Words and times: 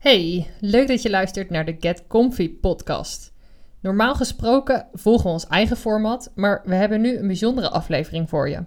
Hey, 0.00 0.46
leuk 0.60 0.88
dat 0.88 1.02
je 1.02 1.10
luistert 1.10 1.50
naar 1.50 1.64
de 1.64 1.76
Get 1.80 2.06
Comfy 2.06 2.50
podcast. 2.50 3.32
Normaal 3.80 4.14
gesproken 4.14 4.86
volgen 4.92 5.24
we 5.24 5.32
ons 5.32 5.46
eigen 5.46 5.76
format, 5.76 6.32
maar 6.34 6.62
we 6.64 6.74
hebben 6.74 7.00
nu 7.00 7.16
een 7.16 7.26
bijzondere 7.26 7.70
aflevering 7.70 8.28
voor 8.28 8.48
je. 8.48 8.64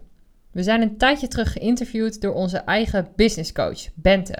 We 0.51 0.63
zijn 0.63 0.81
een 0.81 0.97
tijdje 0.97 1.27
terug 1.27 1.51
geïnterviewd 1.51 2.21
door 2.21 2.33
onze 2.33 2.57
eigen 2.57 3.07
business 3.15 3.51
coach, 3.51 3.87
Bente. 3.93 4.37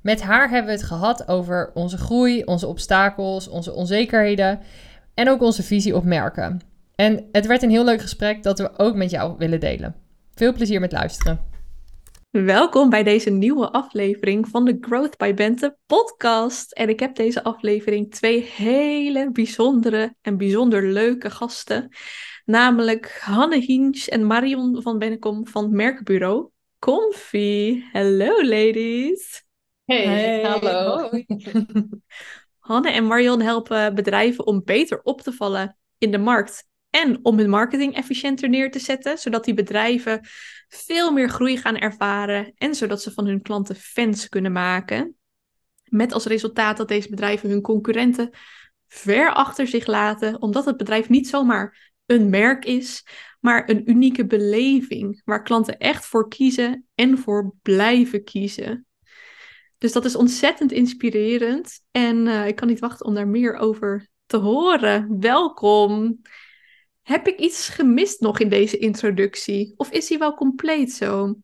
Met 0.00 0.22
haar 0.22 0.50
hebben 0.50 0.72
we 0.72 0.78
het 0.78 0.86
gehad 0.86 1.28
over 1.28 1.70
onze 1.74 1.98
groei, 1.98 2.44
onze 2.44 2.66
obstakels, 2.66 3.48
onze 3.48 3.72
onzekerheden 3.72 4.60
en 5.14 5.28
ook 5.28 5.42
onze 5.42 5.62
visie 5.62 5.96
op 5.96 6.04
merken. 6.04 6.60
En 6.94 7.24
het 7.32 7.46
werd 7.46 7.62
een 7.62 7.70
heel 7.70 7.84
leuk 7.84 8.00
gesprek 8.00 8.42
dat 8.42 8.58
we 8.58 8.78
ook 8.78 8.94
met 8.94 9.10
jou 9.10 9.34
willen 9.38 9.60
delen. 9.60 9.94
Veel 10.34 10.52
plezier 10.52 10.80
met 10.80 10.92
luisteren. 10.92 11.51
Welkom 12.32 12.90
bij 12.90 13.02
deze 13.02 13.30
nieuwe 13.30 13.70
aflevering 13.70 14.48
van 14.48 14.64
de 14.64 14.76
Growth 14.80 15.16
by 15.16 15.34
Bente 15.34 15.76
podcast. 15.86 16.72
En 16.72 16.88
ik 16.88 17.00
heb 17.00 17.14
deze 17.14 17.42
aflevering 17.42 18.10
twee 18.10 18.42
hele 18.42 19.30
bijzondere 19.32 20.14
en 20.20 20.36
bijzonder 20.36 20.86
leuke 20.86 21.30
gasten. 21.30 21.88
Namelijk 22.44 23.18
Hanne 23.20 23.58
Hinch 23.58 24.06
en 24.06 24.26
Marion 24.26 24.82
van 24.82 24.98
Bennekom 24.98 25.46
van 25.46 25.62
het 25.62 25.72
merkbureau 25.72 26.50
Comfy. 26.78 27.82
Hello 27.92 28.44
ladies. 28.44 29.44
Hey, 29.84 30.42
hallo. 30.42 31.10
Hanne 32.58 32.90
en 32.90 33.06
Marion 33.06 33.40
helpen 33.40 33.94
bedrijven 33.94 34.46
om 34.46 34.62
beter 34.64 35.00
op 35.02 35.20
te 35.20 35.32
vallen 35.32 35.76
in 35.98 36.10
de 36.10 36.18
markt 36.18 36.70
en 36.92 37.18
om 37.22 37.38
hun 37.38 37.50
marketing 37.50 37.94
efficiënter 37.94 38.48
neer 38.48 38.70
te 38.70 38.78
zetten, 38.78 39.18
zodat 39.18 39.44
die 39.44 39.54
bedrijven 39.54 40.20
veel 40.68 41.12
meer 41.12 41.28
groei 41.28 41.56
gaan 41.56 41.76
ervaren 41.76 42.52
en 42.56 42.74
zodat 42.74 43.02
ze 43.02 43.12
van 43.12 43.26
hun 43.26 43.42
klanten 43.42 43.76
fans 43.76 44.28
kunnen 44.28 44.52
maken. 44.52 45.16
Met 45.84 46.12
als 46.12 46.24
resultaat 46.24 46.76
dat 46.76 46.88
deze 46.88 47.08
bedrijven 47.08 47.50
hun 47.50 47.60
concurrenten 47.60 48.30
ver 48.88 49.32
achter 49.32 49.66
zich 49.66 49.86
laten, 49.86 50.42
omdat 50.42 50.64
het 50.64 50.76
bedrijf 50.76 51.08
niet 51.08 51.28
zomaar 51.28 51.92
een 52.06 52.30
merk 52.30 52.64
is, 52.64 53.06
maar 53.40 53.68
een 53.68 53.90
unieke 53.90 54.26
beleving 54.26 55.22
waar 55.24 55.42
klanten 55.42 55.78
echt 55.78 56.06
voor 56.06 56.28
kiezen 56.28 56.86
en 56.94 57.18
voor 57.18 57.54
blijven 57.62 58.24
kiezen. 58.24 58.86
Dus 59.78 59.92
dat 59.92 60.04
is 60.04 60.16
ontzettend 60.16 60.72
inspirerend 60.72 61.80
en 61.90 62.26
uh, 62.26 62.46
ik 62.46 62.56
kan 62.56 62.68
niet 62.68 62.80
wachten 62.80 63.06
om 63.06 63.14
daar 63.14 63.28
meer 63.28 63.56
over 63.56 64.08
te 64.26 64.36
horen. 64.36 65.20
Welkom! 65.20 66.20
Heb 67.02 67.26
ik 67.26 67.38
iets 67.38 67.68
gemist 67.68 68.20
nog 68.20 68.40
in 68.40 68.48
deze 68.48 68.78
introductie? 68.78 69.74
Of 69.76 69.90
is 69.90 70.08
hij 70.08 70.18
wel 70.18 70.34
compleet 70.34 70.92
zo? 70.92 71.34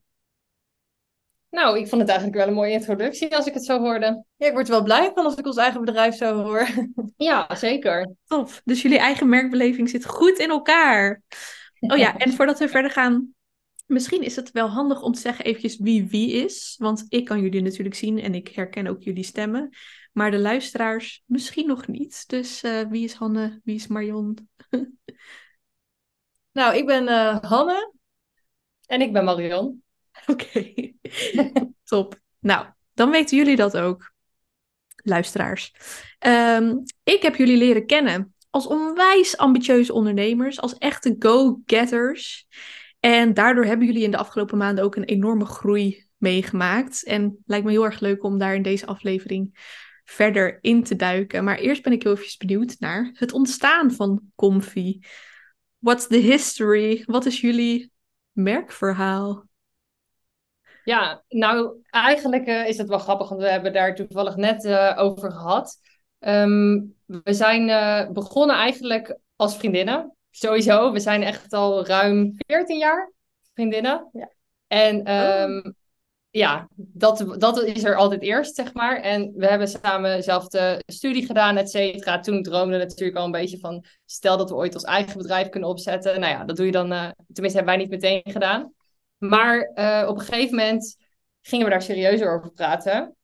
Nou, 1.50 1.78
ik 1.78 1.88
vond 1.88 2.00
het 2.00 2.10
eigenlijk 2.10 2.38
wel 2.38 2.48
een 2.48 2.54
mooie 2.54 2.72
introductie 2.72 3.36
als 3.36 3.46
ik 3.46 3.54
het 3.54 3.64
zo 3.64 3.78
hoorde. 3.78 4.24
Ja, 4.36 4.46
ik 4.46 4.52
word 4.52 4.66
er 4.66 4.72
wel 4.72 4.82
blij 4.82 5.10
van 5.14 5.24
als 5.24 5.36
ik 5.36 5.46
ons 5.46 5.56
eigen 5.56 5.84
bedrijf 5.84 6.14
zo 6.14 6.42
hoor. 6.42 6.68
Ja, 7.16 7.54
zeker. 7.54 8.14
Tof. 8.26 8.60
Dus 8.64 8.82
jullie 8.82 8.98
eigen 8.98 9.28
merkbeleving 9.28 9.88
zit 9.88 10.06
goed 10.06 10.38
in 10.38 10.50
elkaar. 10.50 11.22
Oh 11.80 11.96
ja, 11.96 12.16
en 12.16 12.32
voordat 12.32 12.58
we 12.58 12.68
verder 12.68 12.90
gaan, 12.90 13.34
misschien 13.86 14.22
is 14.22 14.36
het 14.36 14.50
wel 14.50 14.68
handig 14.68 15.02
om 15.02 15.12
te 15.12 15.20
zeggen 15.20 15.44
eventjes 15.44 15.78
wie 15.78 16.08
wie 16.08 16.32
is. 16.32 16.74
Want 16.78 17.04
ik 17.08 17.24
kan 17.24 17.40
jullie 17.40 17.62
natuurlijk 17.62 17.94
zien 17.94 18.20
en 18.20 18.34
ik 18.34 18.48
herken 18.48 18.86
ook 18.86 19.02
jullie 19.02 19.24
stemmen. 19.24 19.70
Maar 20.12 20.30
de 20.30 20.38
luisteraars 20.38 21.22
misschien 21.26 21.66
nog 21.66 21.86
niet. 21.86 22.24
Dus 22.26 22.64
uh, 22.64 22.80
wie 22.88 23.04
is 23.04 23.12
Hanne? 23.12 23.60
Wie 23.64 23.74
is 23.74 23.86
Marion? 23.86 24.48
Nou, 26.58 26.76
ik 26.76 26.86
ben 26.86 27.08
uh, 27.08 27.38
Hanne. 27.40 27.92
En 28.86 29.00
ik 29.00 29.12
ben 29.12 29.24
Marion. 29.24 29.82
Oké, 30.26 30.72
top. 31.84 32.18
Nou, 32.38 32.66
dan 32.94 33.10
weten 33.10 33.36
jullie 33.36 33.56
dat 33.56 33.76
ook, 33.76 34.12
luisteraars. 34.96 35.72
Um, 36.26 36.82
ik 37.02 37.22
heb 37.22 37.36
jullie 37.36 37.56
leren 37.56 37.86
kennen 37.86 38.34
als 38.50 38.66
onwijs 38.66 39.36
ambitieuze 39.36 39.92
ondernemers, 39.92 40.60
als 40.60 40.78
echte 40.78 41.16
go-getters. 41.18 42.46
En 43.00 43.34
daardoor 43.34 43.64
hebben 43.64 43.86
jullie 43.86 44.04
in 44.04 44.10
de 44.10 44.16
afgelopen 44.16 44.58
maanden 44.58 44.84
ook 44.84 44.96
een 44.96 45.04
enorme 45.04 45.44
groei 45.44 46.06
meegemaakt. 46.16 47.04
En 47.04 47.38
lijkt 47.46 47.64
me 47.64 47.70
heel 47.70 47.84
erg 47.84 48.00
leuk 48.00 48.22
om 48.22 48.38
daar 48.38 48.54
in 48.54 48.62
deze 48.62 48.86
aflevering 48.86 49.58
verder 50.04 50.58
in 50.60 50.82
te 50.82 50.96
duiken. 50.96 51.44
Maar 51.44 51.58
eerst 51.58 51.82
ben 51.82 51.92
ik 51.92 52.02
heel 52.02 52.16
even 52.16 52.38
benieuwd 52.38 52.76
naar 52.78 53.10
het 53.14 53.32
ontstaan 53.32 53.92
van 53.92 54.22
Comfy. 54.34 54.98
What's 55.78 56.06
the 56.06 56.18
history? 56.18 57.02
Wat 57.06 57.26
is 57.26 57.40
jullie 57.40 57.90
merkverhaal? 58.32 59.46
Ja, 60.84 61.22
nou 61.28 61.82
eigenlijk 61.90 62.46
uh, 62.46 62.68
is 62.68 62.78
het 62.78 62.88
wel 62.88 62.98
grappig, 62.98 63.28
want 63.28 63.40
we 63.40 63.48
hebben 63.48 63.72
daar 63.72 63.94
toevallig 63.94 64.36
net 64.36 64.64
uh, 64.64 64.94
over 64.98 65.32
gehad. 65.32 65.80
Um, 66.18 66.94
we 67.06 67.34
zijn 67.34 67.68
uh, 67.68 68.10
begonnen 68.10 68.56
eigenlijk 68.56 69.18
als 69.36 69.56
vriendinnen. 69.56 70.16
Sowieso, 70.30 70.92
we 70.92 71.00
zijn 71.00 71.22
echt 71.22 71.52
al 71.52 71.86
ruim 71.86 72.34
14 72.36 72.78
jaar 72.78 73.12
vriendinnen. 73.54 74.10
Ja. 74.12 74.32
En 74.66 75.12
um, 75.14 75.58
oh 75.66 75.72
ja, 76.38 76.68
dat, 76.76 77.34
dat 77.38 77.62
is 77.62 77.84
er 77.84 77.96
altijd 77.96 78.22
eerst, 78.22 78.54
zeg 78.54 78.74
maar. 78.74 79.00
En 79.00 79.32
we 79.36 79.46
hebben 79.46 79.68
samen 79.68 80.16
dezelfde 80.16 80.82
studie 80.86 81.26
gedaan, 81.26 81.56
et 81.56 81.70
cetera. 81.70 82.20
Toen 82.20 82.42
droomden 82.42 82.78
we 82.78 82.84
natuurlijk 82.84 83.18
al 83.18 83.24
een 83.24 83.30
beetje 83.30 83.58
van... 83.58 83.84
stel 84.04 84.36
dat 84.36 84.48
we 84.48 84.56
ooit 84.56 84.74
ons 84.74 84.84
eigen 84.84 85.18
bedrijf 85.18 85.48
kunnen 85.48 85.68
opzetten. 85.68 86.20
Nou 86.20 86.32
ja, 86.32 86.44
dat 86.44 86.56
doe 86.56 86.66
je 86.66 86.72
dan... 86.72 86.92
Uh, 86.92 87.08
tenminste, 87.32 87.58
hebben 87.58 87.64
wij 87.64 87.76
niet 87.76 87.90
meteen 87.90 88.22
gedaan. 88.24 88.72
Maar 89.18 89.70
uh, 89.74 90.08
op 90.08 90.18
een 90.18 90.24
gegeven 90.24 90.56
moment 90.56 90.96
gingen 91.40 91.64
we 91.64 91.70
daar 91.70 91.82
serieuzer 91.82 92.34
over 92.34 92.52
praten. 92.52 93.16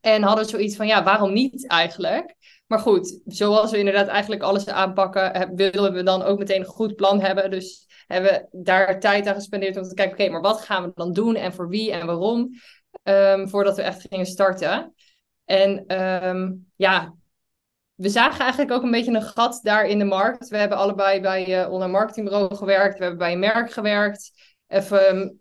En 0.00 0.22
hadden 0.22 0.44
zoiets 0.44 0.76
van, 0.76 0.86
ja, 0.86 1.02
waarom 1.02 1.32
niet 1.32 1.68
eigenlijk? 1.68 2.34
Maar 2.66 2.78
goed, 2.78 3.20
zoals 3.24 3.70
we 3.70 3.78
inderdaad 3.78 4.06
eigenlijk 4.06 4.42
alles 4.42 4.66
aanpakken... 4.66 5.54
willen 5.54 5.92
we 5.92 6.02
dan 6.02 6.22
ook 6.22 6.38
meteen 6.38 6.60
een 6.60 6.66
goed 6.66 6.96
plan 6.96 7.20
hebben. 7.20 7.50
Dus 7.50 7.83
hebben 8.06 8.48
daar 8.52 9.00
tijd 9.00 9.26
aan 9.26 9.34
gespendeerd 9.34 9.76
om 9.76 9.82
te 9.82 9.94
kijken, 9.94 10.14
oké, 10.14 10.30
maar 10.30 10.40
wat 10.40 10.60
gaan 10.60 10.84
we 10.84 10.90
dan 10.94 11.12
doen 11.12 11.34
en 11.34 11.52
voor 11.52 11.68
wie 11.68 11.92
en 11.92 12.06
waarom, 12.06 12.50
um, 13.02 13.48
voordat 13.48 13.76
we 13.76 13.82
echt 13.82 14.06
gingen 14.08 14.26
starten. 14.26 14.94
En 15.44 16.02
um, 16.02 16.70
ja, 16.76 17.14
we 17.94 18.08
zagen 18.08 18.40
eigenlijk 18.40 18.72
ook 18.72 18.82
een 18.82 18.90
beetje 18.90 19.14
een 19.14 19.22
gat 19.22 19.60
daar 19.62 19.86
in 19.86 19.98
de 19.98 20.04
markt. 20.04 20.48
We 20.48 20.56
hebben 20.56 20.78
allebei 20.78 21.20
bij 21.20 21.64
uh, 21.64 21.72
online 21.72 21.92
marketingbureau 21.92 22.54
gewerkt, 22.54 22.98
we 22.98 23.00
hebben 23.00 23.18
bij 23.18 23.32
een 23.32 23.38
merk 23.38 23.72
gewerkt. 23.72 24.32
Even, 24.66 25.40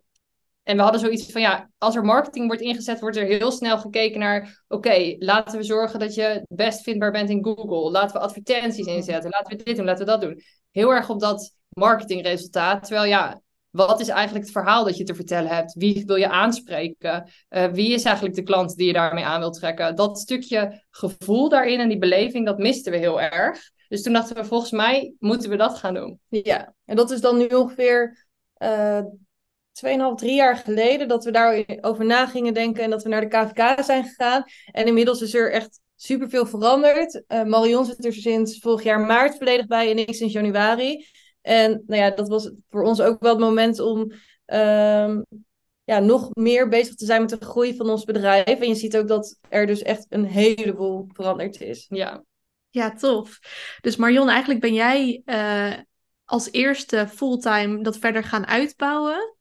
en 0.64 0.76
we 0.76 0.82
hadden 0.82 1.02
zoiets 1.02 1.32
van, 1.32 1.42
ja, 1.42 1.70
als 1.78 1.96
er 1.96 2.06
marketing 2.06 2.48
wordt 2.48 2.62
ingezet, 2.62 3.00
wordt 3.00 3.18
er 3.18 3.26
heel 3.26 3.52
snel 3.52 3.78
gekeken 3.78 4.20
naar, 4.20 4.64
oké, 4.68 5.16
laten 5.20 5.58
we 5.58 5.64
zorgen 5.64 6.00
dat 6.00 6.14
je 6.14 6.46
best 6.50 6.82
vindbaar 6.82 7.12
bent 7.12 7.30
in 7.30 7.44
Google. 7.44 7.92
Laten 7.92 8.16
we 8.16 8.24
advertenties 8.24 8.86
inzetten, 8.86 9.30
laten 9.30 9.58
we 9.58 9.64
dit 9.64 9.76
doen, 9.76 9.86
laten 9.86 10.06
we 10.06 10.12
dat 10.12 10.22
doen. 10.22 10.42
Heel 10.72 10.94
erg 10.94 11.10
op 11.10 11.20
dat 11.20 11.56
marketingresultaat. 11.74 12.84
Terwijl 12.84 13.10
ja, 13.10 13.42
wat 13.70 14.00
is 14.00 14.08
eigenlijk 14.08 14.46
het 14.46 14.54
verhaal 14.54 14.84
dat 14.84 14.98
je 14.98 15.04
te 15.04 15.16
vertellen 15.16 15.56
hebt? 15.56 15.74
Wie 15.74 16.04
wil 16.06 16.16
je 16.16 16.30
aanspreken? 16.30 17.30
Uh, 17.50 17.66
wie 17.66 17.94
is 17.94 18.04
eigenlijk 18.04 18.36
de 18.36 18.44
klant 18.44 18.76
die 18.76 18.88
je 18.88 18.94
daarmee 18.94 19.26
aan 19.26 19.40
wilt 19.40 19.54
trekken? 19.54 19.96
Dat 19.96 20.20
stukje 20.20 20.84
gevoel 20.90 21.50
daarin 21.50 21.80
en 21.80 21.88
die 21.88 21.98
beleving, 21.98 22.46
dat 22.46 22.58
misten 22.58 22.92
we 22.92 22.98
heel 22.98 23.22
erg. 23.22 23.72
Dus 23.88 24.02
toen 24.02 24.14
dachten 24.14 24.36
we, 24.36 24.46
volgens 24.46 24.72
mij 24.72 25.14
moeten 25.20 25.50
we 25.50 25.56
dat 25.56 25.78
gaan 25.78 25.94
doen. 25.94 26.20
Ja, 26.28 26.74
en 26.86 26.96
dat 26.96 27.12
is 27.12 27.22
dan 27.22 27.38
nu 27.38 27.48
ongeveer 27.48 28.26
uh, 28.58 29.00
2,5, 29.00 29.06
3 30.16 30.36
jaar 30.36 30.58
geleden 30.58 31.08
dat 31.08 31.24
we 31.24 31.32
daarover 31.32 32.06
na 32.06 32.26
gingen 32.26 32.54
denken 32.54 32.84
en 32.84 32.90
dat 32.90 33.04
we 33.04 33.10
naar 33.10 33.22
de 33.22 33.28
KVK 33.28 33.84
zijn 33.84 34.04
gegaan. 34.04 34.44
En 34.72 34.86
inmiddels 34.86 35.22
is 35.22 35.34
er 35.34 35.52
echt 35.52 35.80
superveel 35.96 36.46
veranderd. 36.46 37.24
Uh, 37.28 37.44
Marion 37.44 37.86
zit 37.86 38.06
er 38.06 38.14
sinds 38.14 38.60
vorig 38.60 38.84
jaar 38.84 39.00
maart 39.00 39.38
volledig 39.38 39.68
bij 39.68 39.92
en 39.92 39.98
ik 39.98 40.16
sinds 40.16 40.34
januari. 40.34 41.06
En 41.44 41.84
nou 41.88 42.02
ja, 42.02 42.10
dat 42.10 42.28
was 42.28 42.52
voor 42.70 42.84
ons 42.84 43.02
ook 43.02 43.22
wel 43.22 43.32
het 43.32 43.40
moment 43.40 43.80
om 43.80 44.00
um, 44.46 45.26
ja, 45.84 46.00
nog 46.00 46.30
meer 46.34 46.70
bezig 46.70 46.96
te 46.96 47.06
zijn 47.06 47.22
met 47.22 47.30
de 47.30 47.46
groei 47.46 47.76
van 47.76 47.90
ons 47.90 48.04
bedrijf. 48.04 48.60
En 48.60 48.68
je 48.68 48.76
ziet 48.76 48.98
ook 48.98 49.08
dat 49.08 49.40
er 49.50 49.66
dus 49.66 49.82
echt 49.82 50.06
een 50.10 50.26
heleboel 50.26 51.08
veranderd 51.14 51.62
is. 51.62 51.86
Ja, 51.90 52.24
ja 52.70 52.94
tof. 52.94 53.40
Dus 53.82 53.96
Marion, 53.96 54.30
eigenlijk 54.30 54.60
ben 54.60 54.74
jij 54.74 55.22
uh, 55.26 55.74
als 56.26 56.52
eerste 56.52 57.08
fulltime 57.08 57.84
dat 57.84 57.98
verder 57.98 58.24
gaan 58.24 58.48
uitbouwen. 58.48 59.38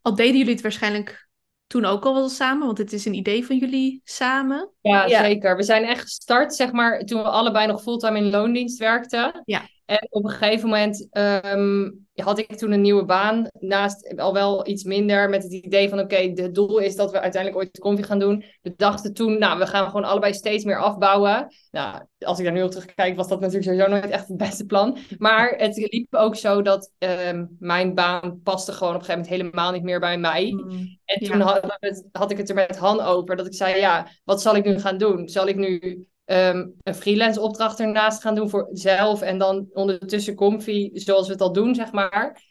Al 0.00 0.14
deden 0.14 0.36
jullie 0.36 0.52
het 0.52 0.62
waarschijnlijk 0.62 1.28
toen 1.66 1.84
ook 1.84 2.04
al 2.04 2.14
wel 2.14 2.28
samen, 2.28 2.66
want 2.66 2.78
het 2.78 2.92
is 2.92 3.04
een 3.04 3.14
idee 3.14 3.46
van 3.46 3.56
jullie 3.58 4.00
samen. 4.04 4.70
Ja, 4.80 5.06
ja, 5.06 5.22
zeker. 5.22 5.56
We 5.56 5.62
zijn 5.62 5.84
echt 5.84 6.00
gestart, 6.00 6.54
zeg 6.54 6.72
maar, 6.72 7.00
toen 7.00 7.22
we 7.22 7.28
allebei 7.28 7.66
nog 7.66 7.82
fulltime 7.82 8.18
in 8.18 8.30
loondienst 8.30 8.78
werkten. 8.78 9.42
Ja. 9.44 9.68
En 9.84 10.06
op 10.10 10.24
een 10.24 10.30
gegeven 10.30 10.68
moment 10.68 11.08
ehm, 11.10 11.90
had 12.14 12.38
ik 12.38 12.56
toen 12.56 12.72
een 12.72 12.80
nieuwe 12.80 13.04
baan. 13.04 13.48
Naast 13.58 14.16
al 14.16 14.32
wel 14.32 14.66
iets 14.66 14.84
minder 14.84 15.28
met 15.28 15.42
het 15.42 15.52
idee 15.52 15.88
van 15.88 16.00
oké, 16.00 16.16
het 16.16 16.54
doel 16.54 16.78
is 16.78 16.96
dat 16.96 17.10
we 17.10 17.20
uiteindelijk 17.20 17.62
ooit 17.62 17.74
de 17.74 17.80
koffie 17.80 18.04
gaan 18.04 18.18
doen. 18.18 18.44
We 18.62 18.72
dachten 18.76 19.14
toen, 19.14 19.38
nou, 19.38 19.58
we 19.58 19.66
gaan 19.66 19.86
gewoon 19.86 20.04
allebei 20.04 20.34
steeds 20.34 20.64
meer 20.64 20.80
afbouwen. 20.80 21.54
Nou, 21.70 22.04
als 22.18 22.38
ik 22.38 22.44
daar 22.44 22.54
nu 22.54 22.62
op 22.62 22.70
terugkijk, 22.70 23.16
was 23.16 23.28
dat 23.28 23.40
natuurlijk 23.40 23.66
sowieso 23.66 23.90
nooit 23.90 24.10
echt 24.10 24.28
het 24.28 24.36
beste 24.36 24.64
plan. 24.64 24.98
Maar 25.18 25.54
het 25.56 25.76
liep 25.76 26.14
ook 26.14 26.36
zo 26.36 26.62
dat 26.62 26.92
ehm, 26.98 27.46
mijn 27.58 27.94
baan 27.94 28.40
paste 28.42 28.72
gewoon 28.72 28.94
op 28.94 29.00
een 29.00 29.06
gegeven 29.06 29.26
moment 29.26 29.42
helemaal 29.42 29.72
niet 29.72 29.82
meer 29.82 30.00
bij 30.00 30.18
mij. 30.18 30.50
Mm, 30.50 30.98
En 31.04 31.26
toen 31.26 31.38
ja. 31.38 31.44
had, 31.44 31.78
had 32.12 32.30
ik 32.30 32.36
het 32.36 32.48
er 32.48 32.54
met 32.54 32.76
Han 32.76 33.00
over. 33.00 33.36
Dat 33.36 33.46
ik 33.46 33.54
zei, 33.54 33.76
ja, 33.80 34.08
wat 34.24 34.42
zal 34.42 34.56
ik 34.56 34.64
nu 34.64 34.78
gaan 34.78 34.98
doen? 34.98 35.28
Zal 35.28 35.48
ik 35.48 35.56
nu 35.56 36.06
ehm, 36.24 36.68
een 36.82 36.94
freelance 36.94 37.40
opdracht 37.40 37.80
ernaast 37.80 38.22
gaan 38.22 38.34
doen 38.34 38.50
voor 38.50 38.68
zelf 38.72 39.20
en 39.20 39.38
dan 39.38 39.68
ondertussen 39.72 40.34
comfy, 40.34 40.90
zoals 40.92 41.26
we 41.26 41.32
het 41.32 41.42
al 41.42 41.52
doen, 41.52 41.74
zeg 41.74 41.92
maar. 41.92 42.42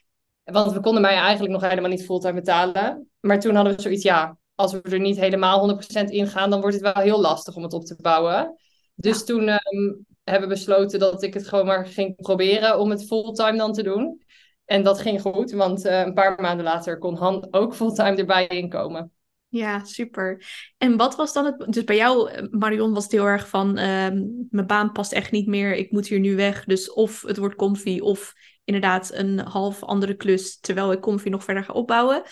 Want 0.44 0.72
we 0.72 0.80
konden 0.80 1.02
mij 1.02 1.16
eigenlijk 1.16 1.54
nog 1.54 1.70
helemaal 1.70 1.90
niet 1.90 2.06
fulltime 2.06 2.34
betalen. 2.34 3.10
Maar 3.20 3.40
toen 3.40 3.56
hadden 3.56 3.76
we 3.76 3.82
zoiets, 3.82 4.04
ja, 4.04 4.38
als 4.56 4.72
we 4.72 4.82
er 4.82 5.00
niet 5.00 5.20
helemaal 5.20 5.60
100% 5.60 6.10
in 6.10 6.28
gaan, 6.28 6.50
dan 6.50 6.62
wordt 6.62 6.76
het 6.76 6.94
wel 6.94 7.04
heel 7.04 7.22
lastig 7.22 7.56
om 7.56 7.64
het 7.64 7.74
op 7.74 7.86
te 7.86 7.96
bouwen. 8.02 8.58
Dus 8.96 9.26
toen 9.26 9.48
ehm, 9.48 9.94
hebben 10.24 10.50
we 10.50 10.56
besloten 10.56 11.00
dat 11.00 11.24
ik 11.24 11.34
het 11.34 11.48
gewoon 11.48 11.66
maar 11.66 11.86
ging 11.88 12.16
proberen 12.16 12.80
om 12.80 12.90
het 12.90 13.06
fulltime 13.06 13.58
dan 13.58 13.74
te 13.74 13.84
doen. 13.84 14.22
En 14.66 14.84
dat 14.84 15.00
ging 15.00 15.22
goed, 15.22 15.52
want 15.52 15.86
eh, 15.86 16.00
een 16.00 16.14
paar 16.14 16.42
maanden 16.42 16.66
later 16.66 16.98
kon 16.98 17.16
Han 17.16 17.48
ook 17.52 17.76
fulltime 17.76 18.16
erbij 18.16 18.48
inkomen. 18.48 19.12
Ja, 19.54 19.84
super. 19.84 20.46
En 20.78 20.98
wat 20.98 21.16
was 21.16 21.34
dan 21.34 21.46
het... 21.46 21.74
Dus 21.74 21.84
bij 21.84 21.96
jou, 21.96 22.30
eh, 22.30 22.44
Marion, 22.50 22.94
was 22.94 23.04
het 23.04 23.12
heel 23.12 23.26
erg 23.26 23.48
van... 23.50 23.78
ehm, 23.78 24.24
mijn 24.50 24.68
baan 24.68 24.92
past 24.92 25.12
echt 25.12 25.32
niet 25.32 25.48
meer, 25.48 25.76
ik 25.76 25.92
moet 25.92 26.08
hier 26.08 26.20
nu 26.20 26.36
weg. 26.36 26.66
Dus 26.66 26.94
of 26.94 27.22
het 27.22 27.38
wordt 27.38 27.56
comfy, 27.56 28.00
of 28.00 28.34
inderdaad 28.64 29.12
een 29.14 29.40
half 29.40 29.84
andere 29.84 30.14
klus... 30.14 30.60
terwijl 30.60 30.92
ik 30.92 31.00
comfy 31.00 31.30
nog 31.30 31.44
verder 31.44 31.64
ga 31.64 31.74
opbouwen. 31.74 32.24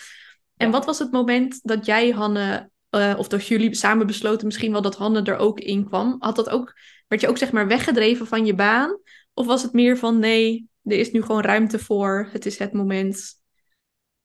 En 0.56 0.66
Ja. 0.66 0.72
wat 0.72 0.84
was 0.84 0.98
het 0.98 1.12
moment 1.12 1.60
dat 1.62 1.86
jij, 1.86 2.10
Hanne... 2.10 2.70
eh, 2.90 3.14
of 3.18 3.28
dat 3.28 3.46
jullie 3.46 3.74
samen 3.74 4.06
besloten 4.06 4.46
misschien 4.46 4.72
wel 4.72 4.82
dat 4.82 4.96
Hanne 4.96 5.22
er 5.22 5.36
ook 5.36 5.60
in 5.60 5.84
kwam? 5.84 6.16
Had 6.18 6.36
dat 6.36 6.50
ook, 6.50 6.72
werd 7.08 7.22
je 7.22 7.28
ook 7.28 7.38
zeg 7.38 7.52
maar 7.52 7.66
weggedreven 7.66 8.26
van 8.26 8.46
je 8.46 8.54
baan? 8.54 8.98
Of 9.34 9.46
was 9.46 9.62
het 9.62 9.72
meer 9.72 9.96
van 9.96 10.18
nee, 10.18 10.68
er 10.84 10.98
is 10.98 11.10
nu 11.10 11.22
gewoon 11.22 11.42
ruimte 11.42 11.78
voor, 11.78 12.28
het 12.32 12.46
is 12.46 12.58
het 12.58 12.72
moment... 12.72 13.40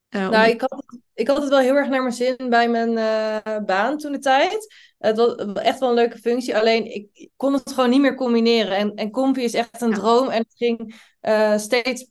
eh, 0.08 0.28
Nou, 0.28 0.48
ik 0.48 0.60
had, 0.60 0.70
het, 0.70 1.00
ik 1.14 1.28
had 1.28 1.40
het 1.40 1.48
wel 1.48 1.58
heel 1.58 1.74
erg 1.74 1.88
naar 1.88 2.02
mijn 2.02 2.14
zin 2.14 2.36
bij 2.48 2.68
mijn 2.68 2.98
eh, 2.98 3.64
baan 3.64 3.98
toen 3.98 4.12
de 4.12 4.18
tijd. 4.18 4.74
Het 4.98 5.16
was 5.16 5.34
echt 5.52 5.78
wel 5.78 5.88
een 5.88 5.94
leuke 5.94 6.18
functie, 6.18 6.56
alleen 6.56 6.94
ik, 6.94 7.30
kon 7.36 7.52
het 7.52 7.72
gewoon 7.72 7.90
niet 7.90 8.00
meer 8.00 8.14
combineren. 8.14 8.76
En, 8.76 8.94
en 8.94 9.10
Comfy 9.10 9.40
is 9.40 9.54
echt 9.54 9.80
een 9.80 9.90
Ja. 9.90 9.94
droom 9.94 10.28
en 10.28 10.38
het 10.38 10.54
ging 10.56 10.94
eh, 11.20 11.56
steeds, 11.58 12.06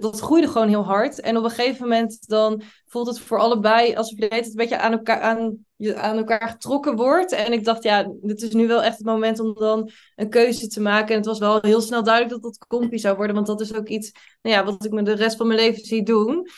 dat 0.00 0.20
groeide 0.20 0.48
gewoon 0.48 0.68
heel 0.68 0.84
hard. 0.84 1.20
En 1.20 1.36
op 1.36 1.44
een 1.44 1.50
gegeven 1.50 1.82
moment 1.88 2.28
dan 2.28 2.62
voelt 2.86 3.06
het 3.06 3.20
voor 3.20 3.38
allebei 3.38 3.94
alsof 3.94 4.18
je 4.18 4.28
tijd 4.28 4.46
een 4.46 4.52
beetje 4.54 4.78
aan 4.78 4.92
elkaar, 4.92 5.20
aan, 5.20 5.66
je 5.76 5.96
aan 5.96 6.16
elkaar 6.16 6.48
getrokken 6.48 6.96
wordt. 6.96 7.32
En 7.32 7.52
ik 7.52 7.64
dacht, 7.64 7.82
ja, 7.82 8.12
dit 8.20 8.42
is 8.42 8.52
nu 8.52 8.66
wel 8.66 8.82
echt 8.82 8.96
het 8.96 9.06
moment 9.06 9.40
om 9.40 9.54
dan 9.54 9.90
een 10.16 10.30
keuze 10.30 10.66
te 10.66 10.80
maken. 10.80 11.08
En 11.08 11.16
het 11.16 11.26
was 11.26 11.38
wel 11.38 11.58
heel 11.60 11.80
snel 11.80 12.02
duidelijk 12.02 12.42
dat 12.42 12.54
het 12.54 12.66
Comfy 12.66 12.96
zou 12.96 13.16
worden, 13.16 13.34
want 13.34 13.46
dat 13.46 13.60
is 13.60 13.74
ook 13.74 13.88
iets 13.88 14.12
nou 14.42 14.56
ja, 14.56 14.64
wat 14.64 14.84
ik 14.84 14.92
me 14.92 15.02
de 15.02 15.12
rest 15.12 15.36
van 15.36 15.46
mijn 15.46 15.58
leven 15.58 15.84
zie 15.84 16.02
doen. 16.02 16.48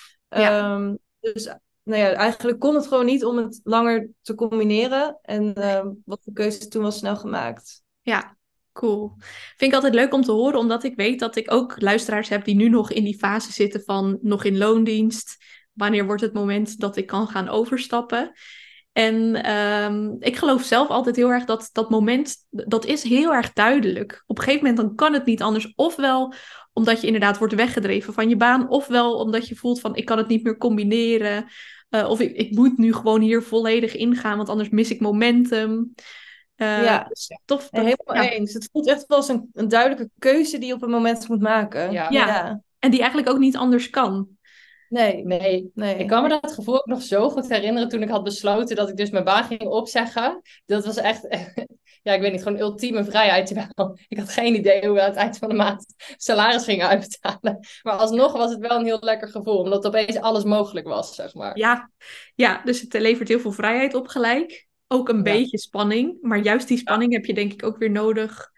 Ja. 0.40 0.74
Ehm, 0.74 0.94
dus 1.20 1.44
nou 1.82 2.00
ja, 2.00 2.12
eigenlijk 2.12 2.58
kon 2.58 2.74
het 2.74 2.86
gewoon 2.86 3.04
niet 3.04 3.24
om 3.24 3.36
het 3.36 3.60
langer 3.64 4.10
te 4.22 4.34
combineren. 4.34 5.18
En 5.22 5.54
ehm, 5.54 5.88
wat 6.04 6.24
de 6.24 6.32
keuze 6.32 6.68
toen 6.68 6.82
was 6.82 6.98
snel 6.98 7.16
gemaakt. 7.16 7.82
Ja, 8.00 8.36
cool. 8.72 9.12
Vind 9.56 9.70
ik 9.70 9.74
altijd 9.74 9.94
leuk 9.94 10.14
om 10.14 10.22
te 10.22 10.32
horen, 10.32 10.58
omdat 10.58 10.84
ik 10.84 10.96
weet 10.96 11.18
dat 11.18 11.36
ik 11.36 11.52
ook 11.52 11.80
luisteraars 11.80 12.28
heb 12.28 12.44
die 12.44 12.54
nu 12.54 12.68
nog 12.68 12.90
in 12.90 13.04
die 13.04 13.18
fase 13.18 13.52
zitten 13.52 13.82
van 13.84 14.18
nog 14.22 14.44
in 14.44 14.58
loondienst. 14.58 15.36
Wanneer 15.72 16.06
wordt 16.06 16.22
het 16.22 16.32
moment 16.32 16.80
dat 16.80 16.96
ik 16.96 17.06
kan 17.06 17.28
gaan 17.28 17.48
overstappen? 17.48 18.32
En 18.92 19.42
ehm, 19.42 20.16
ik 20.18 20.36
geloof 20.36 20.62
zelf 20.62 20.88
altijd 20.88 21.16
heel 21.16 21.30
erg 21.30 21.44
dat 21.44 21.68
dat 21.72 21.90
moment, 21.90 22.36
dat 22.50 22.84
is 22.84 23.02
heel 23.02 23.34
erg 23.34 23.52
duidelijk. 23.52 24.22
Op 24.26 24.38
een 24.38 24.44
gegeven 24.44 24.66
moment 24.66 24.86
dan 24.86 24.96
kan 24.96 25.12
het 25.12 25.24
niet 25.24 25.42
anders. 25.42 25.72
Ofwel 25.74 26.34
omdat 26.72 27.00
je 27.00 27.06
inderdaad 27.06 27.38
wordt 27.38 27.54
weggedreven 27.54 28.12
van 28.14 28.28
je 28.28 28.36
baan, 28.36 28.68
ofwel 28.68 29.14
omdat 29.14 29.48
je 29.48 29.56
voelt 29.56 29.80
van 29.80 29.96
ik 29.96 30.04
kan 30.04 30.18
het 30.18 30.28
niet 30.28 30.42
meer 30.42 30.56
combineren. 30.56 31.44
Eh, 31.88 32.08
of 32.08 32.20
ik, 32.20 32.36
ik 32.36 32.54
moet 32.56 32.78
nu 32.78 32.92
gewoon 32.92 33.20
hier 33.20 33.42
volledig 33.42 33.96
ingaan, 33.96 34.36
want 34.36 34.48
anders 34.48 34.68
mis 34.68 34.90
ik 34.90 35.00
momentum. 35.00 35.94
Eh, 36.54 36.82
Ja. 36.84 37.04
dus 37.08 37.28
tof. 37.44 37.68
Dat- 37.70 37.84
helemaal 37.84 38.24
ja. 38.24 38.30
eens. 38.30 38.52
Het 38.52 38.68
voelt 38.72 38.88
echt 38.88 39.06
wel 39.06 39.18
als 39.18 39.28
een, 39.28 39.50
een 39.52 39.68
duidelijke 39.68 40.10
keuze 40.18 40.58
die 40.58 40.68
je 40.68 40.74
op 40.74 40.82
een 40.82 40.90
moment 40.90 41.28
moet 41.28 41.40
maken. 41.40 41.92
Ja. 41.92 42.10
Ja. 42.10 42.60
En 42.78 42.90
die 42.90 43.00
eigenlijk 43.00 43.30
ook 43.30 43.38
niet 43.38 43.56
anders 43.56 43.90
kan. 43.90 44.28
Nee, 44.92 45.24
Nee, 45.24 45.70
nee. 45.74 45.94
Ik 45.96 46.06
kan 46.08 46.22
me 46.22 46.28
dat 46.28 46.52
gevoel 46.52 46.74
ook 46.78 46.86
nog 46.86 47.02
zo 47.02 47.30
goed 47.30 47.48
herinneren 47.48 47.88
toen 47.88 48.02
ik 48.02 48.08
had 48.08 48.24
besloten 48.24 48.76
dat 48.76 48.88
ik 48.88 48.96
dus 48.96 49.10
mijn 49.10 49.24
baan 49.24 49.44
ging 49.44 49.62
opzeggen. 49.62 50.40
Dat 50.66 50.84
was 50.84 50.96
echt, 50.96 51.26
ja, 52.02 52.12
ik 52.12 52.20
weet 52.20 52.32
niet, 52.32 52.42
gewoon 52.42 52.58
ultieme 52.60 53.04
vrijheid. 53.04 53.46
Terwijl 53.46 53.98
ik 54.08 54.18
had 54.18 54.28
geen 54.28 54.54
idee 54.54 54.86
hoe 54.86 54.94
we 54.94 55.00
aan 55.02 55.08
het 55.08 55.16
eind 55.18 55.38
van 55.38 55.48
de 55.48 55.54
maand 55.54 55.94
salaris 56.16 56.64
gingen 56.64 56.88
uitbetalen. 56.88 57.58
Maar 57.82 57.94
alsnog 57.94 58.32
was 58.32 58.50
het 58.50 58.60
wel 58.60 58.78
een 58.78 58.84
heel 58.84 59.00
lekker 59.00 59.28
gevoel, 59.28 59.58
omdat 59.58 59.86
opeens 59.86 60.16
alles 60.16 60.44
mogelijk 60.44 60.86
was, 60.86 61.14
zeg 61.14 61.34
maar. 61.34 61.58
Ja, 61.58 61.90
ja 62.34 62.62
dus 62.64 62.80
het 62.80 62.92
levert 62.92 63.28
heel 63.28 63.40
veel 63.40 63.52
vrijheid 63.52 63.94
op 63.94 64.06
gelijk. 64.08 64.66
Ook 64.88 65.08
een 65.08 65.16
Ja. 65.16 65.22
beetje 65.22 65.58
spanning. 65.58 66.16
Maar 66.20 66.38
juist 66.38 66.68
die 66.68 66.78
spanning 66.78 67.12
heb 67.12 67.24
je 67.24 67.34
denk 67.34 67.52
ik 67.52 67.64
ook 67.64 67.78
weer 67.78 67.90
nodig 67.90 68.50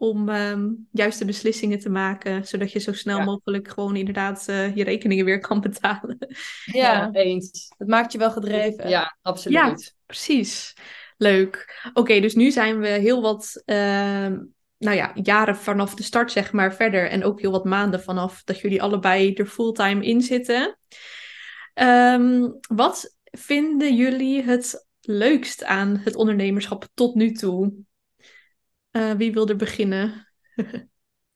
om 0.00 0.28
ehm, 0.28 0.68
juiste 0.92 1.24
beslissingen 1.24 1.78
te 1.78 1.90
maken. 1.90 2.46
Zodat 2.46 2.72
je 2.72 2.78
zo 2.78 2.92
snel 2.92 3.18
Ja. 3.18 3.24
mogelijk 3.24 3.68
gewoon 3.68 3.96
inderdaad 3.96 4.48
eh, 4.48 4.76
je 4.76 4.84
rekeningen 4.84 5.24
weer 5.24 5.40
kan 5.40 5.60
betalen. 5.60 6.18
Ja, 6.64 7.10
eens. 7.12 7.74
het 7.78 7.88
maakt 7.88 8.12
je 8.12 8.18
wel 8.18 8.30
gedreven. 8.30 8.88
Ja, 8.88 9.16
absoluut. 9.22 9.94
Precies. 10.06 10.74
Leuk. 11.16 11.88
Oké, 11.92 12.20
dus 12.20 12.34
nu 12.34 12.50
zijn 12.50 12.78
we 12.78 12.88
heel 12.88 13.22
wat 13.22 13.62
ehm, 13.64 14.38
nou 14.78 14.96
ja, 14.96 15.10
jaren 15.14 15.56
vanaf 15.56 15.94
de 15.94 16.02
start, 16.02 16.32
zeg 16.32 16.52
maar, 16.52 16.74
verder. 16.74 17.08
En 17.10 17.24
ook 17.24 17.40
heel 17.40 17.50
wat 17.50 17.64
maanden 17.64 18.02
vanaf 18.02 18.42
dat 18.44 18.60
jullie 18.60 18.82
allebei 18.82 19.32
er 19.34 19.46
fulltime 19.46 20.04
in 20.04 20.20
zitten. 20.20 20.78
Ehm, 21.74 22.48
wat 22.68 23.16
vinden 23.24 23.96
jullie 23.96 24.42
het 24.42 24.86
leukst 25.00 25.64
aan 25.64 26.00
het 26.04 26.14
ondernemerschap 26.16 26.86
tot 26.94 27.14
nu 27.14 27.32
toe? 27.32 27.72
Eh, 28.90 29.12
wie 29.16 29.32
wil 29.32 29.48
er 29.48 29.56
beginnen? 29.56 30.26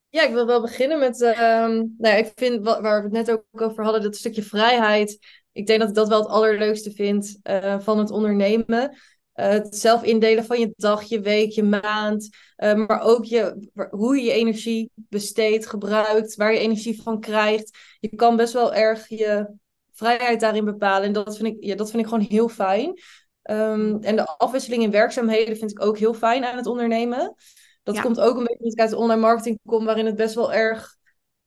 Ja, 0.08 0.22
ik 0.22 0.32
wil 0.32 0.46
wel 0.46 0.60
beginnen 0.60 0.98
met, 0.98 1.20
ehm, 1.22 1.70
nou 1.76 1.94
ja, 1.98 2.14
ik 2.14 2.32
vind 2.34 2.64
wa- 2.64 2.80
waar 2.80 2.98
we 2.98 3.04
het 3.04 3.12
net 3.26 3.30
ook 3.30 3.60
over 3.62 3.84
hadden, 3.84 4.02
dat 4.02 4.16
stukje 4.16 4.42
vrijheid. 4.42 5.18
Ik 5.52 5.66
denk 5.66 5.80
dat 5.80 5.88
ik 5.88 5.94
dat 5.94 6.08
wel 6.08 6.18
het 6.20 6.28
allerleukste 6.28 6.90
vind 6.92 7.38
eh, 7.42 7.80
van 7.80 7.98
het 7.98 8.10
ondernemen. 8.10 8.96
Eh, 9.32 9.48
het 9.48 9.76
zelf 9.76 10.02
indelen 10.02 10.44
van 10.44 10.60
je 10.60 10.72
dag, 10.76 11.02
je 11.02 11.20
week, 11.20 11.50
je 11.50 11.62
maand. 11.62 12.28
maar 12.56 13.00
ook 13.00 13.24
je, 13.24 13.68
hoe 13.90 14.16
je 14.16 14.22
je 14.22 14.32
energie 14.32 14.90
besteedt, 14.94 15.66
gebruikt, 15.66 16.34
waar 16.36 16.52
je 16.52 16.58
energie 16.58 17.02
van 17.02 17.20
krijgt. 17.20 17.78
Je 18.00 18.08
kan 18.16 18.36
best 18.36 18.52
wel 18.52 18.74
erg 18.74 19.08
je 19.08 19.56
vrijheid 19.92 20.40
daarin 20.40 20.64
bepalen. 20.64 21.06
En 21.06 21.12
dat 21.12 21.36
vind 21.36 21.48
ik, 21.56 21.64
ja, 21.64 21.74
dat 21.74 21.90
vind 21.90 22.02
ik 22.02 22.08
gewoon 22.08 22.26
heel 22.28 22.48
fijn. 22.48 23.00
Ehm, 23.44 23.96
en 24.00 24.16
de 24.16 24.26
afwisseling 24.26 24.82
in 24.82 24.90
werkzaamheden 24.90 25.56
vind 25.56 25.70
ik 25.70 25.84
ook 25.84 25.98
heel 25.98 26.14
fijn 26.14 26.44
aan 26.44 26.56
het 26.56 26.66
ondernemen. 26.66 27.34
Dat 27.82 27.94
Ja. 27.94 28.00
komt 28.02 28.20
ook 28.20 28.36
een 28.36 28.44
beetje 28.44 28.58
omdat 28.58 28.72
ik 28.72 28.80
uit 28.80 28.90
de 28.90 28.96
online 28.96 29.20
marketing 29.20 29.58
kom, 29.64 29.84
waarin 29.84 30.06
het 30.06 30.16
best 30.16 30.34
wel 30.34 30.52
erg 30.52 30.96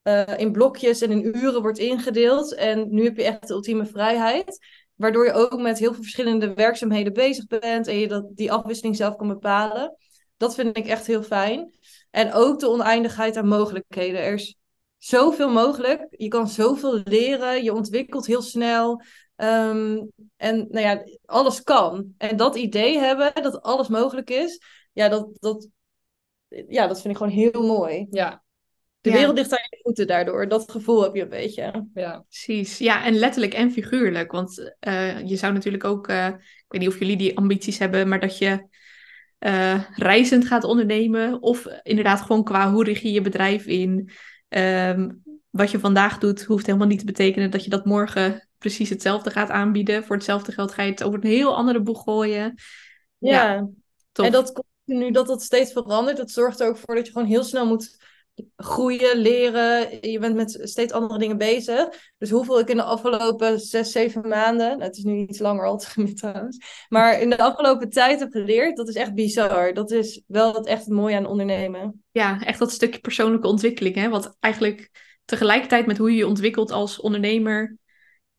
eh, 0.01 0.37
in 0.37 0.51
blokjes 0.51 1.01
en 1.01 1.11
in 1.11 1.37
uren 1.37 1.61
wordt 1.61 1.77
ingedeeld. 1.77 2.53
En 2.55 2.87
nu 2.89 3.03
heb 3.03 3.17
je 3.17 3.23
echt 3.23 3.47
de 3.47 3.53
ultieme 3.53 3.85
vrijheid. 3.85 4.59
Waardoor 4.95 5.25
je 5.25 5.33
ook 5.33 5.61
met 5.61 5.79
heel 5.79 5.93
veel 5.93 6.01
verschillende 6.01 6.53
werkzaamheden 6.53 7.13
bezig 7.13 7.45
bent 7.45 7.87
en 7.87 7.97
je 7.97 8.07
dat, 8.07 8.25
die 8.35 8.51
afwisseling 8.51 8.95
zelf 8.95 9.15
kan 9.15 9.27
bepalen. 9.27 9.95
Dat 10.37 10.55
vind 10.55 10.77
ik 10.77 10.87
echt 10.87 11.07
heel 11.07 11.23
fijn. 11.23 11.71
En 12.11 12.33
ook 12.33 12.59
de 12.59 12.69
oneindigheid 12.69 13.37
aan 13.37 13.47
mogelijkheden. 13.47 14.21
Er 14.21 14.33
is 14.33 14.55
zoveel 14.97 15.49
mogelijk. 15.49 16.07
Je 16.09 16.27
kan 16.27 16.47
zoveel 16.47 17.01
leren. 17.03 17.63
Je 17.63 17.73
ontwikkelt 17.73 18.25
heel 18.25 18.41
snel. 18.41 19.01
Ehm, 19.37 19.97
en 20.37 20.67
nou 20.69 20.79
ja, 20.85 21.03
alles 21.25 21.63
kan. 21.63 22.13
En 22.17 22.37
dat 22.37 22.55
idee 22.55 22.97
hebben, 22.97 23.31
dat 23.41 23.61
alles 23.61 23.87
mogelijk 23.87 24.29
is, 24.29 24.61
ja, 24.93 25.09
dat, 25.09 25.27
dat, 25.39 25.67
ja, 26.67 26.87
dat 26.87 27.01
vind 27.01 27.13
ik 27.13 27.17
gewoon 27.19 27.33
heel 27.33 27.67
mooi. 27.67 28.07
Ja, 28.09 28.43
De 29.01 29.09
Ja. 29.09 29.15
wereld 29.15 29.37
ligt 29.37 29.51
aan 29.51 29.67
je 29.69 29.79
voeten 29.83 30.07
daardoor. 30.07 30.47
Dat 30.47 30.71
gevoel 30.71 31.03
heb 31.03 31.15
je 31.15 31.21
een 31.21 31.29
beetje. 31.29 31.87
ja. 31.93 32.25
Precies, 32.29 32.77
ja, 32.77 33.05
en 33.05 33.13
letterlijk 33.13 33.53
en 33.53 33.71
figuurlijk. 33.71 34.31
Want 34.31 34.73
eh, 34.79 35.27
je 35.27 35.35
zou 35.35 35.53
natuurlijk 35.53 35.83
ook, 35.83 36.07
eh, 36.07 36.27
ik 36.27 36.65
weet 36.67 36.81
niet 36.81 36.89
of 36.89 36.99
jullie 36.99 37.17
die 37.17 37.37
ambities 37.37 37.77
hebben, 37.77 38.07
maar 38.07 38.19
dat 38.19 38.37
je 38.37 38.67
eh, 39.39 39.83
reizend 39.95 40.47
gaat 40.47 40.63
ondernemen. 40.63 41.41
Of 41.41 41.67
inderdaad 41.83 42.21
gewoon 42.21 42.43
qua 42.43 42.71
hoe 42.71 42.83
richt 42.83 43.01
je 43.01 43.11
je 43.11 43.21
bedrijf 43.21 43.65
in. 43.65 44.09
Ehm, 44.49 45.09
wat 45.49 45.71
je 45.71 45.79
vandaag 45.79 46.17
doet, 46.17 46.43
hoeft 46.43 46.65
helemaal 46.65 46.87
niet 46.87 46.99
te 46.99 47.05
betekenen 47.05 47.51
dat 47.51 47.63
je 47.63 47.69
dat 47.69 47.85
morgen 47.85 48.46
precies 48.67 48.89
hetzelfde 48.89 49.29
gaat 49.29 49.49
aanbieden. 49.49 50.03
Voor 50.03 50.15
hetzelfde 50.15 50.51
geld 50.51 50.73
ga 50.73 50.83
je 50.83 50.91
het 50.91 51.03
over 51.03 51.19
een 51.23 51.29
heel 51.29 51.55
andere 51.55 51.81
boeg 51.81 52.03
gooien. 52.03 52.55
Ja, 53.17 53.67
Tof. 54.11 54.25
en 54.25 54.31
dat 54.31 54.51
komt 54.51 54.67
nu 54.83 55.11
dat 55.11 55.27
dat 55.27 55.43
steeds 55.43 55.71
verandert. 55.71 56.17
Dat 56.17 56.31
zorgt 56.31 56.59
er 56.59 56.67
ook 56.67 56.77
voor 56.77 56.95
dat 56.95 57.05
je 57.05 57.11
gewoon 57.11 57.27
heel 57.27 57.43
snel 57.43 57.67
moet 57.67 57.97
groeien, 58.55 59.17
leren. 59.17 60.09
Je 60.11 60.19
bent 60.19 60.35
met 60.35 60.59
steeds 60.61 60.93
andere 60.93 61.19
dingen 61.19 61.37
bezig. 61.37 61.87
Dus 62.17 62.29
hoeveel 62.29 62.59
ik 62.59 62.69
in 62.69 62.75
de 62.75 62.83
afgelopen 62.83 63.59
zes, 63.59 63.91
zeven 63.91 64.27
maanden, 64.27 64.69
nou, 64.69 64.81
het 64.81 64.97
is 64.97 65.03
nu 65.03 65.17
iets 65.17 65.39
langer 65.39 65.65
al 65.65 65.77
trouwens, 66.13 66.85
maar 66.89 67.21
in 67.21 67.29
de 67.29 67.37
afgelopen 67.37 67.89
tijd 67.89 68.19
heb 68.19 68.31
geleerd, 68.31 68.77
dat 68.77 68.87
is 68.87 68.95
echt 68.95 69.13
bizar. 69.13 69.73
Dat 69.73 69.91
is 69.91 70.23
wel 70.27 70.53
het 70.53 70.65
echt 70.65 70.85
het 70.85 70.93
mooie 70.93 71.15
aan 71.15 71.25
ondernemen. 71.25 72.03
Ja, 72.11 72.41
echt 72.41 72.59
dat 72.59 72.71
stukje 72.71 72.99
persoonlijke 72.99 73.47
ontwikkeling, 73.47 73.95
hè? 73.95 74.09
Wat 74.09 74.35
eigenlijk 74.39 74.89
tegelijkertijd 75.25 75.85
met 75.85 75.97
hoe 75.97 76.11
je 76.11 76.17
je 76.17 76.27
ontwikkelt 76.27 76.71
als 76.71 76.99
ondernemer 76.99 77.77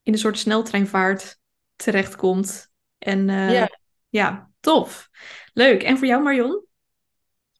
in 0.03 0.13
een 0.13 0.19
soort 0.19 0.37
sneltreinvaart 0.37 1.37
terechtkomt. 1.75 2.69
En 2.97 3.27
uh, 3.27 3.53
ja. 3.53 3.69
ja, 4.09 4.49
tof. 4.59 5.09
Leuk. 5.53 5.83
En 5.83 5.97
voor 5.97 6.07
jou, 6.07 6.23
Marion? 6.23 6.67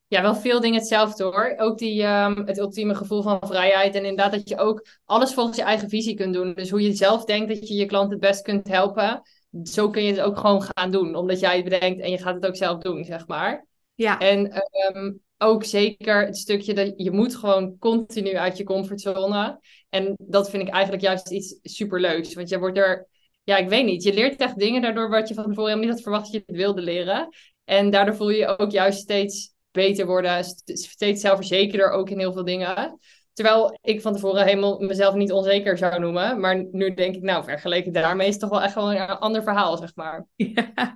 Ja, 0.08 0.22
wel 0.22 0.36
veel 0.36 0.60
dingen 0.60 0.80
hetzelfde 0.80 1.24
hoor. 1.24 1.54
Ook 1.58 1.78
die, 1.78 2.04
um, 2.04 2.46
het 2.46 2.58
ultieme 2.58 2.96
gevoel 2.96 3.22
van 3.22 3.40
vrijheid. 3.42 3.96
En 3.96 4.06
inderdaad 4.06 4.32
dat 4.32 4.50
je 4.50 4.58
ook 4.58 4.88
alles 5.06 5.34
volgens 5.34 5.58
je 5.58 5.64
eigen 5.64 5.90
visie 5.90 6.16
kunt 6.16 6.34
doen. 6.34 6.54
Dus 6.54 6.70
hoe 6.70 6.82
je 6.82 6.94
zelf 6.94 7.26
denkt 7.26 7.48
dat 7.48 7.68
je 7.68 7.74
je 7.74 7.86
klant 7.86 8.12
het 8.12 8.20
best 8.20 8.42
kunt 8.42 8.68
helpen. 8.68 9.22
Zo 9.64 9.90
kun 9.90 10.04
je 10.04 10.12
het 10.12 10.22
ook 10.22 10.38
gewoon 10.38 10.62
gaan 10.62 10.92
doen. 10.92 11.16
Omdat 11.16 11.40
jij 11.40 11.56
het 11.56 11.64
bedenkt 11.64 12.02
en 12.02 12.12
je 12.12 12.18
gaat 12.18 12.36
het 12.36 12.46
ook 12.46 12.56
zelf 12.56 12.82
doen, 12.82 13.04
zeg 13.04 13.28
maar. 13.28 13.66
Ja. 13.96 14.20
En 14.20 14.64
um, 14.96 15.22
ook 15.38 15.64
zeker 15.64 16.26
het 16.26 16.38
stukje 16.38 16.74
dat 16.74 16.94
je 16.96 17.12
moet 17.12 17.36
gewoon 17.36 17.78
continu 17.78 18.36
uit 18.36 18.58
je 18.58 18.64
comfortzone. 18.64 19.60
En 19.90 20.16
dat 20.18 20.50
vind 20.50 20.68
ik 20.68 20.74
eigenlijk 20.74 21.04
juist 21.04 21.32
iets 21.32 21.60
superleuks. 21.62 22.34
Want 22.34 22.50
je 22.50 22.60
wordt 22.60 22.78
er, 22.78 23.08
ja, 23.44 23.58
ik 23.58 23.70
weet 23.70 23.86
niet, 23.86 24.04
je 24.04 24.14
leert 24.14 24.42
echt 24.42 24.60
dingen 24.60 24.82
daardoor 24.82 25.10
wat 25.10 25.28
je 25.28 25.34
van 25.34 25.44
tevoren 25.44 25.70
helemaal 25.70 25.86
niet 25.86 25.94
had 25.94 26.04
verwacht 26.04 26.24
dat 26.24 26.34
je 26.34 26.44
het 26.46 26.56
wilde 26.56 26.82
leren. 26.82 27.30
En 27.64 27.90
daardoor 27.90 28.16
voel 28.16 28.30
je 28.30 28.38
je 28.38 28.58
ook 28.58 28.72
juist 28.72 29.00
steeds 29.00 29.54
beter 29.72 30.06
worden, 30.06 30.44
steeds 30.66 31.22
zelfverzekerder 31.22 31.90
ook 31.92 32.10
in 32.10 32.20
heel 32.20 32.34
veel 32.34 32.46
dingen. 32.46 33.00
Terwijl 33.34 33.78
ik 33.82 34.02
van 34.02 34.14
tevoren 34.14 34.46
helemaal 34.46 34.80
mezelf 34.80 35.16
niet 35.16 35.32
onzeker 35.32 35.78
zou 35.78 36.00
noemen. 36.00 36.40
Maar 36.40 36.66
nu 36.72 36.94
denk 36.94 37.16
ik, 37.16 37.22
nou, 37.22 37.44
vergeleken 37.44 37.94
daarmee 37.94 38.28
is 38.28 38.34
het 38.34 38.42
toch 38.42 38.50
wel 38.50 38.62
echt 38.62 38.76
wel 38.76 38.92
een 38.94 39.08
ander 39.08 39.44
verhaal, 39.44 39.78
zeg 39.78 39.96
maar. 39.96 40.26
Ja, 40.36 40.96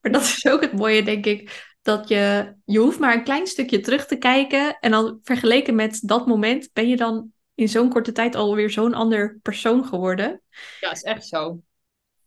maar 0.00 0.12
dat 0.12 0.22
is 0.22 0.46
ook 0.46 0.60
het 0.60 0.72
mooie, 0.72 1.02
denk 1.02 1.26
ik. 1.26 1.72
Dat 1.82 2.08
je, 2.08 2.54
je 2.64 2.78
hoeft 2.78 2.98
maar 2.98 3.14
een 3.14 3.24
klein 3.24 3.46
stukje 3.46 3.80
terug 3.80 4.06
te 4.06 4.16
kijken. 4.16 4.78
En 4.80 4.90
dan 4.90 5.18
vergeleken 5.22 5.74
met 5.74 6.00
dat 6.02 6.26
moment 6.26 6.70
ben 6.72 6.88
je 6.88 6.96
dan 6.96 7.32
in 7.54 7.68
zo'n 7.68 7.88
korte 7.88 8.12
tijd 8.12 8.34
alweer 8.34 8.70
zo'n 8.70 8.94
ander 8.94 9.38
persoon 9.42 9.84
geworden. 9.84 10.42
Ja, 10.80 10.90
is 10.90 11.02
echt 11.02 11.26
zo. 11.26 11.60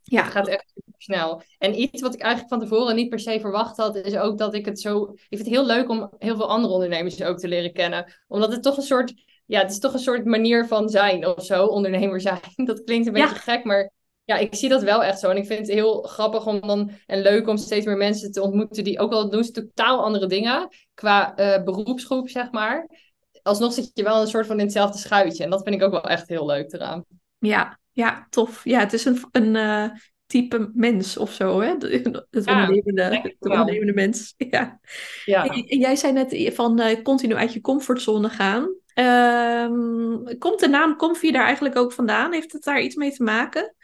Ja. 0.02 0.22
Het 0.22 0.32
gaat 0.32 0.48
echt 0.48 0.72
snel. 0.98 1.42
En 1.58 1.80
iets 1.80 2.02
wat 2.02 2.14
ik 2.14 2.20
eigenlijk 2.20 2.52
van 2.52 2.68
tevoren 2.68 2.94
niet 2.94 3.08
per 3.08 3.20
se 3.20 3.40
verwacht 3.40 3.76
had, 3.76 3.96
is 3.96 4.16
ook 4.16 4.38
dat 4.38 4.54
ik 4.54 4.64
het 4.64 4.80
zo. 4.80 5.02
Ik 5.12 5.26
vind 5.28 5.40
het 5.40 5.48
heel 5.48 5.66
leuk 5.66 5.88
om 5.88 6.12
heel 6.18 6.36
veel 6.36 6.48
andere 6.48 6.74
ondernemers 6.74 7.22
ook 7.22 7.38
te 7.38 7.48
leren 7.48 7.72
kennen. 7.72 8.12
Omdat 8.28 8.52
het 8.52 8.62
toch 8.62 8.76
een 8.76 8.82
soort. 8.82 9.14
Ja, 9.46 9.60
het 9.60 9.70
is 9.70 9.78
toch 9.78 9.92
een 9.92 9.98
soort 9.98 10.24
manier 10.24 10.66
van 10.66 10.88
zijn 10.88 11.26
of 11.26 11.44
zo, 11.44 11.66
ondernemer 11.66 12.20
zijn. 12.20 12.40
Dat 12.64 12.84
klinkt 12.84 13.06
een 13.06 13.12
beetje 13.12 13.34
gek, 13.34 13.64
maar 13.64 13.92
ja, 14.24 14.36
ik 14.36 14.54
zie 14.54 14.68
dat 14.68 14.82
wel 14.82 15.04
echt 15.04 15.18
zo. 15.18 15.30
En 15.30 15.36
ik 15.36 15.46
vind 15.46 15.58
het 15.58 15.68
heel 15.68 16.02
grappig 16.02 16.46
om 16.46 16.60
dan 16.60 16.90
en 17.06 17.22
leuk 17.22 17.48
om 17.48 17.56
steeds 17.56 17.86
meer 17.86 17.96
mensen 17.96 18.32
te 18.32 18.42
ontmoeten 18.42 18.84
die 18.84 18.98
ook 18.98 19.12
al 19.12 19.30
doen 19.30 19.44
ze 19.44 19.50
totaal 19.50 20.02
andere 20.02 20.26
dingen 20.26 20.68
qua 20.94 21.38
uh, 21.38 21.64
beroepsgroep, 21.64 22.28
zeg 22.28 22.50
maar. 22.50 22.88
Alsnog 23.48 23.72
zit 23.72 23.90
je 23.94 24.02
wel 24.02 24.20
een 24.20 24.26
soort 24.26 24.46
van 24.46 24.58
in 24.58 24.64
hetzelfde 24.64 24.98
schuitje. 24.98 25.44
En 25.44 25.50
dat 25.50 25.62
vind 25.62 25.74
ik 25.74 25.82
ook 25.82 25.90
wel 25.90 26.08
echt 26.08 26.28
heel 26.28 26.46
leuk 26.46 26.72
eraan. 26.72 27.04
Ja, 27.38 27.78
ja, 27.92 28.26
tof. 28.30 28.64
Ja, 28.64 28.78
het 28.78 28.92
is 28.92 29.04
een, 29.04 29.24
een 29.32 29.54
uh, 29.54 29.84
type 30.26 30.70
mens 30.74 31.16
of 31.16 31.32
zo, 31.32 31.60
hè? 31.60 31.68
Het 31.68 31.84
ondernemende, 32.46 33.02
het 33.02 33.36
ondernemende 33.38 33.92
mens. 33.92 34.34
Ja. 34.50 34.80
ja. 35.24 35.46
En, 35.46 35.78
jij 35.78 35.96
zei 35.96 36.12
net 36.12 36.54
van 36.54 36.80
uh, 36.80 37.02
continu 37.02 37.34
uit 37.34 37.52
je 37.52 37.60
comfortzone 37.60 38.28
gaan. 38.28 38.62
Um, 38.94 40.38
komt 40.38 40.60
de 40.60 40.68
naam 40.68 40.96
Comfy 40.96 41.30
daar 41.30 41.44
eigenlijk 41.44 41.76
ook 41.76 41.92
vandaan? 41.92 42.32
Heeft 42.32 42.52
het 42.52 42.62
daar 42.62 42.80
iets 42.80 42.94
mee 42.94 43.12
te 43.12 43.22
maken? 43.22 43.74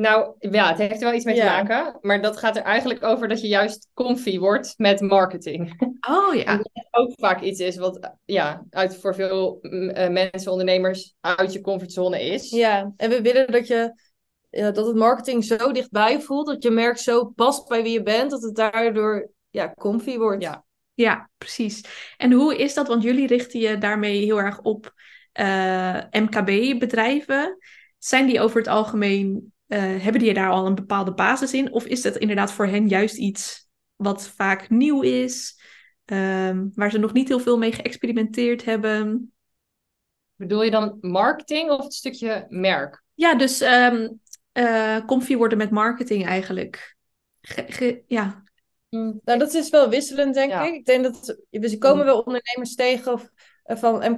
Nou 0.00 0.34
ja, 0.38 0.68
het 0.68 0.78
heeft 0.78 0.94
er 0.94 1.00
wel 1.00 1.14
iets 1.14 1.24
mee 1.24 1.34
te 1.34 1.44
maken. 1.44 1.98
Maar 2.00 2.22
dat 2.22 2.36
gaat 2.36 2.56
er 2.56 2.62
eigenlijk 2.62 3.02
over 3.02 3.28
dat 3.28 3.40
je 3.40 3.48
juist 3.48 3.88
comfy 3.94 4.38
wordt 4.38 4.74
met 4.76 5.00
marketing. 5.00 5.88
Oh 6.08 6.34
ja. 6.34 6.56
dat 6.56 6.70
ook 6.90 7.12
vaak 7.16 7.40
iets 7.40 7.60
is 7.60 7.76
wat 7.76 8.14
ja, 8.24 8.64
uit, 8.70 8.96
voor 8.96 9.14
veel 9.14 9.58
uh, 9.62 10.08
mensen, 10.08 10.50
ondernemers, 10.50 11.14
uit 11.20 11.52
je 11.52 11.60
comfortzone 11.60 12.22
is. 12.22 12.50
Ja, 12.50 12.92
en 12.96 13.10
we 13.10 13.22
willen 13.22 13.52
dat 13.52 13.66
je 13.66 13.92
ja, 14.50 14.70
dat 14.70 14.86
het 14.86 14.96
marketing 14.96 15.44
zo 15.44 15.72
dichtbij 15.72 16.20
voelt, 16.20 16.46
dat 16.46 16.62
je 16.62 16.70
merk 16.70 16.98
zo 16.98 17.24
past 17.24 17.68
bij 17.68 17.82
wie 17.82 17.92
je 17.92 18.02
bent, 18.02 18.30
dat 18.30 18.42
het 18.42 18.56
daardoor 18.56 19.30
ja, 19.50 19.74
comfy 19.74 20.16
wordt. 20.16 20.42
Ja. 20.42 20.64
ja, 20.94 21.30
precies. 21.38 21.84
En 22.16 22.32
hoe 22.32 22.56
is 22.56 22.74
dat? 22.74 22.88
Want 22.88 23.02
jullie 23.02 23.26
richten 23.26 23.60
je 23.60 23.78
daarmee 23.78 24.24
heel 24.24 24.38
erg 24.38 24.60
op 24.60 24.94
uh, 25.40 26.00
MKB-bedrijven. 26.10 27.58
Zijn 27.98 28.26
die 28.26 28.40
over 28.40 28.58
het 28.58 28.68
algemeen 28.68 29.52
uh, 29.70 29.78
hebben 29.78 30.20
die 30.20 30.34
daar 30.34 30.50
al 30.50 30.66
een 30.66 30.74
bepaalde 30.74 31.14
basis 31.14 31.52
in? 31.52 31.72
Of 31.72 31.84
is 31.84 32.02
dat 32.02 32.16
inderdaad 32.16 32.52
voor 32.52 32.66
hen 32.66 32.88
juist 32.88 33.16
iets 33.16 33.68
wat 33.96 34.28
vaak 34.28 34.70
nieuw 34.70 35.02
is, 35.02 35.60
um, 36.04 36.70
waar 36.74 36.90
ze 36.90 36.98
nog 36.98 37.12
niet 37.12 37.28
heel 37.28 37.40
veel 37.40 37.58
mee 37.58 37.72
geëxperimenteerd 37.72 38.64
hebben? 38.64 39.32
Bedoel 40.34 40.62
je 40.62 40.70
dan 40.70 40.98
marketing 41.00 41.70
of 41.70 41.84
het 41.84 41.94
stukje 41.94 42.46
merk? 42.48 43.02
Ja, 43.14 43.34
dus 43.34 43.60
um, 43.60 44.20
uh, 44.52 45.04
comfy 45.06 45.36
worden 45.36 45.58
met 45.58 45.70
marketing 45.70 46.26
eigenlijk. 46.26 46.96
Ge 47.40 48.02
ja. 48.06 48.42
Mm, 48.88 49.20
nou, 49.24 49.38
dat 49.38 49.54
is 49.54 49.70
wel 49.70 49.88
wisselend, 49.88 50.34
denk 50.34 50.52
ik. 50.52 50.74
Ik 50.74 50.84
denk 50.84 51.04
dat 51.04 51.36
we 51.50 51.78
komen 51.78 51.98
mm. 51.98 52.04
wel 52.04 52.18
ondernemers 52.18 52.74
tegen 52.74 53.12
of 53.12 53.30
eh, 53.70 53.76
van 53.76 54.16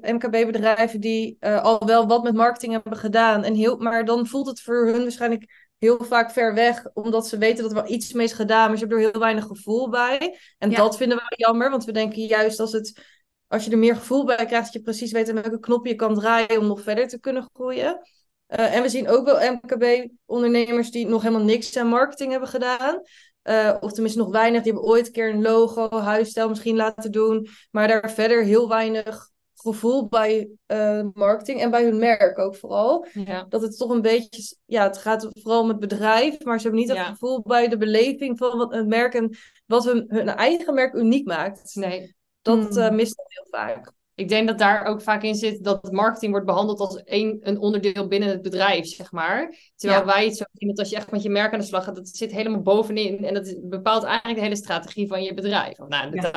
MKB-bedrijven 0.00 1.00
die 1.00 1.36
uh, 1.40 1.62
al 1.62 1.86
wel 1.86 2.06
wat 2.06 2.22
met 2.22 2.34
marketing 2.34 2.72
hebben 2.72 2.96
gedaan. 2.96 3.44
En 3.44 3.54
heel, 3.54 3.76
maar 3.76 4.04
dan 4.04 4.26
voelt 4.26 4.46
het 4.46 4.60
voor 4.60 4.86
hun 4.86 5.02
waarschijnlijk 5.02 5.72
heel 5.78 6.04
vaak 6.04 6.30
ver 6.30 6.54
weg, 6.54 6.86
omdat 6.94 7.28
ze 7.28 7.38
weten 7.38 7.62
dat 7.62 7.72
er 7.72 7.82
wel 7.82 7.92
iets 7.92 8.12
mee 8.12 8.26
is 8.26 8.32
gedaan, 8.32 8.68
maar 8.68 8.78
ze 8.78 8.84
hebben 8.84 9.04
er 9.04 9.10
heel 9.10 9.20
weinig 9.20 9.44
gevoel 9.44 9.88
bij. 9.88 10.38
En 10.58 10.70
dat 10.70 10.96
vinden 10.96 11.18
we 11.18 11.34
jammer, 11.36 11.70
want 11.70 11.84
we 11.84 11.92
denken 11.92 12.26
juist 12.26 12.60
als, 12.60 12.72
het, 12.72 13.02
als 13.46 13.64
je 13.64 13.70
er 13.70 13.78
meer 13.78 13.96
gevoel 13.96 14.24
bij 14.24 14.46
krijgt, 14.46 14.64
dat 14.64 14.72
je 14.72 14.80
precies 14.80 15.12
weet 15.12 15.28
aan 15.28 15.34
welke 15.34 15.60
knop 15.60 15.86
je 15.86 15.94
kan 15.94 16.14
draaien 16.14 16.58
om 16.58 16.66
nog 16.66 16.82
verder 16.82 17.08
te 17.08 17.20
kunnen 17.20 17.48
groeien. 17.54 18.00
Uh, 18.48 18.74
en 18.74 18.82
we 18.82 18.88
zien 18.88 19.08
ook 19.08 19.24
wel 19.26 19.52
MKB-ondernemers 19.52 20.90
die 20.90 21.06
nog 21.06 21.22
helemaal 21.22 21.44
niks 21.44 21.76
aan 21.76 21.86
marketing 21.86 22.30
hebben 22.30 22.48
gedaan. 22.48 23.02
Uh, 23.44 23.76
of 23.80 23.92
tenminste 23.92 24.18
nog 24.18 24.30
weinig. 24.30 24.62
Die 24.62 24.72
hebben 24.72 24.90
ooit 24.90 25.06
een 25.06 25.12
keer 25.12 25.30
een 25.30 25.42
logo, 25.42 25.98
huisstijl 25.98 26.48
misschien 26.48 26.76
laten 26.76 27.12
doen. 27.12 27.48
Maar 27.70 27.88
daar 27.88 28.10
verder 28.10 28.44
heel 28.44 28.68
weinig 28.68 29.32
gevoel 29.54 30.08
bij 30.08 30.48
uh, 30.66 31.06
marketing 31.12 31.60
en 31.60 31.70
bij 31.70 31.84
hun 31.84 31.98
merk 31.98 32.38
ook 32.38 32.56
vooral. 32.56 33.06
Ja. 33.12 33.46
Dat 33.48 33.62
het 33.62 33.78
toch 33.78 33.90
een 33.90 34.02
beetje, 34.02 34.56
ja, 34.64 34.82
het 34.82 34.98
gaat 34.98 35.28
vooral 35.32 35.60
om 35.60 35.68
het 35.68 35.78
bedrijf, 35.78 36.44
maar 36.44 36.56
ze 36.56 36.62
hebben 36.62 36.80
niet 36.80 36.96
het 36.96 37.06
gevoel 37.06 37.42
bij 37.42 37.68
de 37.68 37.76
beleving 37.76 38.38
van 38.38 38.58
wat 38.58 38.74
het 38.74 38.86
merk 38.86 39.14
en 39.14 39.36
wat 39.66 39.84
hun, 39.84 40.04
hun 40.08 40.28
eigen 40.28 40.74
merk 40.74 40.94
uniek 40.94 41.26
maakt. 41.26 41.74
Nee. 41.74 42.16
Dat 42.42 42.76
uh, 42.76 42.90
mist 42.90 43.22
heel 43.26 43.46
vaak 43.50 43.92
ik 44.14 44.28
denk 44.28 44.46
dat 44.46 44.58
daar 44.58 44.84
ook 44.84 45.02
vaak 45.02 45.22
in 45.22 45.34
zit 45.34 45.64
dat 45.64 45.92
marketing 45.92 46.30
wordt 46.30 46.46
behandeld 46.46 46.80
als 46.80 47.02
een, 47.04 47.38
een 47.42 47.58
onderdeel 47.58 48.06
binnen 48.06 48.28
het 48.28 48.42
bedrijf, 48.42 48.86
zeg 48.86 49.12
maar. 49.12 49.54
Terwijl 49.76 50.04
wij 50.04 50.24
het 50.24 50.36
zo 50.36 50.44
zien 50.52 50.68
dat 50.68 50.78
als 50.78 50.90
je 50.90 50.96
echt 50.96 51.10
met 51.10 51.22
je 51.22 51.30
merk 51.30 51.52
aan 51.52 51.58
de 51.58 51.64
slag 51.64 51.84
gaat, 51.84 51.94
dat 51.94 52.08
zit 52.08 52.32
helemaal 52.32 52.62
bovenin. 52.62 53.24
En 53.24 53.34
dat 53.34 53.56
bepaalt 53.62 54.02
eigenlijk 54.02 54.34
de 54.34 54.44
hele 54.44 54.56
strategie 54.56 55.08
van 55.08 55.22
je 55.22 55.34
bedrijf. 55.34 55.78
Of, 55.78 55.88
nou, 55.88 56.20
dat 56.20 56.32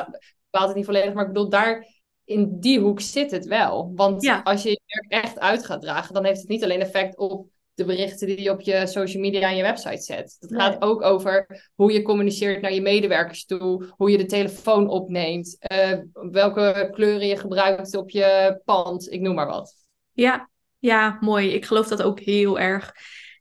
bepaalt 0.50 0.66
het 0.66 0.74
niet 0.76 0.84
volledig, 0.84 1.14
maar 1.14 1.26
ik 1.26 1.32
bedoel, 1.32 1.48
daar 1.48 1.86
in 2.24 2.60
die 2.60 2.80
hoek 2.80 3.00
zit 3.00 3.30
het 3.30 3.46
wel. 3.46 3.92
Want 3.94 4.42
als 4.44 4.62
je 4.62 4.70
je 4.70 4.80
merk 4.86 5.24
echt 5.24 5.38
uit 5.38 5.64
gaat 5.64 5.80
dragen, 5.80 6.14
dan 6.14 6.24
heeft 6.24 6.40
het 6.40 6.48
niet 6.48 6.64
alleen 6.64 6.80
effect 6.80 7.16
op 7.16 7.46
de 7.78 7.84
berichten 7.84 8.26
die 8.26 8.42
je 8.42 8.50
op 8.50 8.60
je 8.60 8.86
social 8.86 9.22
media 9.22 9.48
en 9.48 9.56
je 9.56 9.62
website 9.62 10.02
zet. 10.02 10.36
Het 10.38 10.54
gaat 10.54 10.82
ook 10.82 11.02
over 11.02 11.46
hoe 11.74 11.92
je 11.92 12.02
communiceert 12.02 12.60
naar 12.60 12.72
je 12.72 12.80
medewerkers 12.80 13.44
toe, 13.44 13.92
hoe 13.96 14.10
je 14.10 14.18
de 14.18 14.26
telefoon 14.26 14.88
opneemt, 14.88 15.56
uh, 15.72 15.98
welke 16.30 16.88
kleuren 16.92 17.26
je 17.26 17.36
gebruikt 17.36 17.96
op 17.96 18.10
je 18.10 18.60
pand, 18.64 19.12
ik 19.12 19.20
noem 19.20 19.34
maar 19.34 19.46
wat. 19.46 19.74
Ja, 20.12 20.50
ja, 20.78 21.16
mooi. 21.20 21.52
Ik 21.52 21.64
geloof 21.64 21.88
dat 21.88 22.02
ook 22.02 22.20
heel 22.20 22.58
erg. 22.58 22.92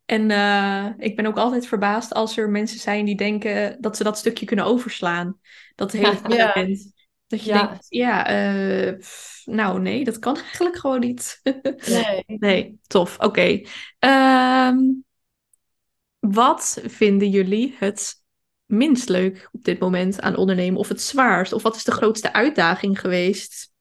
En 0.06 0.30
uh, 0.30 0.88
ik 0.98 1.16
ben 1.16 1.26
ook 1.26 1.38
altijd 1.38 1.68
verbaasd 1.68 2.14
als 2.14 2.38
er 2.38 2.50
mensen 2.50 2.80
zijn 2.80 3.06
die 3.06 3.16
denken 3.16 3.78
dat 3.82 3.98
ze 3.98 4.04
dat 4.04 4.18
stukje 4.18 4.46
kunnen 4.46 4.66
overslaan. 4.66 5.40
Dat 5.76 5.92
hele 5.92 6.18
ja. 6.36 6.54
Dat 7.28 7.44
je 7.44 7.52
denkt, 7.52 7.86
ja, 7.90 8.32
uh, 8.32 9.00
nou 9.46 9.80
nee, 9.80 10.04
dat 10.04 10.20
kan 10.20 10.36
eigenlijk 10.50 10.78
gewoon 10.78 11.00
niet. 11.00 11.42
nee. 11.88 12.24
nee, 12.40 12.80
tof. 12.88 13.16
Oké. 13.16 13.26
Okay. 13.26 13.54
Um, 13.54 13.68
ehm, 14.00 14.86
wat 16.20 16.82
vinden 16.84 17.30
jullie 17.30 17.76
het 17.78 18.24
minst 18.66 19.10
leuk 19.10 19.50
op 19.52 19.64
dit 19.64 19.80
moment 19.80 20.22
aan 20.22 20.36
ondernemen? 20.36 20.80
Of 20.80 20.88
het 20.88 21.02
zwaarst? 21.02 21.54
Of 21.54 21.62
wat 21.62 21.76
is 21.76 21.84
de 21.84 21.92
grootste 21.92 22.34
uitdaging 22.34 23.00
geweest? 23.00 23.72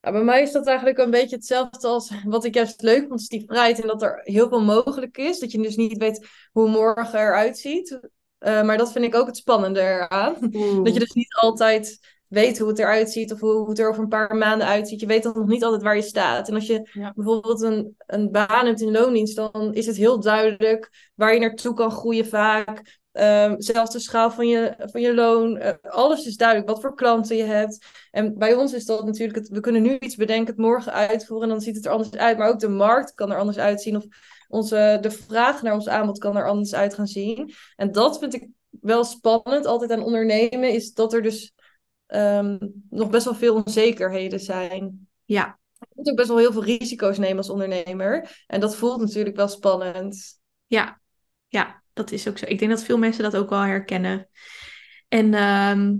Ja, 0.00 0.12
bij 0.12 0.22
mij 0.22 0.42
is 0.42 0.52
dat 0.52 0.66
eigenlijk 0.66 0.98
een 0.98 1.10
beetje 1.10 1.36
hetzelfde 1.36 1.86
als 1.86 2.12
wat 2.24 2.44
ik 2.44 2.54
juist 2.54 2.82
leuk 2.82 3.06
vond, 3.08 3.20
is 3.20 3.28
die 3.28 3.44
vrijheid 3.46 3.80
en 3.80 3.86
dat 3.86 4.02
er 4.02 4.20
heel 4.22 4.48
veel 4.48 4.64
mogelijk 4.64 5.18
is. 5.18 5.38
Dat 5.38 5.52
je 5.52 5.62
dus 5.62 5.76
niet 5.76 5.96
weet 5.96 6.28
hoe 6.52 6.68
morgen 6.68 7.18
eruit 7.18 7.58
ziet. 7.58 8.00
Uh, 8.40 8.62
maar 8.62 8.78
dat 8.78 8.92
vind 8.92 9.04
ik 9.04 9.14
ook 9.14 9.26
het 9.26 9.36
spannende 9.36 9.80
eraan. 9.80 10.34
Dat 10.82 10.92
je 10.94 10.98
dus 11.00 11.12
niet 11.12 11.34
altijd 11.40 11.98
weet 12.26 12.58
hoe 12.58 12.68
het 12.68 12.78
eruit 12.78 13.10
ziet 13.10 13.32
of 13.32 13.40
hoe, 13.40 13.68
het 13.68 13.78
er 13.78 13.88
over 13.88 14.02
een 14.02 14.08
paar 14.08 14.36
maanden 14.36 14.66
uitziet. 14.66 15.00
Je 15.00 15.06
weet 15.06 15.22
dan 15.22 15.32
nog 15.36 15.46
niet 15.46 15.64
altijd 15.64 15.82
waar 15.82 15.96
je 15.96 16.02
staat. 16.02 16.48
En 16.48 16.54
als 16.54 16.66
je 16.66 16.88
Ja. 16.92 17.12
bijvoorbeeld 17.14 17.60
een, 17.62 17.94
een 18.06 18.30
baan 18.30 18.66
hebt 18.66 18.80
in 18.80 18.90
loondienst, 18.90 19.36
dan 19.36 19.74
is 19.74 19.86
het 19.86 19.96
heel 19.96 20.20
duidelijk 20.20 21.10
waar 21.14 21.34
je 21.34 21.40
naartoe 21.40 21.74
kan 21.74 21.90
groeien 21.90 22.26
vaak. 22.26 22.98
Ehm, 23.12 23.54
zelfs 23.58 23.92
de 23.92 23.98
schaal 23.98 24.30
van 24.30 24.48
je, 24.48 24.74
van 24.78 25.00
je 25.00 25.14
loon. 25.14 25.56
eh, 25.58 25.72
alles 25.82 26.26
is 26.26 26.36
duidelijk, 26.36 26.68
wat 26.68 26.80
voor 26.80 26.94
klanten 26.94 27.36
je 27.36 27.42
hebt. 27.44 27.86
En 28.10 28.38
bij 28.38 28.54
ons 28.54 28.72
is 28.72 28.84
dat 28.84 29.04
natuurlijk, 29.04 29.38
het, 29.38 29.48
we 29.48 29.60
kunnen 29.60 29.82
nu 29.82 29.96
iets 29.98 30.16
bedenken, 30.16 30.46
het 30.54 30.56
morgen 30.62 30.92
uitvoeren 30.92 31.48
en 31.48 31.54
dan 31.54 31.60
ziet 31.64 31.76
het 31.76 31.84
er 31.86 31.92
anders 31.92 32.10
uit. 32.12 32.38
Maar 32.38 32.48
ook 32.48 32.58
de 32.60 32.68
markt 32.68 33.14
kan 33.14 33.30
er 33.30 33.38
anders 33.38 33.58
uitzien 33.58 33.96
of 33.96 34.04
onze, 34.50 34.98
de 35.00 35.10
vraag 35.10 35.62
naar 35.62 35.74
ons 35.74 35.88
aanbod 35.88 36.18
kan 36.18 36.36
er 36.36 36.48
anders 36.48 36.74
uit 36.74 36.94
gaan 36.94 37.06
zien. 37.06 37.52
En 37.76 37.92
dat 37.92 38.18
vind 38.18 38.34
ik 38.34 38.48
wel 38.80 39.04
spannend, 39.04 39.66
altijd 39.66 39.90
aan 39.90 40.02
ondernemen, 40.02 40.72
is 40.72 40.92
dat 40.92 41.12
er 41.12 41.22
dus 41.22 41.52
ehm, 42.06 42.58
nog 42.90 43.10
best 43.10 43.24
wel 43.24 43.34
veel 43.34 43.54
onzekerheden 43.54 44.40
zijn. 44.40 45.08
Ja, 45.24 45.58
Je 45.78 45.86
moet 45.94 46.10
ook 46.10 46.16
best 46.16 46.28
wel 46.28 46.38
heel 46.38 46.52
veel 46.52 46.64
risico's 46.64 47.18
nemen 47.18 47.36
als 47.36 47.50
ondernemer. 47.50 48.42
En 48.46 48.60
dat 48.60 48.76
voelt 48.76 49.00
natuurlijk 49.00 49.36
wel 49.36 49.48
spannend. 49.48 50.40
ja, 50.66 51.00
ja, 51.48 51.82
dat 51.92 52.10
is 52.12 52.28
ook 52.28 52.38
zo. 52.38 52.44
Ik 52.48 52.58
denk 52.58 52.70
dat 52.70 52.82
veel 52.84 52.98
mensen 52.98 53.22
dat 53.22 53.36
ook 53.36 53.50
wel 53.50 53.60
herkennen. 53.60 54.28
En, 55.08 55.34
ehm, 55.34 55.94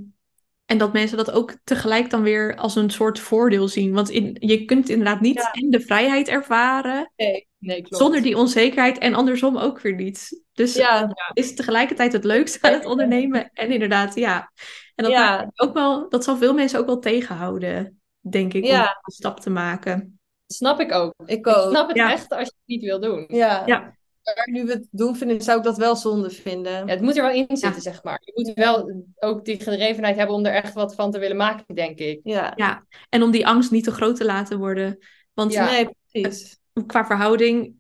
en 0.67 0.79
dat 0.79 0.93
mensen 0.93 1.17
dat 1.17 1.31
ook 1.31 1.57
tegelijk 1.65 2.11
dan 2.11 2.23
weer 2.23 2.57
als 2.57 2.77
een 2.77 2.91
soort 2.91 3.19
voordeel 3.19 3.69
zien. 3.69 3.93
Want 3.93 4.11
in, 4.11 4.37
je 4.39 4.65
kunt 4.65 4.89
inderdaad 4.89 5.21
niet 5.21 5.35
Ja. 5.37 5.53
en 5.53 5.71
de 5.71 5.81
vrijheid 5.81 6.29
ervaren 6.29 7.13
Nee, 7.17 7.49
klopt. 7.61 7.97
zonder 7.97 8.23
die 8.23 8.37
onzekerheid 8.37 8.99
en 8.99 9.15
andersom 9.15 9.57
ook 9.57 9.81
weer 9.81 9.95
niet. 9.95 10.43
Dus 10.53 10.75
Ja, 10.75 11.15
is 11.33 11.55
tegelijkertijd 11.55 12.13
het 12.13 12.25
leukste 12.25 12.63
aan 12.63 12.73
het 12.73 12.85
ondernemen 12.85 13.51
en 13.53 13.71
inderdaad, 13.73 14.15
ja. 14.15 14.53
En 14.95 15.05
dat, 15.05 15.13
Ja. 15.13 15.51
ook 15.55 15.75
wel, 15.75 16.09
dat 16.09 16.25
zal 16.25 16.37
veel 16.37 16.55
mensen 16.55 16.79
ook 16.79 16.87
wel 16.87 16.99
tegenhouden, 16.99 18.01
denk 18.21 18.53
ik, 18.55 18.65
om 18.65 18.71
een 18.71 18.89
stap 19.03 19.41
te 19.41 19.51
maken. 19.51 20.15
snap 20.47 20.81
ik 20.81 20.93
ook. 20.93 21.15
ik 21.27 21.37
Ik 21.39 21.47
ook. 21.47 21.71
snap 21.71 21.89
het 21.89 21.97
Ja. 21.97 22.13
echt 22.13 22.31
als 22.31 22.41
je 22.41 22.45
het 22.57 22.67
niet 22.67 22.83
wil 22.83 23.01
doen. 23.01 23.25
Ja. 23.29 23.63
Ja. 23.67 23.99
Maar 24.37 24.49
nu 24.53 24.65
we 24.65 24.73
het 24.73 24.87
doen 24.91 25.17
vinden, 25.17 25.41
zou 25.41 25.59
ik 25.59 25.65
dat 25.65 25.77
wel 25.77 25.97
zonde 25.97 26.31
vinden. 26.31 26.73
Ja, 26.73 26.85
het 26.87 27.01
moet 27.01 27.17
er 27.17 27.23
wel 27.23 27.33
in 27.33 27.57
zitten, 27.57 27.83
zeg 27.83 28.03
maar. 28.03 28.21
Je 28.25 28.33
moet 28.35 28.55
wel 28.55 29.05
ook 29.19 29.45
die 29.45 29.61
gedrevenheid 29.61 30.17
hebben 30.17 30.37
om 30.37 30.45
er 30.45 30.53
echt 30.53 30.75
wat 30.75 30.95
van 30.95 31.11
te 31.11 31.19
willen 31.19 31.37
maken, 31.37 31.75
denk 31.75 31.99
ik. 31.99 32.21
Ja. 32.23 32.53
Ja, 32.57 32.87
en 33.09 33.23
om 33.23 33.31
die 33.31 33.47
angst 33.47 33.71
niet 33.71 33.85
te 33.85 33.91
groot 33.91 34.17
te 34.17 34.25
laten 34.25 34.59
worden. 34.59 34.99
Want 35.33 35.53
Ja. 35.53 35.65
Nee, 35.71 35.89
precies. 36.11 36.59
Qua 36.87 37.07
verhouding 37.07 37.75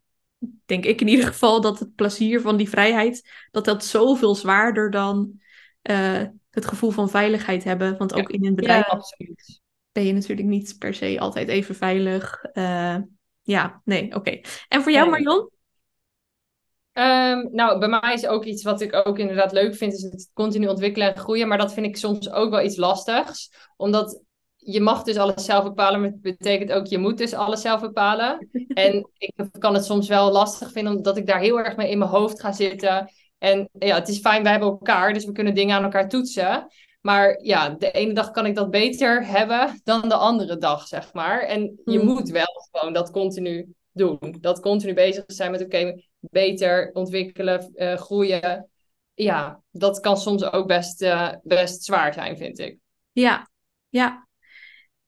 denk 0.65 0.85
ik 0.85 1.01
in 1.01 1.09
ieder 1.09 1.27
geval 1.27 1.61
dat 1.61 1.79
het 1.79 1.95
plezier 1.95 2.41
van 2.41 2.57
die 2.57 2.69
vrijheid, 2.69 3.31
dat 3.51 3.65
dat 3.65 3.85
zoveel 3.85 4.35
zwaarder 4.35 4.91
dan 4.91 5.41
eh, 5.83 6.23
het 6.51 6.67
gevoel 6.67 6.91
van 6.91 7.11
veiligheid 7.11 7.65
hebben. 7.65 7.97
Want 7.99 8.15
ook 8.15 8.31
in 8.31 8.47
een 8.47 8.55
bedrijf 8.55 8.87
Ja. 8.87 8.93
Absoluut. 8.93 9.61
ben 9.93 10.07
je 10.07 10.13
natuurlijk 10.13 10.49
niet 10.49 10.77
per 10.79 10.95
se 10.95 11.21
altijd 11.21 11.49
even 11.49 11.75
veilig. 11.75 12.43
Eh, 12.43 12.97
ja, 13.43 13.81
nee, 13.85 14.15
oké. 14.15 14.41
En 14.69 14.83
voor 14.83 14.93
jou, 14.93 15.11
Nee. 15.11 15.21
Marion? 15.23 15.51
Ehm, 16.93 17.55
nou, 17.55 17.79
bij 17.79 17.89
mij 17.89 18.15
is 18.15 18.27
ook 18.27 18.45
iets 18.45 18.63
wat 18.63 18.81
ik 18.81 19.07
ook 19.07 19.19
inderdaad 19.19 19.53
leuk 19.53 19.75
vind, 19.75 19.93
is 19.93 20.03
het 20.03 20.31
continu 20.33 20.67
ontwikkelen 20.69 21.15
en 21.15 21.21
groeien. 21.21 21.49
Maar 21.49 21.59
dat 21.59 21.73
vind 21.73 21.87
ik 21.87 21.97
soms 21.97 22.31
ook 22.31 22.51
wel 22.51 22.63
iets 22.65 22.77
lastigs. 22.77 23.53
Omdat 23.77 24.23
je 24.73 24.81
mag 24.81 25.03
dus 25.03 25.17
alles 25.17 25.45
zelf 25.45 25.65
bepalen, 25.65 26.01
maar 26.01 26.11
het 26.11 26.21
betekent 26.21 26.73
ook 26.73 26.87
je 26.87 26.99
moet 26.99 27.19
dus 27.19 27.35
alles 27.35 27.61
zelf 27.61 27.81
bepalen. 27.81 28.49
En 28.69 29.09
ik 29.19 29.33
kan 29.59 29.75
het 29.75 29.85
soms 29.85 30.09
wel 30.09 30.33
lastig 30.33 30.73
vinden, 30.73 30.97
omdat 30.97 31.17
ik 31.17 31.27
daar 31.27 31.41
heel 31.41 31.59
erg 31.59 31.77
mee 31.77 31.91
in 31.91 31.99
mijn 31.99 32.11
hoofd 32.11 32.41
ga 32.41 32.53
zitten. 32.53 33.11
En 33.39 33.69
ja, 33.79 33.95
het 33.95 34.09
is 34.09 34.19
fijn, 34.19 34.43
wij 34.43 34.51
hebben 34.53 34.69
elkaar, 34.69 35.13
dus 35.13 35.25
we 35.25 35.33
kunnen 35.33 35.55
dingen 35.55 35.77
aan 35.77 35.83
elkaar 35.83 36.09
toetsen. 36.09 36.67
Maar 37.01 37.43
ja, 37.43 37.69
de 37.69 37.91
ene 37.91 38.13
dag 38.13 38.31
kan 38.31 38.47
ik 38.47 38.55
dat 38.55 38.71
beter 38.71 39.27
hebben 39.27 39.81
dan 39.85 40.09
de 40.09 40.15
andere 40.15 40.57
dag, 40.57 40.87
zeg 40.87 41.13
maar. 41.13 41.41
En 41.41 41.81
je 41.85 41.99
Hmm. 41.99 42.05
moet 42.07 42.29
wel 42.29 42.69
gewoon 42.71 42.95
dat 42.95 43.11
continu 43.11 43.75
doen. 43.93 44.37
Dat 44.41 44.61
continu 44.61 44.95
bezig 44.95 45.25
zijn 45.27 45.51
met, 45.51 45.63
oké, 45.63 46.03
beter 46.21 46.91
ontwikkelen, 46.93 47.71
eh, 47.75 47.97
groeien. 47.97 48.69
Ja, 49.15 49.63
dat 49.71 50.01
kan 50.01 50.17
soms 50.17 50.53
ook 50.53 50.67
best, 50.67 51.03
eh, 51.03 51.29
best 51.43 51.85
zwaar 51.85 52.13
zijn, 52.13 52.37
vind 52.37 52.59
ik. 52.59 52.79
Ja, 53.13 53.49
ja. 53.89 54.29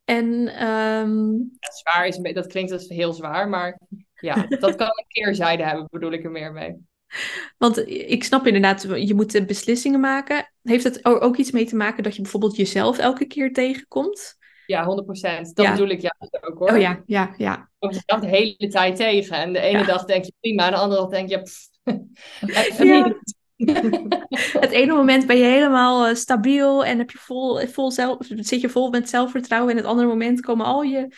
En 0.05 0.49
ehm, 0.49 1.33
Ja, 1.33 1.71
zwaar 1.83 2.07
is, 2.07 2.17
dat 2.17 2.47
klinkt 2.47 2.73
als 2.73 2.89
heel 2.89 3.13
zwaar, 3.13 3.49
maar 3.49 3.79
ja, 4.15 4.47
dat 4.59 4.75
kan 4.77 4.87
een 4.87 5.05
keerzijde 5.09 5.65
hebben, 5.65 5.89
bedoel 5.91 6.13
ik 6.13 6.25
er 6.25 6.31
meer 6.31 6.53
mee. 6.53 6.77
Want 7.59 7.89
ik 7.89 8.25
snap 8.25 8.47
inderdaad, 8.47 8.83
je 8.83 9.15
moet 9.15 9.47
beslissingen 9.47 10.01
maken. 10.01 10.53
Heeft 10.63 10.85
het 10.85 11.07
er 11.07 11.21
ook 11.21 11.37
iets 11.37 11.51
mee 11.51 11.65
te 11.67 11.77
maken 11.77 12.03
dat 12.03 12.17
je 12.17 12.23
bijvoorbeeld 12.23 12.57
jezelf 12.57 12.99
elke 12.99 13.27
keer 13.27 13.53
tegenkomt? 13.53 14.37
Ja, 14.67 14.85
100%. 14.85 15.55
Dat 15.55 15.67
Ja. 15.67 15.73
bedoel 15.73 15.89
ik 15.89 16.01
juist 16.01 16.47
ook 16.47 16.59
hoor. 16.59 16.71
Oh 16.73 16.81
ja, 16.81 17.03
ja, 17.07 17.35
ja. 17.37 17.53
Je 17.53 17.89
komt 17.89 17.95
jezelf 17.95 18.21
de 18.21 18.37
hele 18.37 18.69
tijd 18.69 18.97
tegen. 18.97 19.37
En 19.37 19.53
de 19.53 19.61
ene 19.61 19.79
Ja. 19.79 19.85
dag 19.85 20.05
denk 20.05 20.25
je 20.25 20.33
prima, 20.41 20.65
en 20.67 20.71
de 20.73 20.79
andere 20.79 21.01
dag 21.01 21.11
denk 21.11 21.29
je... 21.29 21.43
pff, 21.43 21.69
Ja. 22.87 23.15
Het 24.61 24.71
ene 24.71 24.95
moment 24.95 25.27
ben 25.27 25.37
je 25.37 25.45
helemaal 25.45 26.07
eh, 26.07 26.15
stabiel 26.15 26.85
en 26.85 26.99
heb 26.99 27.11
je 27.11 27.19
vol, 27.19 27.67
vol 27.67 27.91
zelf, 27.91 28.17
zit 28.21 28.61
je 28.61 28.69
vol 28.69 28.91
met 28.91 29.09
zelfvertrouwen. 29.09 29.71
En 29.71 29.77
het 29.77 29.87
andere 29.87 30.09
moment 30.09 30.41
komen 30.41 30.67
al 30.67 30.83
je 30.83 31.15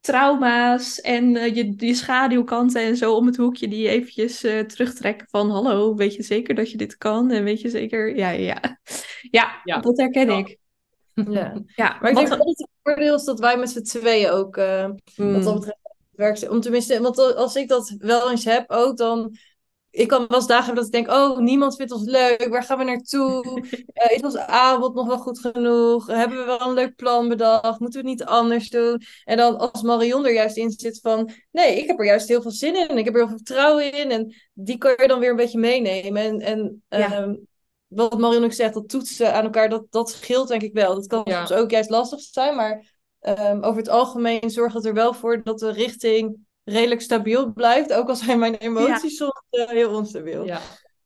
trauma's 0.00 1.00
en 1.00 1.36
eh, 1.36 1.54
je, 1.54 1.72
je 1.76 1.94
schaduwkanten 1.94 2.82
en 2.82 2.96
zo 2.96 3.14
om 3.14 3.26
het 3.26 3.36
hoekje 3.36 3.68
die 3.68 3.82
je 3.82 3.88
eventjes 3.88 4.42
eh, 4.44 4.58
terugtrekken 4.60 5.26
van 5.30 5.50
hallo, 5.50 5.94
weet 5.94 6.14
je 6.14 6.22
zeker 6.22 6.54
dat 6.54 6.70
je 6.70 6.76
dit 6.76 6.96
kan? 6.96 7.30
En 7.30 7.44
weet 7.44 7.60
je 7.60 7.68
zeker? 7.68 8.16
Ja, 8.16 8.30
ja, 8.30 8.78
ja. 9.30 9.80
Dat 9.80 9.98
herken 9.98 10.30
Ja. 10.30 10.38
ik. 10.38 10.58
Ja. 11.30 11.54
Ja, 11.76 11.96
Maar 12.00 12.10
ik 12.10 12.16
denk 12.16 12.28
dat 12.28 12.38
het 12.38 12.68
voordeel 12.82 13.14
is 13.14 13.24
dat 13.24 13.38
wij 13.40 13.58
met 13.58 13.70
z'n 13.70 13.82
tweeën 13.82 14.30
ook, 14.30 14.56
Mm. 14.56 15.32
wat 15.32 15.42
dat 15.42 15.54
betreft, 15.54 15.78
werk. 16.10 16.50
Om 16.50 16.60
tenminste, 16.60 17.00
want 17.00 17.34
als 17.36 17.56
ik 17.56 17.68
dat 17.68 17.94
wel 17.98 18.30
eens 18.30 18.44
heb 18.44 18.70
ook, 18.70 18.96
dan. 18.96 19.36
Ik 19.96 20.08
kan 20.08 20.24
wel 20.28 20.36
eens 20.38 20.46
dagen 20.46 20.64
hebben 20.64 20.84
dat 20.84 20.94
ik 20.94 21.04
denk, 21.06 21.18
oh, 21.18 21.38
niemand 21.38 21.76
vindt 21.76 21.92
ons 21.92 22.04
leuk. 22.04 22.46
Waar 22.48 22.62
gaan 22.62 22.78
we 22.78 22.84
naartoe? 22.84 23.44
Eh, 23.96 24.16
is 24.16 24.22
ons 24.22 24.36
aanbod 24.36 24.94
nog 24.94 25.06
wel 25.06 25.18
goed 25.18 25.38
genoeg? 25.38 26.06
Hebben 26.06 26.38
we 26.38 26.44
wel 26.44 26.60
een 26.60 26.74
leuk 26.74 26.96
plan 26.96 27.28
bedacht? 27.28 27.80
Moeten 27.80 28.02
we 28.02 28.08
het 28.08 28.18
niet 28.18 28.28
anders 28.28 28.70
doen? 28.70 29.02
En 29.24 29.36
dan 29.36 29.58
als 29.58 29.82
Marion 29.82 30.26
er 30.26 30.32
juist 30.32 30.56
in 30.56 30.70
zit 30.70 31.00
van, 31.00 31.30
nee, 31.50 31.78
ik 31.78 31.86
heb 31.86 31.98
er 31.98 32.04
juist 32.04 32.28
heel 32.28 32.42
veel 32.42 32.50
zin 32.50 32.76
in. 32.76 32.88
En 32.88 32.98
ik 32.98 33.04
heb 33.04 33.14
er 33.14 33.20
heel 33.20 33.28
veel 33.28 33.36
vertrouwen 33.36 33.92
in. 33.92 34.10
En 34.10 34.34
die 34.52 34.78
kan 34.78 34.94
je 34.96 35.08
dan 35.08 35.18
weer 35.20 35.30
een 35.30 35.36
beetje 35.36 35.58
meenemen. 35.58 36.22
En, 36.22 36.40
en 36.40 36.84
Ja. 36.88 37.12
ehm, 37.12 37.34
wat 37.86 38.18
Marion 38.18 38.44
ook 38.44 38.52
zegt, 38.52 38.74
dat 38.74 38.88
toetsen 38.88 39.34
aan 39.34 39.44
elkaar, 39.44 39.68
dat, 39.68 39.84
dat 39.90 40.10
scheelt 40.10 40.48
denk 40.48 40.62
ik 40.62 40.72
wel. 40.72 40.94
Dat 40.94 41.06
kan 41.06 41.22
Ja. 41.24 41.46
soms 41.46 41.60
ook 41.60 41.70
juist 41.70 41.90
lastig 41.90 42.20
zijn, 42.20 42.56
maar 42.56 42.94
ehm, 43.20 43.56
over 43.62 43.76
het 43.78 43.88
algemeen 43.88 44.50
zorgt 44.50 44.74
het 44.74 44.84
er 44.84 44.94
wel 44.94 45.14
voor 45.14 45.42
dat 45.42 45.58
de 45.58 45.70
richting 45.70 46.45
redelijk 46.66 47.00
stabiel 47.00 47.52
blijft. 47.52 47.92
Ook 47.92 48.08
al 48.08 48.16
zijn 48.16 48.38
mijn 48.38 48.54
emoties 48.54 49.16
soms 49.16 49.42
eh, 49.50 49.68
heel 49.68 49.94
onstabiel. 49.94 50.44
Ja, 50.44 50.54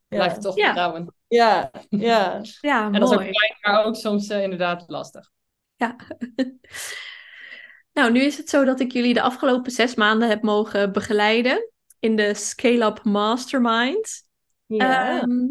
Ja. 0.08 0.16
blijf 0.16 0.32
het 0.32 0.42
toch 0.42 0.56
Ja. 0.56 0.64
vertrouwen. 0.64 1.14
Ja, 1.28 1.70
ja. 1.88 2.40
ja, 2.60 2.84
En 2.84 2.92
dat 3.00 3.10
is 3.10 3.14
ook 3.16 3.22
fijn, 3.22 3.58
maar 3.60 3.84
ook 3.84 3.96
soms 3.96 4.28
eh, 4.28 4.42
inderdaad 4.42 4.84
lastig. 4.86 5.30
Ja. 5.76 5.96
nou, 7.92 8.12
nu 8.12 8.20
is 8.20 8.36
het 8.36 8.48
zo 8.48 8.64
dat 8.64 8.80
ik 8.80 8.92
jullie 8.92 9.14
de 9.14 9.22
afgelopen 9.22 9.72
zes 9.72 9.94
maanden 9.94 10.28
heb 10.28 10.42
mogen 10.42 10.92
begeleiden 10.92 11.70
in 11.98 12.16
de 12.16 12.34
Scale 12.34 12.84
Up 12.84 13.04
Mastermind. 13.04 14.22
ja. 14.66 15.20
Ehm, 15.20 15.46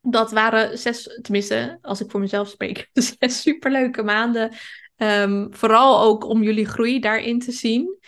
dat 0.00 0.32
waren 0.32 0.78
zes, 0.78 1.18
tenminste, 1.22 1.78
als 1.82 2.00
ik 2.00 2.10
voor 2.10 2.20
mezelf 2.20 2.48
spreek, 2.48 2.90
zes 3.18 3.40
superleuke 3.42 4.02
maanden. 4.02 4.52
Ehm, 4.96 5.46
vooral 5.50 6.00
ook 6.02 6.24
om 6.24 6.42
jullie 6.42 6.66
groei 6.66 7.00
daarin 7.00 7.38
te 7.38 7.52
zien. 7.52 7.98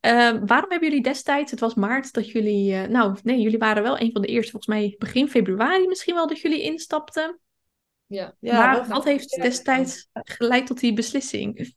Ehm, 0.00 0.46
waarom 0.46 0.70
hebben 0.70 0.88
jullie 0.88 1.02
destijds, 1.02 1.50
het 1.50 1.60
was 1.60 1.74
maart, 1.74 2.12
dat 2.12 2.30
jullie, 2.30 2.74
eh, 2.74 2.88
nou 2.88 3.16
nee, 3.22 3.40
jullie 3.40 3.58
waren 3.58 3.82
wel 3.82 4.00
een 4.00 4.12
van 4.12 4.22
de 4.22 4.28
eerste, 4.28 4.50
volgens 4.50 4.74
mij 4.74 4.94
begin 4.98 5.28
februari 5.28 5.86
misschien 5.86 6.14
wel, 6.14 6.26
dat 6.26 6.40
jullie 6.40 6.62
instapten. 6.62 7.40
Ja. 8.06 8.34
ja, 8.38 8.56
maar 8.56 8.88
wat 8.88 9.04
heeft 9.04 9.42
destijds 9.42 10.08
geleid 10.12 10.66
tot 10.66 10.80
die 10.80 10.92
beslissing? 10.92 11.74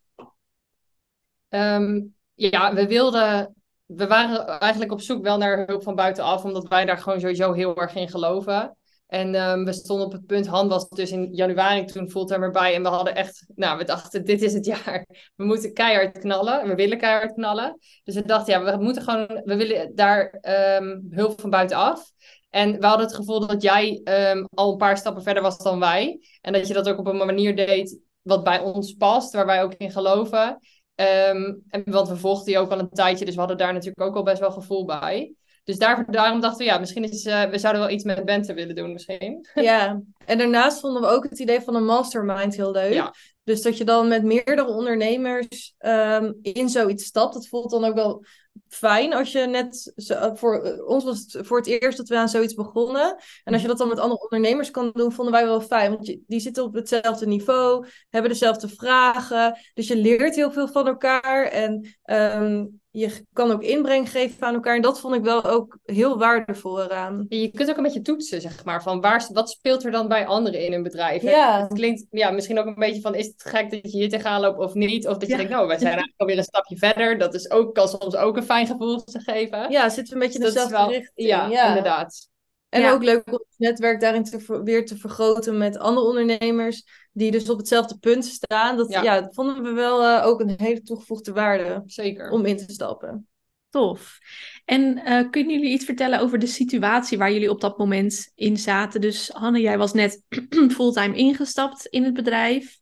Ehm, 1.50 2.02
ja, 2.34 2.74
we 2.74 2.88
wilden. 2.88 3.56
We 3.86 4.08
waren 4.08 4.60
eigenlijk 4.60 4.92
op 4.92 5.02
zoek 5.02 5.24
wel 5.24 5.38
naar 5.38 5.66
hulp 5.66 5.84
van 5.84 5.96
buitenaf, 5.96 6.44
omdat 6.44 6.68
wij 6.68 6.86
daar 6.86 6.98
gewoon 6.98 7.20
sowieso 7.20 7.54
heel 7.54 7.76
erg 7.76 7.96
in 7.96 8.10
geloven. 8.10 8.78
En 9.08 9.36
ehm, 9.36 9.64
we 9.64 9.74
stonden 9.74 10.06
op 10.06 10.12
het 10.12 10.26
punt, 10.26 10.48
Han 10.48 10.68
was 10.68 10.90
dus 10.90 11.12
in 11.12 11.30
januari 11.32 11.86
toen 11.86 12.10
fulltime 12.10 12.46
erbij. 12.46 12.74
En 12.76 12.82
we 12.82 12.88
hadden 12.88 13.16
echt, 13.16 13.46
nou, 13.56 13.78
we 13.78 13.84
dachten, 13.84 14.26
dit 14.26 14.42
is 14.42 14.54
het 14.54 14.66
jaar. 14.86 15.06
We 15.36 15.46
moeten 15.46 15.74
keihard 15.74 16.20
knallen. 16.20 16.68
We 16.68 16.76
willen 16.76 16.98
keihard 16.98 17.34
knallen. 17.34 17.78
Dus 18.04 18.16
we 18.16 18.26
dachten, 18.26 18.54
ja, 18.54 18.78
we 18.78 18.84
moeten 18.84 19.04
gewoon, 19.04 19.42
we 19.44 19.56
willen 19.56 19.96
daar 19.96 20.30
ehm, 20.42 21.00
hulp 21.10 21.42
van 21.42 21.50
buitenaf. 21.50 22.12
En 22.50 22.80
we 22.80 22.86
hadden 22.86 23.06
het 23.06 23.16
gevoel 23.16 23.48
dat 23.48 23.62
jij 23.62 24.02
ehm, 24.04 24.44
al 24.54 24.72
een 24.72 24.78
paar 24.78 24.98
stappen 24.98 25.24
verder 25.24 25.44
was 25.44 25.58
dan 25.58 25.80
wij. 25.80 26.20
En 26.42 26.54
dat 26.54 26.68
je 26.68 26.74
dat 26.74 26.90
ook 26.90 27.00
op 27.00 27.08
een 27.08 27.18
manier 27.18 27.56
deed 27.56 28.00
wat 28.22 28.44
bij 28.44 28.60
ons 28.60 28.94
past, 28.94 29.34
waar 29.34 29.46
wij 29.46 29.64
ook 29.64 29.74
in 29.74 29.92
geloven. 29.92 30.60
En, 30.96 31.64
want 31.86 32.10
we 32.10 32.16
volgden 32.16 32.46
die 32.46 32.60
ook 32.60 32.72
al 32.72 32.80
een 32.80 32.90
tijdje, 32.90 33.26
dus 33.26 33.34
we 33.34 33.40
hadden 33.40 33.58
daar 33.58 33.74
natuurlijk 33.74 34.02
ook 34.02 34.16
al 34.16 34.24
best 34.24 34.40
wel 34.40 34.52
gevoel 34.52 34.86
bij. 34.86 35.34
Dus 35.64 35.78
daar, 35.78 36.12
daarom 36.12 36.42
dachten 36.42 36.66
we, 36.66 36.72
ja, 36.72 36.78
misschien 36.78 37.04
is, 37.04 37.26
uh, 37.26 37.44
we 37.44 37.58
zouden 37.58 37.82
wel 37.82 37.92
iets 37.92 38.04
met 38.04 38.26
Bente 38.26 38.54
willen 38.54 38.76
doen 38.76 38.92
misschien. 38.92 39.48
Ja, 39.54 40.02
en 40.26 40.38
daarnaast 40.38 40.80
vonden 40.80 41.02
we 41.02 41.08
ook 41.08 41.24
het 41.24 41.40
idee 41.40 41.62
van 41.62 41.76
een 41.76 41.86
mastermind 41.86 42.56
heel 42.56 42.72
leuk. 42.72 42.94
Ja. 42.94 43.14
Dus 43.44 43.62
dat 43.62 43.78
je 43.78 43.84
dan 43.84 44.08
met 44.08 44.24
meerdere 44.24 44.66
ondernemers 44.66 45.76
um, 45.80 46.40
in 46.42 46.70
zoiets 46.70 47.06
stapt. 47.06 47.34
Dat 47.34 47.48
voelt 47.48 47.72
dan 47.72 47.84
ook 47.84 47.96
wel 47.96 48.26
fijn 48.68 49.14
als 49.14 49.32
je 49.32 49.40
net. 49.40 49.94
Zo, 49.96 50.36
voor 50.36 50.84
ons 50.86 51.04
was 51.04 51.20
het 51.20 51.48
voor 51.48 51.58
het 51.58 51.68
eerst 51.68 51.98
dat 51.98 52.08
we 52.08 52.18
aan 52.18 52.30
zoiets 52.30 52.54
begonnen. 52.54 53.18
En 53.44 53.54
als 53.54 53.62
je 53.62 53.68
dat 53.68 53.78
dan 53.78 53.88
met 53.88 54.00
andere 54.00 54.22
ondernemers 54.22 54.72
kan 54.72 54.92
doen, 54.94 55.12
vonden 55.12 55.34
wij 55.34 55.46
wel 55.46 55.62
fijn. 55.62 55.92
Want 55.92 56.08
je, 56.08 56.22
die 56.28 56.40
zitten 56.40 56.64
op 56.64 56.74
hetzelfde 56.74 57.26
niveau, 57.26 57.88
hebben 58.10 58.32
dezelfde 58.32 58.68
vragen. 58.68 59.60
Dus 59.74 59.88
je 59.88 59.98
leert 59.98 60.36
heel 60.36 60.52
veel 60.52 60.68
van 60.68 60.88
elkaar. 60.88 61.46
En 61.46 61.96
um, 62.06 62.82
je 62.96 63.26
kan 63.34 63.52
ook 63.52 63.64
inbreng 63.64 64.10
geven 64.12 64.48
aan 64.48 64.54
elkaar. 64.54 64.76
En 64.76 64.82
dat 64.82 65.00
vond 65.00 65.16
ik 65.16 65.24
wel 65.24 65.44
ook 65.44 65.78
heel 65.86 66.18
waardevol 66.18 66.84
eraan. 66.84 67.26
Je 67.30 67.52
kunt 67.52 67.70
ook 67.70 67.78
een 67.78 67.84
beetje 67.84 68.02
toetsen, 68.02 68.42
zeg 68.42 68.66
maar. 68.66 68.84
Van 68.84 69.02
waar, 69.02 69.28
wat 69.34 69.50
speelt 69.50 69.84
er 69.86 69.92
dan 69.92 70.08
bij 70.08 70.26
anderen 70.26 70.66
in 70.66 70.74
een 70.74 70.84
bedrijf? 70.84 71.22
Ja. 71.22 71.62
Het 71.62 71.74
klinkt 71.74 72.06
ja, 72.10 72.32
misschien 72.32 72.60
ook 72.60 72.66
een 72.66 72.76
beetje 72.76 73.02
van... 73.02 73.16
is 73.16 73.26
het 73.26 73.44
gek 73.46 73.72
dat 73.72 73.92
je 73.92 73.98
hier 73.98 74.10
tegenaan 74.10 74.42
loopt 74.42 74.60
of 74.60 74.74
niet? 74.74 75.08
Of 75.08 75.14
dat 75.14 75.22
je 75.22 75.28
Ja. 75.30 75.36
denkt, 75.38 75.52
nou, 75.52 75.68
wij 75.68 75.76
zijn 75.78 75.88
eigenlijk 75.94 76.20
alweer 76.22 76.38
een 76.38 76.44
stapje 76.44 76.78
verder. 76.78 77.18
Dat 77.18 77.34
is 77.34 77.50
ook, 77.52 77.74
kan 77.74 77.88
soms 77.88 78.16
ook 78.16 78.38
een 78.38 78.44
fijn 78.44 78.68
gevoel 78.68 79.04
te 79.04 79.20
geven. 79.20 79.72
Ja, 79.72 79.90
zitten 79.90 80.18
we 80.18 80.20
een 80.20 80.26
beetje 80.28 80.40
in 80.40 80.46
Dus 80.46 80.54
dezelfde 80.54 80.78
wel- 80.78 80.90
richting. 80.90 81.28
Ja, 81.28 81.68
inderdaad. 81.68 82.32
En 82.74 82.82
Ja. 82.82 82.92
ook 82.92 83.04
leuk 83.04 83.24
om 83.26 83.34
het 83.34 83.46
netwerk 83.58 84.00
daarin 84.00 84.24
te 84.24 84.62
weer 84.64 84.86
te 84.86 84.98
vergroten 84.98 85.58
met 85.58 85.78
andere 85.78 86.08
ondernemers 86.08 86.84
die 87.12 87.32
dus 87.32 87.50
op 87.50 87.58
hetzelfde 87.58 87.98
punt 87.98 88.26
staan. 88.26 88.78
Dat, 88.78 88.92
Ja. 88.92 89.02
ja. 89.04 89.22
dat 89.22 89.34
vonden 89.34 89.64
we 89.64 89.72
wel 89.72 90.04
eh, 90.04 90.26
ook 90.26 90.40
een 90.40 90.54
hele 90.58 90.82
toegevoegde 90.82 91.34
waarde 91.34 91.84
Zeker. 91.86 92.30
om 92.30 92.46
in 92.46 92.58
te 92.58 92.74
stappen. 92.74 93.28
Tof. 93.70 94.18
En 94.66 94.98
eh, 94.98 95.30
kunnen 95.30 95.54
jullie 95.56 95.74
iets 95.74 95.86
vertellen 95.86 96.20
over 96.20 96.40
de 96.40 96.48
situatie 96.48 97.18
waar 97.18 97.32
jullie 97.32 97.50
op 97.50 97.62
dat 97.62 97.78
moment 97.78 98.32
in 98.36 98.58
zaten? 98.58 99.02
Dus 99.02 99.30
Hanne, 99.30 99.60
jij 99.62 99.78
was 99.78 99.94
net 99.94 100.22
fulltime 100.76 101.16
ingestapt 101.16 101.86
in 101.86 102.04
het 102.04 102.14
bedrijf. 102.14 102.80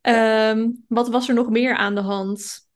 Ehm, 0.00 0.70
wat 0.88 1.08
was 1.08 1.28
er 1.28 1.34
nog 1.34 1.48
meer 1.50 1.74
aan 1.76 1.94
de 1.94 2.00
hand? 2.00 2.68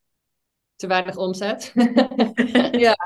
Te 0.77 0.87
weinig 0.87 1.17
omzet. 1.17 1.73
Ja, 2.73 2.97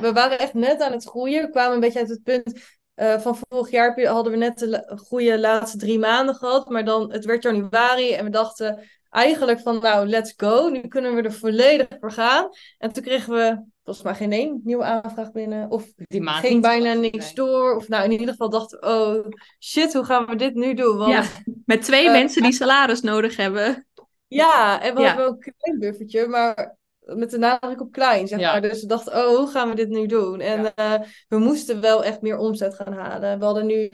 we 0.00 0.10
waren 0.12 0.38
echt 0.38 0.54
net 0.54 0.80
aan 0.80 0.92
het 0.92 1.04
groeien. 1.04 1.42
We 1.42 1.50
kwamen 1.50 1.74
een 1.74 1.80
beetje 1.80 1.98
uit 1.98 2.08
het 2.08 2.22
punt 2.22 2.60
eh, 2.94 3.18
van 3.20 3.36
vorig 3.48 3.70
jaar 3.70 4.00
hadden 4.06 4.32
we 4.32 4.38
net 4.38 4.58
de 4.58 4.68
la- 4.68 4.96
goede 4.96 5.38
laatste 5.40 5.78
drie 5.78 5.98
maanden 5.98 6.34
gehad. 6.34 6.68
Maar 6.68 6.84
dan, 6.84 7.12
het 7.12 7.24
werd 7.24 7.42
januari 7.42 8.12
en 8.12 8.24
we 8.24 8.30
dachten 8.30 8.88
eigenlijk 9.10 9.60
van 9.60 9.78
nou, 9.80 10.06
let's 10.08 10.34
go. 10.36 10.68
Nu 10.68 10.80
kunnen 10.80 11.14
we 11.14 11.22
er 11.22 11.32
volledig 11.32 11.86
voor 12.00 12.12
gaan. 12.12 12.48
En 12.78 12.92
toen 12.92 13.02
kregen 13.02 13.32
we 13.34 13.62
volgens 13.84 14.06
mij 14.06 14.14
geen 14.14 14.32
één 14.32 14.60
nieuwe 14.64 14.84
aanvraag 14.84 15.32
binnen. 15.32 15.70
Of 15.70 15.84
Die 15.96 16.20
maand 16.22 16.46
ging 16.46 16.62
bijna 16.62 16.92
niks 16.92 17.34
door. 17.34 17.76
Of 17.76 17.88
nou, 17.88 18.04
in 18.04 18.10
ieder 18.12 18.28
geval 18.28 18.50
dachten 18.50 18.78
we, 18.80 18.86
oh 18.86 19.26
shit, 19.64 19.92
hoe 19.94 20.04
gaan 20.04 20.26
we 20.26 20.36
dit 20.36 20.54
nu 20.54 20.74
doen? 20.74 20.96
Want 20.96 21.12
Ja, 21.12 21.22
met 21.64 21.82
twee 21.82 22.06
Eh, 22.06 22.12
mensen 22.12 22.42
die 22.42 22.52
salaris 22.62 23.00
nodig 23.00 23.36
hebben. 23.36 23.86
Ja, 24.26 24.82
en 24.82 24.94
we 24.94 25.00
Ja. 25.00 25.06
hadden 25.06 25.24
wel 25.24 25.34
een 25.34 25.52
klein 25.58 25.78
buffertje, 25.78 26.26
maar 26.26 26.76
met 27.16 27.30
de 27.30 27.38
nadruk 27.38 27.80
op 27.80 27.92
klein, 27.92 28.28
zeg 28.28 28.38
Ja. 28.40 28.52
maar. 28.52 28.60
Dus 28.62 28.80
we 28.80 28.86
dachten, 28.86 29.12
oh, 29.12 29.36
hoe 29.36 29.48
gaan 29.48 29.68
we 29.68 29.74
dit 29.74 29.88
nu 29.88 30.06
doen? 30.06 30.40
En 30.40 30.62
Ja. 30.62 30.74
eh, 30.74 31.06
we 31.28 31.38
moesten 31.38 31.80
wel 31.80 32.04
echt 32.04 32.20
meer 32.22 32.38
omzet 32.38 32.74
gaan 32.74 32.92
halen. 32.92 33.38
We 33.38 33.44
hadden 33.44 33.66
nu 33.66 33.90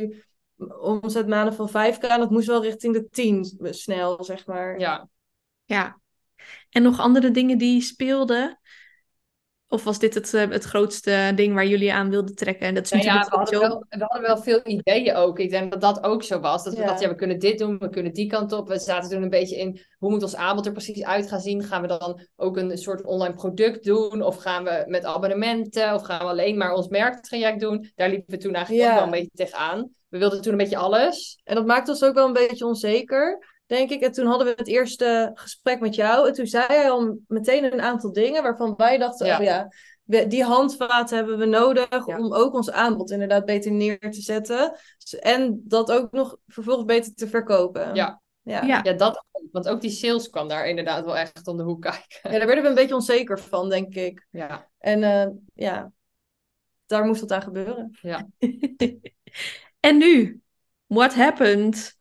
omzetmaanden 0.81 1.55
van 1.55 1.69
5k 1.69 2.03
en 2.03 2.19
dat 2.21 2.31
moest 2.31 2.47
wel 2.47 2.63
richting 2.63 2.95
de 2.95 3.09
10 3.09 3.57
snel, 3.61 4.25
zeg 4.25 4.47
maar. 4.47 4.79
Ja. 4.79 5.09
Ja. 5.65 6.01
En 6.71 6.83
nog 6.83 7.01
andere 7.01 7.31
dingen 7.31 7.59
die 7.59 7.81
speelden? 7.81 8.61
Of 9.69 9.85
was 9.85 9.99
dit 9.99 10.15
het, 10.15 10.35
eh, 10.35 10.51
het 10.51 10.65
grootste 10.65 11.33
ding 11.35 11.55
waar 11.55 11.67
jullie 11.67 11.93
aan 11.93 12.11
wilden 12.11 12.35
trekken? 12.35 12.67
En 12.67 12.75
dat 12.75 12.85
is 12.85 12.91
Nou 12.91 13.03
ja, 13.05 13.27
we 13.31 13.37
hadden, 13.37 13.61
wel, 13.61 13.85
we 13.89 13.99
hadden 13.99 14.23
wel 14.23 14.37
veel 14.43 14.61
ideeën 14.65 15.15
ook. 15.15 15.39
Ik 15.39 15.51
denk 15.51 15.73
dat 15.73 15.81
dat 15.81 16.05
ook 16.05 16.23
zo 16.23 16.41
was. 16.41 16.65
Dat 16.65 16.75
we 16.75 16.81
Ja. 16.81 16.87
dachten, 16.87 17.05
ja, 17.07 17.11
we 17.13 17.19
kunnen 17.19 17.39
dit 17.39 17.59
doen, 17.59 17.79
we 17.79 17.89
kunnen 17.89 18.13
die 18.13 18.27
kant 18.27 18.53
op. 18.53 18.69
We 18.69 18.79
zaten 18.79 19.11
toen 19.11 19.23
een 19.23 19.31
beetje 19.31 19.57
in, 19.57 19.81
hoe 19.99 20.11
moet 20.11 20.23
ons 20.23 20.37
aanbod 20.37 20.67
er 20.67 20.73
precies 20.73 21.05
uit 21.05 21.29
gaan 21.29 21.41
zien? 21.41 21.63
Gaan 21.63 21.83
we 21.83 21.89
dan 21.89 22.21
ook 22.37 22.57
een 22.57 22.79
soort 22.79 23.05
online 23.05 23.35
product 23.35 23.85
doen? 23.85 24.23
Of 24.23 24.37
gaan 24.37 24.65
we 24.65 24.85
met 24.87 25.05
abonnementen? 25.05 25.95
Of 25.95 26.03
gaan 26.03 26.19
we 26.19 26.25
alleen 26.31 26.57
maar 26.57 26.73
ons 26.73 26.89
merktraject 26.89 27.61
doen? 27.61 27.93
Daar 27.95 28.09
liepen 28.09 28.31
we 28.35 28.37
toen 28.37 28.55
eigenlijk 28.55 28.85
Ja. 28.87 28.91
ook 28.93 28.99
wel 28.99 29.05
een 29.05 29.11
beetje 29.21 29.31
tegenaan. 29.47 29.89
We 30.09 30.19
wilden 30.19 30.41
toen 30.41 30.53
een 30.53 30.59
beetje 30.59 30.77
alles. 30.77 31.41
En 31.45 31.55
dat 31.55 31.67
maakte 31.67 31.91
ons 31.91 32.05
ook 32.05 32.15
wel 32.15 32.27
een 32.27 32.33
beetje 32.33 32.67
onzeker, 32.67 33.54
denk 33.67 33.91
ik. 33.91 34.01
En 34.01 34.13
toen 34.13 34.27
hadden 34.27 34.47
we 34.47 34.53
het 34.57 34.69
eerste 34.69 35.31
gesprek 35.35 35.81
met 35.81 35.95
jou. 35.95 36.29
En 36.29 36.35
toen 36.35 36.47
zei 36.47 36.65
hij 36.67 36.91
al 36.91 37.19
meteen 37.27 37.73
een 37.73 37.81
aantal 37.83 38.13
dingen 38.13 38.43
waarvan 38.43 38.75
wij 38.77 38.99
dachten, 38.99 39.27
Ja. 39.27 39.39
oh 39.39 39.45
ja, 39.45 39.69
we- 40.05 40.27
die 40.27 40.45
handvaten 40.45 41.17
hebben 41.17 41.39
we 41.39 41.45
nodig 41.45 42.07
Ja. 42.07 42.19
om 42.19 42.35
ook 42.35 42.55
ons 42.55 42.71
aanbod 42.71 43.11
inderdaad 43.11 43.45
beter 43.45 43.73
neer 43.73 43.99
te 43.99 44.21
zetten. 44.21 44.77
En 45.21 45.61
dat 45.65 45.91
ook 45.93 46.13
nog 46.13 46.37
vervolgens 46.47 46.87
beter 46.87 47.15
te 47.15 47.29
verkopen. 47.29 47.95
Ja. 47.95 48.23
Ja. 48.43 48.63
Ja. 48.63 48.81
Ja, 48.83 48.93
dat. 48.93 49.25
Want 49.53 49.69
ook 49.69 49.81
die 49.81 49.91
sales 49.91 50.31
kwam 50.31 50.49
daar 50.49 50.69
inderdaad 50.69 51.05
wel 51.05 51.17
echt 51.17 51.47
om 51.47 51.57
de 51.57 51.63
hoek 51.63 51.83
kijken. 51.83 52.07
Ja, 52.23 52.31
daar 52.31 52.47
werden 52.47 52.63
we 52.63 52.69
een 52.69 52.75
beetje 52.75 52.95
onzeker 52.95 53.39
van, 53.41 53.69
denk 53.69 53.95
ik. 53.95 54.27
Ja, 54.31 54.69
En 54.79 55.03
eh, 55.03 55.27
ja, 55.55 55.93
daar 56.87 57.05
moest 57.05 57.21
wat 57.21 57.33
aan 57.33 57.43
gebeuren. 57.43 57.99
En 59.81 59.97
nu? 59.99 60.41
What 60.87 61.15
happened? 61.15 61.97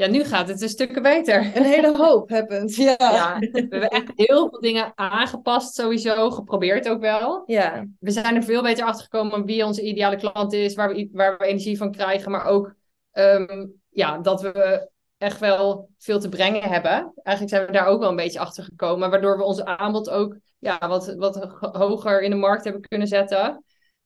Ja 0.00 0.06
nu 0.06 0.24
gaat 0.24 0.48
het 0.48 0.62
een 0.62 0.68
stukken 0.68 1.02
beter. 1.02 1.56
Een 1.56 1.62
hele 1.62 1.96
hoop 1.96 2.30
happened. 2.30 2.74
Ja. 2.74 2.94
Ja, 2.98 3.38
we 3.38 3.66
hebben 3.70 3.88
echt 3.88 4.12
heel 4.14 4.48
veel 4.48 4.60
dingen 4.60 4.92
aangepast 4.94 5.74
sowieso, 5.74 6.30
geprobeerd 6.30 6.88
ook 6.88 7.00
wel. 7.00 7.42
Ja. 7.46 7.86
we 7.98 8.10
zijn 8.10 8.36
er 8.36 8.42
veel 8.42 8.62
beter 8.62 8.84
achter 8.84 9.02
gekomen 9.02 9.44
wie 9.44 9.64
onze 9.64 9.82
ideale 9.82 10.16
klant 10.16 10.52
is, 10.52 10.74
waar 10.74 10.94
we, 10.94 11.08
waar 11.12 11.38
we 11.38 11.44
energie 11.44 11.76
van 11.76 11.92
krijgen, 11.92 12.30
maar 12.30 12.44
ook 12.44 12.74
ehm, 13.10 13.66
ja, 13.88 14.18
dat 14.18 14.42
we 14.42 14.88
echt 15.18 15.40
wel 15.40 15.88
veel 15.98 16.18
te 16.18 16.28
brengen 16.28 16.62
hebben. 16.62 17.12
Eigenlijk 17.22 17.56
zijn 17.56 17.66
we 17.66 17.72
daar 17.72 17.86
ook 17.86 18.00
wel 18.00 18.10
een 18.10 18.16
beetje 18.16 18.40
achter 18.40 18.64
gekomen, 18.64 19.10
waardoor 19.10 19.36
we 19.36 19.44
ons 19.44 19.64
aanbod 19.64 20.10
ook 20.10 20.36
ja, 20.58 20.88
wat, 20.88 21.14
wat 21.14 21.36
ho- 21.36 21.78
hoger 21.78 22.22
in 22.22 22.30
de 22.30 22.36
markt 22.36 22.64
hebben 22.64 22.82
kunnen 22.88 23.08
zetten. 23.08 23.64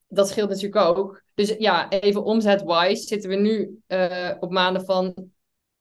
Dat 0.09 0.28
scheelt 0.28 0.48
natuurlijk 0.48 0.87
ook. 0.87 1.22
Dus 1.35 1.54
ja, 1.59 1.88
even 1.88 2.24
omzet-wise 2.24 3.02
zitten 3.02 3.30
we 3.30 3.37
nu 3.37 3.78
eh, 3.87 4.30
op 4.40 4.50
maanden 4.52 4.85
van 4.85 5.33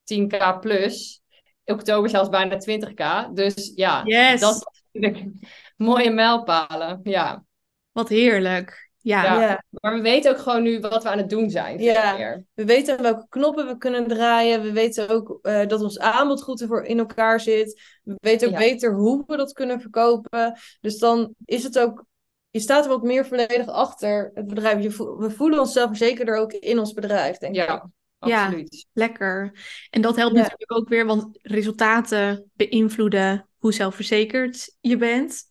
10k 0.04 0.58
plus. 0.60 1.22
In 1.64 1.74
oktober 1.74 2.10
zelfs 2.10 2.28
bijna 2.28 2.56
20k. 2.58 3.32
Dus 3.32 3.72
ja, 3.74 4.00
Yes. 4.04 4.40
dat 4.40 4.54
is 4.54 4.82
natuurlijk 4.92 5.26
mooie 5.76 6.10
mijlpalen. 6.10 7.00
Ja. 7.02 7.44
Wat 7.92 8.08
heerlijk. 8.08 8.82
Ja. 8.98 9.24
Ja. 9.24 9.40
Ja. 9.40 9.64
Maar 9.70 9.94
we 9.94 10.00
weten 10.00 10.30
ook 10.30 10.38
gewoon 10.38 10.62
nu 10.62 10.80
wat 10.80 11.02
we 11.02 11.08
aan 11.08 11.18
het 11.18 11.30
doen 11.30 11.50
zijn. 11.50 11.78
Ja. 11.82 12.42
We 12.54 12.64
weten 12.64 13.02
welke 13.02 13.26
knoppen 13.28 13.66
we 13.66 13.76
kunnen 13.78 14.06
draaien. 14.06 14.62
We 14.62 14.72
weten 14.72 15.08
ook 15.08 15.38
eh, 15.42 15.66
dat 15.66 15.82
ons 15.82 15.98
aanbod 15.98 16.42
goed 16.42 16.60
ervoor 16.60 16.82
in 16.84 16.98
elkaar 16.98 17.40
zit. 17.40 17.80
We 18.02 18.14
weten 18.20 18.46
ook 18.48 18.52
Ja. 18.54 18.58
beter 18.60 18.94
hoe 18.94 19.22
we 19.26 19.36
dat 19.36 19.52
kunnen 19.52 19.80
verkopen. 19.80 20.58
Dus 20.80 20.98
dan 20.98 21.34
is 21.44 21.62
het 21.62 21.78
ook. 21.78 22.04
Je 22.50 22.60
staat 22.60 22.84
er 22.84 22.90
wat 22.90 23.02
meer 23.02 23.26
volledig 23.26 23.66
achter 23.68 24.30
het 24.34 24.46
bedrijf. 24.46 24.82
Je 24.82 24.90
vo- 24.90 25.16
we 25.16 25.30
voelen 25.30 25.58
onszelf 25.58 25.96
zekerder 25.96 26.36
ook 26.36 26.52
in 26.52 26.78
ons 26.78 26.92
bedrijf, 26.92 27.38
denk 27.38 27.54
ik. 27.56 27.66
Ja, 27.66 27.90
Ja. 28.28 28.44
absoluut. 28.44 28.86
Lekker. 28.92 29.52
En 29.90 30.00
dat 30.00 30.16
helpt 30.16 30.34
Ja. 30.36 30.42
natuurlijk 30.42 30.72
ook 30.72 30.88
weer, 30.88 31.06
want 31.06 31.38
resultaten 31.42 32.50
beïnvloeden 32.54 33.48
hoe 33.58 33.72
zelfverzekerd 33.72 34.76
je 34.80 34.96
bent. 34.96 35.42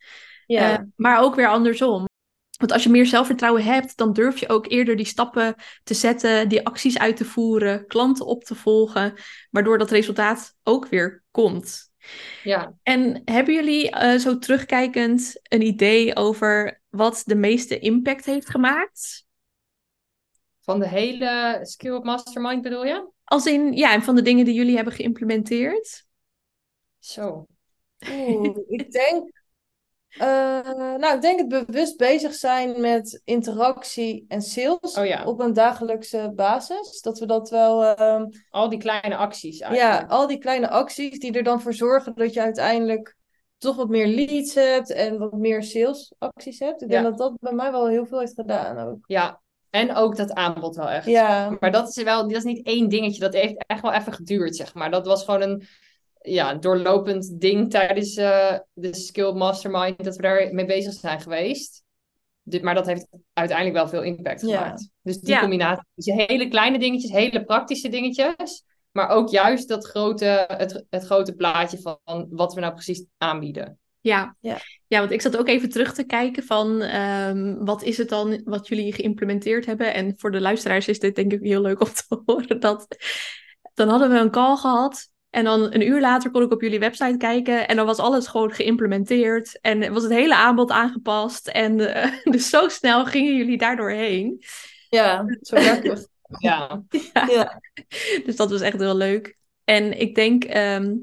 Ja. 0.45 0.73
Eh, 0.73 0.83
maar 0.95 1.19
ook 1.21 1.35
weer 1.35 1.47
andersom. 1.47 2.05
Want 2.59 2.71
als 2.71 2.83
je 2.83 2.89
meer 2.89 3.05
zelfvertrouwen 3.05 3.63
hebt, 3.63 3.97
dan 3.97 4.13
durf 4.13 4.39
je 4.39 4.49
ook 4.49 4.71
eerder 4.71 4.95
die 4.95 5.05
stappen 5.05 5.55
te 5.83 5.93
zetten, 5.93 6.49
die 6.49 6.65
acties 6.65 6.97
uit 6.97 7.17
te 7.17 7.25
voeren, 7.25 7.87
klanten 7.87 8.25
op 8.25 8.43
te 8.43 8.55
volgen, 8.55 9.13
waardoor 9.49 9.77
dat 9.77 9.91
resultaat 9.91 10.55
ook 10.63 10.87
weer 10.87 11.23
komt. 11.31 11.91
Ja. 12.43 12.73
En 12.83 13.21
hebben 13.25 13.53
jullie 13.53 13.89
eh, 13.89 14.19
zo 14.19 14.37
terugkijkend 14.37 15.39
een 15.43 15.61
idee 15.61 16.15
over 16.15 16.81
wat 16.89 17.21
de 17.25 17.35
meeste 17.35 17.79
impact 17.79 18.25
heeft 18.25 18.49
gemaakt? 18.49 19.25
Van 20.63 20.79
de 20.79 20.87
hele 20.87 21.59
Skill 21.61 21.91
Up 21.93 22.03
Mastermind 22.03 22.61
bedoel 22.61 22.85
je? 22.85 23.09
Als 23.23 23.45
in, 23.45 23.73
ja, 23.73 23.93
en 23.93 24.03
van 24.03 24.15
de 24.15 24.21
dingen 24.21 24.45
die 24.45 24.53
jullie 24.53 24.75
hebben 24.75 24.93
geïmplementeerd? 24.93 26.05
Zo. 26.99 27.45
Oeh, 28.11 28.57
ik 28.67 28.91
denk. 28.91 29.31
eh, 30.07 30.25
nou, 30.97 31.15
ik 31.15 31.21
denk 31.21 31.39
het 31.39 31.47
bewust 31.65 31.97
bezig 31.97 32.33
zijn 32.33 32.81
met 32.81 33.21
interactie 33.25 34.25
en 34.27 34.41
sales 34.41 34.97
Oh 34.97 35.05
ja. 35.05 35.25
op 35.25 35.39
een 35.39 35.53
dagelijkse 35.53 36.31
basis. 36.35 37.01
Dat 37.01 37.19
we 37.19 37.25
dat 37.25 37.49
wel. 37.49 37.83
ehm, 37.83 38.25
Al 38.49 38.69
die 38.69 38.79
kleine 38.79 39.15
acties 39.15 39.57
Ja, 39.57 39.67
eigenlijk. 39.67 40.11
al 40.11 40.27
die 40.27 40.37
kleine 40.37 40.69
acties 40.69 41.19
die 41.19 41.31
er 41.31 41.43
dan 41.43 41.61
voor 41.61 41.73
zorgen 41.73 42.15
dat 42.15 42.33
je 42.33 42.41
uiteindelijk 42.41 43.15
toch 43.57 43.75
wat 43.75 43.89
meer 43.89 44.07
leads 44.07 44.53
hebt 44.53 44.91
en 44.91 45.17
wat 45.17 45.33
meer 45.33 45.63
salesacties 45.63 46.59
hebt. 46.59 46.81
Ik 46.81 46.89
denk 46.89 47.03
Ja. 47.03 47.09
dat 47.09 47.17
dat 47.17 47.33
bij 47.39 47.53
mij 47.53 47.71
wel 47.71 47.87
heel 47.87 48.05
veel 48.05 48.19
heeft 48.19 48.33
gedaan 48.33 48.77
ook. 48.87 48.97
Ja. 49.07 49.41
En 49.73 49.95
ook 49.95 50.15
dat 50.15 50.33
aanbod 50.33 50.75
wel 50.75 50.89
echt. 50.89 51.05
Ja, 51.05 51.57
Maar 51.59 51.71
dat 51.71 51.89
is 51.97 52.03
wel, 52.03 52.21
dat 52.27 52.37
is 52.37 52.43
niet 52.43 52.65
één 52.65 52.89
dingetje. 52.89 53.19
Dat 53.19 53.33
heeft 53.33 53.63
echt 53.67 53.81
wel 53.81 53.93
even 53.93 54.13
geduurd, 54.13 54.55
zeg 54.55 54.73
maar. 54.73 54.91
Dat 54.91 55.05
was 55.05 55.23
gewoon 55.23 55.41
een 55.41 55.63
ja, 56.21 56.53
doorlopend 56.53 57.39
ding 57.41 57.69
tijdens 57.69 58.15
eh, 58.15 58.57
de 58.73 58.95
Skill 58.95 59.31
Mastermind. 59.31 60.03
Dat 60.03 60.15
we 60.15 60.21
daar 60.21 60.53
mee 60.53 60.65
bezig 60.65 60.93
zijn 60.93 61.21
geweest. 61.21 61.83
Dit, 62.43 62.61
maar 62.61 62.75
dat 62.75 62.85
heeft 62.85 63.07
uiteindelijk 63.33 63.77
wel 63.77 63.87
veel 63.87 64.01
impact 64.01 64.41
Ja. 64.41 64.57
gemaakt. 64.61 64.89
Dus 65.01 65.19
die 65.19 65.33
Ja. 65.33 65.39
combinatie. 65.39 65.85
Dus 65.95 66.05
hele 66.05 66.47
kleine 66.47 66.79
dingetjes, 66.79 67.11
hele 67.11 67.43
praktische 67.45 67.89
dingetjes. 67.89 68.63
Maar 68.91 69.09
ook 69.09 69.29
juist 69.29 69.67
dat 69.67 69.85
grote, 69.85 70.45
het, 70.47 70.85
het 70.89 71.05
grote 71.05 71.33
plaatje 71.35 71.79
van 71.81 72.27
wat 72.29 72.53
we 72.53 72.59
nou 72.59 72.73
precies 72.73 73.05
aanbieden. 73.17 73.79
Ja. 74.03 74.35
Ja. 74.39 74.57
ja, 74.87 74.99
want 74.99 75.11
ik 75.11 75.21
zat 75.21 75.37
ook 75.37 75.47
even 75.47 75.69
terug 75.69 75.93
te 75.93 76.03
kijken 76.03 76.43
van 76.43 76.81
ehm, 76.81 77.55
wat 77.65 77.83
is 77.83 77.97
het 77.97 78.09
dan 78.09 78.41
wat 78.45 78.67
jullie 78.67 78.93
geïmplementeerd 78.93 79.65
hebben. 79.65 79.93
En 79.93 80.13
voor 80.17 80.31
de 80.31 80.41
luisteraars 80.41 80.87
is 80.87 80.99
dit 80.99 81.15
denk 81.15 81.31
ik 81.31 81.41
heel 81.41 81.61
leuk 81.61 81.81
om 81.81 81.87
te 81.87 82.03
horen. 82.25 82.59
Dat, 82.59 82.87
dan 83.73 83.89
hadden 83.89 84.09
we 84.09 84.17
een 84.17 84.31
call 84.31 84.55
gehad 84.55 85.09
en 85.29 85.43
dan 85.43 85.73
een 85.73 85.87
uur 85.87 86.01
later 86.01 86.31
kon 86.31 86.41
ik 86.41 86.51
op 86.51 86.61
jullie 86.61 86.79
website 86.79 87.17
kijken 87.17 87.67
en 87.67 87.75
dan 87.75 87.85
was 87.85 87.97
alles 87.97 88.27
gewoon 88.27 88.51
geïmplementeerd. 88.51 89.59
En 89.61 89.93
was 89.93 90.03
het 90.03 90.11
hele 90.11 90.35
aanbod 90.35 90.71
aangepast. 90.71 91.47
En 91.47 91.93
eh, 91.93 92.11
dus 92.33 92.49
zo 92.49 92.67
snel 92.67 93.05
gingen 93.05 93.35
jullie 93.35 93.57
daardoor 93.57 93.91
heen. 93.91 94.43
Ja, 94.89 95.25
zo 95.41 95.55
lekker. 95.55 96.05
Ja, 96.39 96.83
ja. 97.27 97.61
Dus 98.25 98.35
dat 98.35 98.49
was 98.49 98.61
echt 98.61 98.79
heel 98.79 98.95
leuk. 98.95 99.37
En 99.63 99.99
ik 99.99 100.15
denk 100.15 100.43
ehm, 100.43 100.95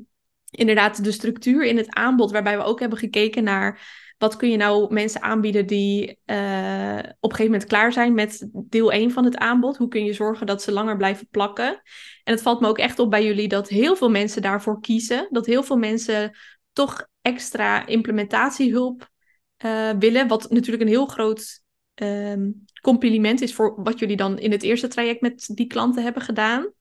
inderdaad 0.51 1.05
de 1.05 1.13
structuur 1.13 1.65
in 1.65 1.77
het 1.77 1.95
aanbod, 1.95 2.31
waarbij 2.31 2.57
we 2.57 2.63
ook 2.63 2.81
hebben 2.81 2.99
gekeken 2.99 3.45
naar 3.45 3.81
wat 4.21 4.37
kun 4.37 4.51
je 4.51 4.57
nou 4.57 4.93
mensen 4.93 5.23
aanbieden 5.23 5.67
die 5.67 6.19
eh, 6.25 6.99
op 6.99 7.31
een 7.31 7.37
gegeven 7.37 7.45
moment 7.45 7.65
klaar 7.65 7.93
zijn 7.93 8.15
met 8.15 8.49
deel 8.53 8.93
1 8.93 9.11
van 9.11 9.25
het 9.25 9.37
aanbod. 9.37 9.77
Hoe 9.77 9.89
kun 9.89 10.05
je 10.05 10.13
zorgen 10.13 10.47
dat 10.47 10.63
ze 10.63 10.73
langer 10.73 10.97
blijven 10.97 11.29
plakken? 11.29 11.83
En 12.25 12.33
het 12.33 12.43
valt 12.43 12.61
me 12.61 12.69
ook 12.69 12.79
echt 12.79 12.99
op 12.99 13.11
bij 13.11 13.25
jullie 13.25 13.49
dat 13.49 13.69
heel 13.69 13.97
veel 13.97 14.11
mensen 14.11 14.43
daarvoor 14.43 14.81
kiezen. 14.81 15.29
Dat 15.31 15.47
heel 15.47 15.63
veel 15.63 15.77
mensen 15.77 16.37
toch 16.73 17.07
extra 17.23 17.87
implementatiehulp 17.87 19.11
eh, 19.57 19.91
willen. 19.99 20.29
Wat 20.29 20.51
natuurlijk 20.51 20.83
een 20.83 20.89
heel 20.89 21.07
groot 21.07 21.63
ehm, 21.95 22.51
compliment 22.81 23.41
is 23.41 23.55
voor 23.55 23.83
wat 23.83 23.99
jullie 23.99 24.17
dan 24.17 24.39
in 24.39 24.51
het 24.51 24.63
eerste 24.63 24.89
traject 24.89 25.21
met 25.21 25.51
die 25.55 25.67
klanten 25.67 26.03
hebben 26.03 26.23
gedaan. 26.23 26.73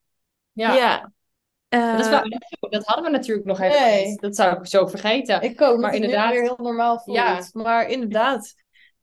ja. 0.52 0.76
ja. 0.76 1.12
Eh, 1.70 1.98
Dat, 1.98 2.10
wel, 2.10 2.22
dat 2.70 2.86
hadden 2.86 3.06
we 3.06 3.12
natuurlijk 3.12 3.48
nog 3.48 3.60
even 3.60 3.82
Nee. 3.82 4.16
Dat 4.16 4.36
zou 4.36 4.58
ik 4.58 4.66
zo 4.68 4.88
vergeten. 4.88 5.42
Ik 5.42 5.62
ook, 5.62 5.80
Maar 5.80 5.96
inderdaad 5.96 6.32
weer 6.32 6.42
heel 6.42 6.58
normaal 6.62 7.00
voelt. 7.00 7.18
Ja. 7.18 7.42
Maar 7.52 7.90
inderdaad, 7.90 8.54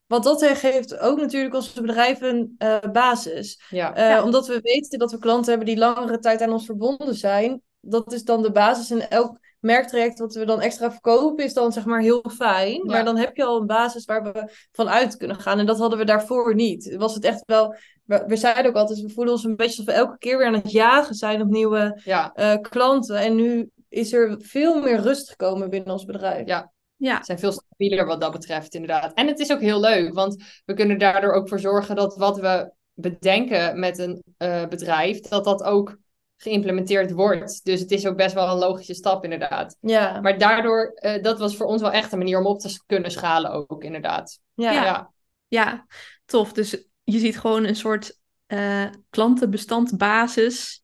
wat 0.07 0.23
dat 0.23 0.47
geeft 0.47 0.99
ook 0.99 1.21
natuurlijk 1.21 1.55
onze 1.55 1.81
bedrijven 1.83 2.55
eh, 2.59 2.79
basis. 2.93 3.63
Ja. 3.69 3.95
Eh, 3.95 4.09
Ja. 4.09 4.23
Omdat 4.23 4.47
we 4.47 4.61
weten 4.61 4.99
dat 4.99 5.11
we 5.11 5.19
klanten 5.19 5.49
hebben 5.49 5.67
die 5.69 5.79
langere 5.79 6.19
tijd 6.19 6.43
aan 6.43 6.53
ons 6.53 6.67
verbonden 6.67 7.15
zijn. 7.15 7.63
Dat 7.81 8.13
is 8.13 8.25
dan 8.25 8.43
de 8.43 8.53
basis. 8.53 8.91
En 8.91 9.11
elk 9.11 9.39
merktraject 9.67 10.19
wat 10.19 10.35
we 10.35 10.45
dan 10.45 10.61
extra 10.61 10.91
verkopen 10.91 11.45
is 11.45 11.55
dan 11.55 11.73
zeg 11.73 11.85
maar 11.85 12.01
heel 12.01 12.25
fijn. 12.37 12.75
Ja. 12.75 12.83
Maar 12.85 13.05
dan 13.05 13.17
heb 13.17 13.37
je 13.37 13.45
al 13.45 13.61
een 13.61 13.67
basis 13.67 14.05
waar 14.05 14.23
we 14.23 14.53
van 14.73 14.89
uit 14.89 15.17
kunnen 15.17 15.41
gaan. 15.41 15.59
En 15.59 15.67
dat 15.67 15.79
hadden 15.79 15.99
we 15.99 16.05
daarvoor 16.05 16.55
niet. 16.55 16.95
Was 16.97 17.15
het 17.15 17.25
echt 17.25 17.43
wel... 17.47 17.77
We, 18.05 18.25
we 18.27 18.37
zeiden 18.37 18.67
ook 18.67 18.77
altijd, 18.77 19.01
we 19.01 19.11
voelen 19.11 19.33
ons 19.33 19.45
een 19.45 19.57
beetje 19.57 19.79
alsof 19.79 19.95
we 19.95 20.01
elke 20.01 20.19
keer 20.19 20.39
weer 20.39 20.47
aan 20.47 20.55
het 20.55 20.71
jagen 20.71 21.15
zijn 21.15 21.41
op 21.41 21.49
nieuwe 21.49 22.01
ja, 22.05 22.33
eh, 22.33 22.61
klanten. 22.61 23.17
En 23.17 23.35
nu 23.35 23.71
is 23.89 24.13
er 24.13 24.37
veel 24.39 24.83
meer 24.83 25.01
rust 25.01 25.31
gekomen 25.31 25.71
binnen 25.71 25.93
ons 25.93 26.05
bedrijf. 26.05 26.47
Ja. 26.47 26.73
ja, 26.97 27.23
zijn 27.23 27.39
veel 27.39 27.53
stabieler 27.53 28.07
wat 28.07 28.21
dat 28.21 28.33
betreft, 28.33 28.75
inderdaad. 28.75 29.15
En 29.15 29.27
het 29.27 29.39
is 29.39 29.53
ook 29.53 29.61
heel 29.61 29.81
leuk, 29.81 30.15
want 30.15 30.45
we 30.65 30.75
kunnen 30.75 30.99
daardoor 30.99 31.33
ook 31.33 31.49
voor 31.49 31.61
zorgen 31.61 31.97
dat 31.97 32.17
wat 32.17 32.39
we 32.39 32.73
bedenken 32.95 33.79
met 33.79 33.99
een 33.99 34.23
eh, 34.37 34.67
bedrijf, 34.67 35.21
dat 35.21 35.45
dat 35.45 35.63
ook 35.63 35.97
geïmplementeerd 36.37 37.13
wordt. 37.13 37.65
Dus 37.65 37.81
het 37.81 37.91
is 37.91 38.07
ook 38.07 38.17
best 38.17 38.35
wel 38.35 38.49
een 38.49 38.59
logische 38.59 38.95
stap, 38.95 39.25
inderdaad. 39.25 39.77
Ja, 39.81 40.21
Maar 40.21 40.39
daardoor, 40.39 40.93
eh, 40.95 41.23
dat 41.23 41.39
was 41.39 41.57
voor 41.57 41.67
ons 41.67 41.81
wel 41.81 41.93
echt 41.93 42.13
een 42.13 42.19
manier 42.19 42.39
om 42.39 42.47
op 42.47 42.61
te 42.61 42.83
kunnen 42.87 43.11
schalen 43.11 43.51
ook, 43.69 43.85
inderdaad. 43.85 44.41
ja. 44.55 44.73
Ja, 44.73 44.73
ja. 44.73 44.85
ja, 44.85 45.13
ja, 45.49 45.87
tof. 46.25 46.53
Dus 46.53 46.71
je 47.05 47.19
ziet 47.19 47.39
gewoon 47.39 47.65
een 47.65 47.77
soort 47.77 48.19
eh 48.47 48.87
klantenbestandbasis, 49.11 50.83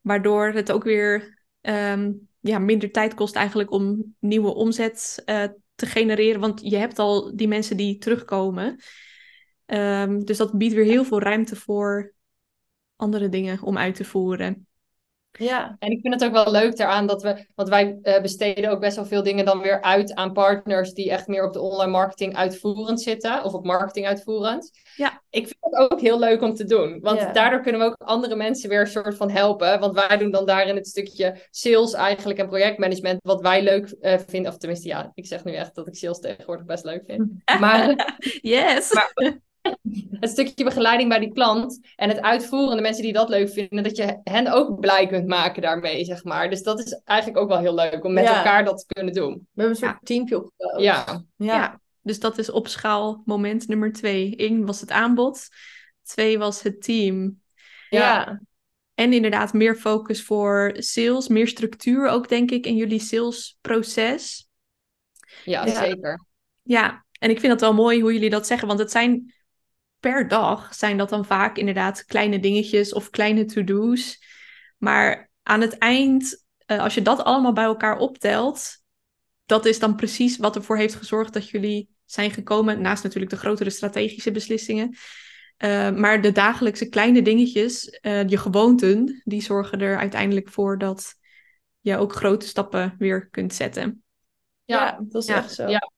waardoor 0.00 0.46
het 0.52 0.72
ook 0.72 0.84
weer 0.84 1.42
ehm, 1.60 2.12
ja, 2.40 2.58
minder 2.58 2.90
tijd 2.90 3.14
kost 3.14 3.34
eigenlijk 3.34 3.70
om 3.70 4.14
nieuwe 4.18 4.54
omzet 4.54 5.22
eh, 5.24 5.44
te 5.74 5.86
genereren. 5.86 6.40
Want 6.40 6.60
je 6.62 6.76
hebt 6.76 6.98
al 6.98 7.36
die 7.36 7.48
mensen 7.48 7.76
die 7.76 7.98
terugkomen. 7.98 8.80
Ehm, 9.66 10.20
dus 10.20 10.36
dat 10.36 10.58
biedt 10.58 10.74
weer 10.74 10.84
heel 10.84 11.04
veel 11.04 11.20
ruimte 11.20 11.56
voor 11.56 12.14
andere 12.96 13.28
dingen 13.28 13.62
om 13.62 13.78
uit 13.78 13.94
te 13.94 14.04
voeren. 14.04 14.66
En 15.78 15.90
ik 15.90 16.00
vind 16.00 16.14
het 16.14 16.24
ook 16.24 16.32
wel 16.32 16.50
leuk 16.50 16.76
daaraan 16.76 17.06
dat 17.06 17.22
we, 17.22 17.46
want 17.54 17.68
wij 17.68 17.98
eh, 18.02 18.22
besteden 18.22 18.70
ook 18.70 18.80
best 18.80 18.96
wel 18.96 19.04
veel 19.04 19.22
dingen 19.22 19.44
dan 19.44 19.60
weer 19.60 19.82
uit 19.82 20.14
aan 20.14 20.32
partners 20.32 20.92
die 20.92 21.10
echt 21.10 21.26
meer 21.26 21.46
op 21.46 21.52
de 21.52 21.60
online 21.60 21.90
marketing 21.90 22.36
uitvoerend 22.36 23.02
zitten, 23.02 23.44
of 23.44 23.52
op 23.52 23.64
marketing 23.64 24.06
uitvoerend. 24.06 24.70
Ja. 24.96 25.22
Ik 25.30 25.42
vind 25.42 25.56
het 25.60 25.90
ook 25.90 26.00
heel 26.00 26.18
leuk 26.18 26.42
om 26.42 26.54
te 26.54 26.64
doen, 26.64 27.00
want 27.00 27.20
Ja. 27.20 27.32
daardoor 27.32 27.60
kunnen 27.60 27.80
we 27.80 27.86
ook 27.86 27.96
andere 28.04 28.36
mensen 28.36 28.68
weer 28.68 28.80
een 28.80 28.86
soort 28.86 29.16
van 29.16 29.30
helpen. 29.30 29.80
Want 29.80 29.94
wij 29.94 30.16
doen 30.16 30.30
dan 30.30 30.46
daarin 30.46 30.76
het 30.76 30.88
stukje 30.88 31.46
sales 31.50 31.92
eigenlijk 31.92 32.38
en 32.38 32.48
projectmanagement, 32.48 33.18
wat 33.22 33.40
wij 33.40 33.62
leuk 33.62 33.90
eh, 34.00 34.18
vinden. 34.26 34.52
Of 34.52 34.58
tenminste, 34.58 34.88
ja, 34.88 35.10
ik 35.14 35.26
zeg 35.26 35.44
nu 35.44 35.52
echt 35.54 35.74
dat 35.74 35.86
ik 35.86 35.96
sales 35.96 36.18
tegenwoordig 36.18 36.66
best 36.66 36.84
leuk 36.84 37.02
vind. 37.06 37.22
Maar 37.60 38.16
Yes! 38.40 38.92
het 40.20 40.30
stukje 40.30 40.64
begeleiding 40.64 41.08
bij 41.08 41.18
die 41.18 41.32
klant 41.32 41.80
en 41.96 42.08
het 42.08 42.20
uitvoeren, 42.20 42.76
de 42.76 42.82
mensen 42.82 43.02
die 43.02 43.12
dat 43.12 43.28
leuk 43.28 43.50
vinden, 43.50 43.82
dat 43.82 43.96
je 43.96 44.20
hen 44.24 44.52
ook 44.52 44.80
blij 44.80 45.06
kunt 45.06 45.26
maken 45.26 45.62
daarmee, 45.62 46.04
zeg 46.04 46.24
maar. 46.24 46.50
Dus 46.50 46.62
dat 46.62 46.78
is 46.78 47.00
eigenlijk 47.04 47.38
ook 47.40 47.48
wel 47.48 47.58
heel 47.58 47.74
leuk 47.74 48.04
om 48.04 48.12
met 48.12 48.24
Ja. 48.24 48.36
elkaar 48.36 48.64
dat 48.64 48.78
te 48.78 48.94
kunnen 48.94 49.14
doen. 49.14 49.32
We 49.32 49.62
hebben 49.62 49.70
een 49.74 49.80
soort 49.80 49.92
Ja. 49.92 50.00
teampje 50.02 50.36
opgebouwd. 50.44 50.82
Ja, 50.82 51.04
ja. 51.36 51.54
Ja. 51.54 51.80
Dus 52.02 52.20
dat 52.20 52.38
is 52.38 52.50
op 52.50 52.68
schaal 52.68 53.22
moment 53.24 53.68
nummer 53.68 53.92
twee. 53.92 54.32
Eén 54.36 54.66
was 54.66 54.80
het 54.80 54.90
aanbod. 54.90 55.48
Twee 56.02 56.38
was 56.38 56.62
het 56.62 56.82
team. 56.82 57.40
ja. 57.90 57.98
Ja. 57.98 58.40
En 58.94 59.12
inderdaad 59.12 59.52
meer 59.52 59.76
focus 59.76 60.22
voor 60.22 60.74
sales, 60.78 61.28
meer 61.28 61.48
structuur 61.48 62.08
ook 62.08 62.28
denk 62.28 62.50
ik 62.50 62.66
in 62.66 62.76
jullie 62.76 63.00
salesproces. 63.00 64.48
ja, 65.44 65.66
Ja. 65.66 65.74
zeker. 65.84 66.26
Ja, 66.62 67.04
en 67.18 67.30
ik 67.30 67.40
vind 67.40 67.52
het 67.52 67.60
wel 67.60 67.74
mooi 67.74 68.00
hoe 68.00 68.12
jullie 68.12 68.30
dat 68.30 68.46
zeggen, 68.46 68.68
want 68.68 68.80
het 68.80 68.90
zijn 68.90 69.34
per 70.00 70.28
dag 70.28 70.74
zijn 70.74 70.96
dat 70.96 71.08
dan 71.08 71.24
vaak 71.24 71.56
inderdaad 71.56 72.04
kleine 72.04 72.40
dingetjes 72.40 72.92
of 72.92 73.10
kleine 73.10 73.44
to-do's. 73.44 74.22
Maar 74.78 75.30
aan 75.42 75.60
het 75.60 75.78
eind, 75.78 76.44
eh, 76.66 76.78
als 76.78 76.94
je 76.94 77.02
dat 77.02 77.24
allemaal 77.24 77.52
bij 77.52 77.64
elkaar 77.64 77.98
optelt, 77.98 78.78
dat 79.46 79.66
is 79.66 79.78
dan 79.78 79.96
precies 79.96 80.36
wat 80.36 80.56
ervoor 80.56 80.76
heeft 80.76 80.94
gezorgd 80.94 81.32
dat 81.32 81.48
jullie 81.48 81.88
zijn 82.04 82.30
gekomen, 82.30 82.80
naast 82.80 83.02
natuurlijk 83.02 83.32
de 83.32 83.38
grotere 83.38 83.70
strategische 83.70 84.30
beslissingen. 84.30 84.96
Eh, 85.56 85.90
maar 85.90 86.22
de 86.22 86.32
dagelijkse 86.32 86.88
kleine 86.88 87.22
dingetjes, 87.22 87.88
eh, 87.88 88.28
je 88.28 88.36
gewoonten, 88.36 89.22
die 89.24 89.42
zorgen 89.42 89.80
er 89.80 89.98
uiteindelijk 89.98 90.48
voor 90.48 90.78
dat 90.78 91.14
je 91.80 91.96
ook 91.96 92.12
grote 92.12 92.46
stappen 92.46 92.94
weer 92.98 93.28
kunt 93.28 93.54
zetten. 93.54 94.02
Ja, 94.64 94.84
Ja, 94.84 94.98
dat 95.08 95.22
is 95.22 95.28
Ja. 95.28 95.36
echt 95.36 95.54
zo. 95.54 95.68
Ja. 95.68 95.92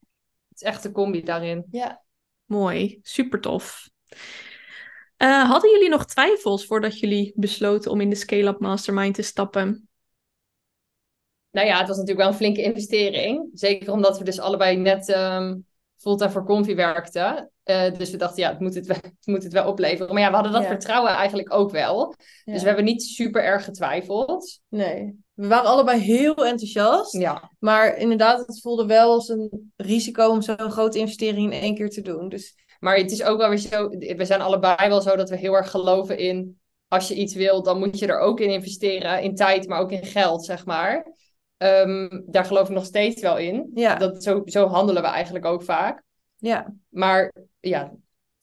het 0.49 0.61
is 0.61 0.63
echt 0.63 0.85
een 0.85 0.93
combi 0.93 1.23
daarin. 1.23 1.65
Ja. 1.71 2.03
Mooi, 2.45 2.99
super 3.03 3.41
tof. 3.41 3.91
Eh, 5.17 5.51
hadden 5.51 5.71
jullie 5.71 5.89
nog 5.89 6.07
twijfels 6.07 6.67
voordat 6.67 6.99
jullie 6.99 7.33
besloten 7.37 7.91
om 7.91 8.01
in 8.01 8.11
de 8.11 8.17
Scale-Up 8.17 8.61
Mastermind 8.61 9.15
te 9.15 9.23
stappen? 9.23 9.89
Nou 11.51 11.67
ja, 11.67 11.79
het 11.79 11.89
was 11.89 11.97
natuurlijk 11.97 12.19
wel 12.25 12.29
een 12.29 12.39
flinke 12.41 12.63
investering. 12.63 13.51
Zeker 13.53 13.93
omdat 13.93 14.19
we 14.19 14.25
dus 14.25 14.41
allebei 14.41 14.77
net 14.77 15.09
ehm 15.09 15.55
fulltime 15.97 16.31
voor 16.31 16.45
Confi 16.45 16.75
werkten. 16.75 17.51
Eh, 17.63 17.93
dus 17.95 18.11
we 18.11 18.17
dachten, 18.17 18.43
ja, 18.43 18.49
het 18.51 18.61
moet 18.61 18.75
het, 18.75 18.87
wel, 18.87 18.97
het 19.03 19.27
moet 19.27 19.43
het 19.43 19.53
wel 19.53 19.69
opleveren. 19.69 20.13
Maar 20.15 20.23
ja, 20.23 20.29
we 20.29 20.35
hadden 20.35 20.53
dat 20.53 20.63
Ja. 20.63 20.69
vertrouwen 20.69 21.11
eigenlijk 21.13 21.53
ook 21.55 21.71
wel. 21.71 22.15
Ja. 22.45 22.53
Dus 22.53 22.61
we 22.61 22.67
hebben 22.67 22.85
niet 22.85 23.03
super 23.03 23.45
erg 23.45 23.65
getwijfeld. 23.65 24.61
Nee. 24.69 25.21
We 25.33 25.47
waren 25.47 25.71
allebei 25.71 26.01
heel 26.01 26.35
enthousiast. 26.47 27.13
Ja, 27.13 27.51
Maar 27.59 27.97
inderdaad, 27.97 28.47
het 28.47 28.61
voelde 28.61 28.87
wel 28.87 29.11
als 29.13 29.29
een 29.29 29.73
risico 29.77 30.29
om 30.29 30.43
zo'n 30.43 30.71
grote 30.71 30.99
investering 30.99 31.53
in 31.53 31.61
één 31.61 31.75
keer 31.75 31.91
te 31.91 32.01
doen. 32.03 32.29
Dus 32.29 32.55
Maar 32.83 32.97
het 32.97 33.11
is 33.11 33.23
ook 33.23 33.39
wel 33.39 33.49
weer 33.49 33.59
zo, 33.59 33.89
we 33.89 34.25
zijn 34.25 34.41
allebei 34.41 34.89
wel 34.89 35.01
zo 35.01 35.17
dat 35.17 35.31
we 35.31 35.37
heel 35.37 35.55
erg 35.55 35.71
geloven 35.71 36.19
in, 36.19 36.61
als 36.89 37.09
je 37.09 37.15
iets 37.15 37.35
wil, 37.35 37.63
dan 37.63 37.79
moet 37.79 37.99
je 37.99 38.07
er 38.07 38.19
ook 38.19 38.41
in 38.41 38.51
investeren, 38.51 39.23
in 39.23 39.35
tijd, 39.35 39.69
maar 39.69 39.81
ook 39.81 39.93
in 39.93 40.05
geld, 40.05 40.45
zeg 40.45 40.65
maar. 40.67 41.13
Ehm, 41.57 42.21
daar 42.27 42.45
geloof 42.45 42.69
ik 42.69 42.75
nog 42.75 42.85
steeds 42.85 43.21
wel 43.21 43.39
in. 43.39 43.71
ja, 43.75 43.95
Dat, 43.97 44.23
zo, 44.23 44.43
zo 44.45 44.67
handelen 44.67 45.03
we 45.03 45.09
eigenlijk 45.09 45.45
ook 45.45 45.63
vaak. 45.63 46.03
ja, 46.37 46.75
Maar 46.89 47.33
ja, 47.61 47.93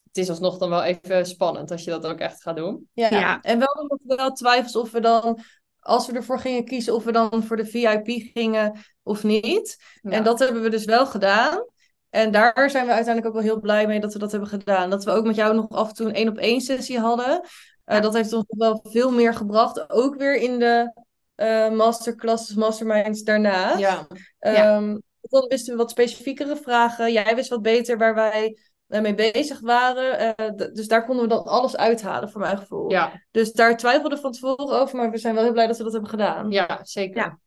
het 0.04 0.16
is 0.16 0.28
alsnog 0.28 0.58
dan 0.58 0.70
wel 0.70 0.82
even 0.82 1.26
spannend 1.26 1.70
als 1.70 1.84
je 1.84 1.90
dat 1.90 2.06
ook 2.06 2.18
echt 2.18 2.42
gaat 2.42 2.56
doen. 2.56 2.88
ja. 2.92 3.08
Ja. 3.10 3.40
En 3.40 3.58
wel 3.58 3.86
nog 3.88 4.16
wel 4.18 4.32
twijfels 4.32 4.76
of 4.76 4.90
we 4.90 5.00
dan, 5.00 5.38
als 5.80 6.06
we 6.06 6.12
ervoor 6.12 6.38
gingen 6.38 6.64
kiezen, 6.64 6.94
of 6.94 7.04
we 7.04 7.12
dan 7.12 7.42
voor 7.42 7.56
de 7.56 7.66
VIP 7.66 8.06
gingen 8.32 8.78
of 9.02 9.22
niet. 9.22 9.84
Ja. 10.02 10.10
En 10.10 10.24
dat 10.24 10.38
hebben 10.38 10.62
we 10.62 10.70
dus 10.70 10.84
wel 10.84 11.06
gedaan. 11.06 11.64
En 12.10 12.30
daar 12.30 12.70
zijn 12.70 12.86
we 12.86 12.92
uiteindelijk 12.92 13.26
ook 13.26 13.42
wel 13.42 13.52
heel 13.52 13.60
blij 13.60 13.86
mee 13.86 14.00
dat 14.00 14.12
we 14.12 14.18
dat 14.18 14.30
hebben 14.30 14.48
gedaan. 14.48 14.90
Dat 14.90 15.04
we 15.04 15.10
ook 15.10 15.24
met 15.26 15.36
jou 15.36 15.54
nog 15.54 15.68
af 15.68 15.88
en 15.88 15.94
toe 15.94 16.06
een 16.06 16.14
één 16.14 16.28
op 16.28 16.38
één 16.38 16.60
sessie 16.60 16.98
hadden. 16.98 17.40
Eh, 17.84 18.00
Dat 18.00 18.14
heeft 18.14 18.32
ons 18.32 18.44
nog 18.48 18.58
wel 18.58 18.80
veel 18.92 19.10
meer 19.12 19.34
gebracht. 19.34 19.90
Ook 19.90 20.16
weer 20.16 20.36
in 20.36 20.58
de 20.58 20.92
eh, 21.34 21.70
masterclasses, 21.70 22.56
masterminds 22.56 23.22
daarna. 23.22 23.78
Ja, 23.78 24.06
Ja. 24.38 24.76
Ehm, 24.76 24.98
dan 25.20 25.46
wisten 25.48 25.72
we 25.72 25.78
wat 25.78 25.90
specifiekere 25.90 26.56
vragen. 26.56 27.12
Jij 27.12 27.34
wist 27.34 27.48
wat 27.48 27.62
beter 27.62 27.98
waar 27.98 28.14
wij 28.14 28.56
eh, 28.88 29.00
mee 29.00 29.14
bezig 29.14 29.60
waren. 29.60 30.36
Eh, 30.36 30.48
dus 30.72 30.88
daar 30.88 31.04
konden 31.04 31.22
we 31.24 31.30
dan 31.34 31.44
alles 31.44 31.76
uithalen, 31.76 32.30
voor 32.30 32.40
mijn 32.40 32.58
gevoel. 32.58 32.90
Ja, 32.90 33.22
Dus 33.30 33.52
daar 33.52 33.76
twijfelden 33.76 34.16
we 34.16 34.22
van 34.22 34.32
tevoren 34.32 34.80
over, 34.80 34.96
maar 34.96 35.10
we 35.10 35.18
zijn 35.18 35.34
wel 35.34 35.42
heel 35.42 35.52
blij 35.52 35.66
dat 35.66 35.76
we 35.76 35.82
dat 35.82 35.92
hebben 35.92 36.10
gedaan. 36.10 36.50
ja 36.50 36.78
zeker. 36.82 37.16
Ja. 37.16 37.38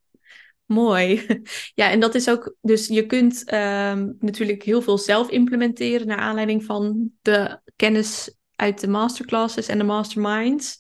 Mooi. 0.74 1.26
Ja, 1.76 1.90
en 1.90 2.00
dat 2.00 2.16
is 2.16 2.30
ook, 2.30 2.56
dus 2.62 2.88
je 2.88 3.06
kunt 3.06 3.44
ehm, 3.44 4.12
natuurlijk 4.20 4.64
heel 4.64 4.82
veel 4.82 4.98
zelf 4.98 5.30
implementeren 5.30 6.08
naar 6.08 6.18
aanleiding 6.18 6.64
van 6.64 7.12
de 7.22 7.62
kennis 7.76 8.36
uit 8.56 8.80
de 8.80 8.88
masterclasses 8.88 9.68
en 9.68 9.78
de 9.78 9.84
masterminds. 9.84 10.78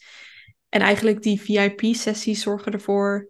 En 0.69 0.81
eigenlijk 0.81 1.21
die 1.21 1.41
VIP-sessies 1.41 2.41
zorgen 2.41 2.71
ervoor 2.71 3.29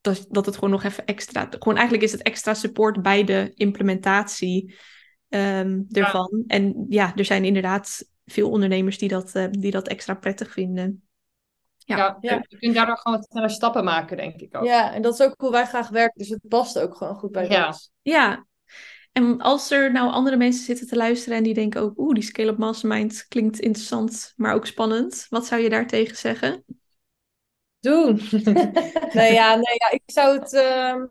dat, 0.00 0.26
dat 0.28 0.46
het 0.46 0.54
gewoon 0.54 0.70
nog 0.70 0.84
even 0.84 1.04
extra, 1.04 1.46
gewoon 1.50 1.76
eigenlijk 1.76 2.06
is 2.06 2.12
het 2.12 2.22
extra 2.22 2.54
support 2.54 3.02
bij 3.02 3.24
de 3.24 3.52
implementatie 3.54 4.74
ehm, 5.28 5.80
ervan. 5.90 6.44
En 6.46 6.86
ja, 6.88 7.14
er 7.16 7.24
zijn 7.24 7.44
inderdaad 7.44 8.04
veel 8.24 8.50
ondernemers 8.50 8.98
die 8.98 9.08
dat, 9.08 9.34
eh, 9.34 9.46
die 9.50 9.70
dat 9.70 9.88
extra 9.88 10.14
prettig 10.14 10.52
vinden. 10.52 11.05
Ja. 11.86 12.16
Je 12.20 12.56
kunt 12.58 12.74
daardoor 12.74 12.96
gewoon 12.98 13.18
wat 13.18 13.26
sneller 13.30 13.50
stappen 13.50 13.84
maken, 13.84 14.16
denk 14.16 14.40
ik 14.40 14.56
ook. 14.56 14.64
Ja, 14.64 14.92
en 14.92 15.02
dat 15.02 15.14
is 15.14 15.20
ook 15.26 15.34
hoe 15.36 15.50
wij 15.50 15.66
graag 15.66 15.88
werken, 15.88 16.18
dus 16.18 16.28
het 16.28 16.48
past 16.48 16.78
ook 16.78 16.96
gewoon 16.96 17.14
goed 17.14 17.32
bij 17.32 17.48
Ja. 17.48 17.66
ons. 17.66 17.90
Ja, 18.02 18.46
en 19.12 19.40
als 19.40 19.70
er 19.70 19.92
nou 19.92 20.10
andere 20.10 20.36
mensen 20.36 20.64
zitten 20.64 20.86
te 20.86 20.96
luisteren 20.96 21.38
en 21.38 21.44
die 21.44 21.54
denken 21.54 21.80
ook, 21.80 21.98
oeh, 21.98 22.14
die 22.14 22.22
Scale-up 22.22 22.58
Mastermind 22.58 23.24
klinkt 23.28 23.58
interessant, 23.58 24.32
maar 24.36 24.54
ook 24.54 24.66
spannend. 24.66 25.26
Wat 25.28 25.46
zou 25.46 25.60
je 25.62 25.68
daartegen 25.68 26.16
zeggen? 26.16 26.64
Doen. 27.80 28.20
nee, 29.12 29.32
ja, 29.32 29.54
nee, 29.54 29.74
ja, 29.78 29.90
ik 29.90 30.02
zou 30.06 30.38
het. 30.38 30.52
ehm, 30.52 31.06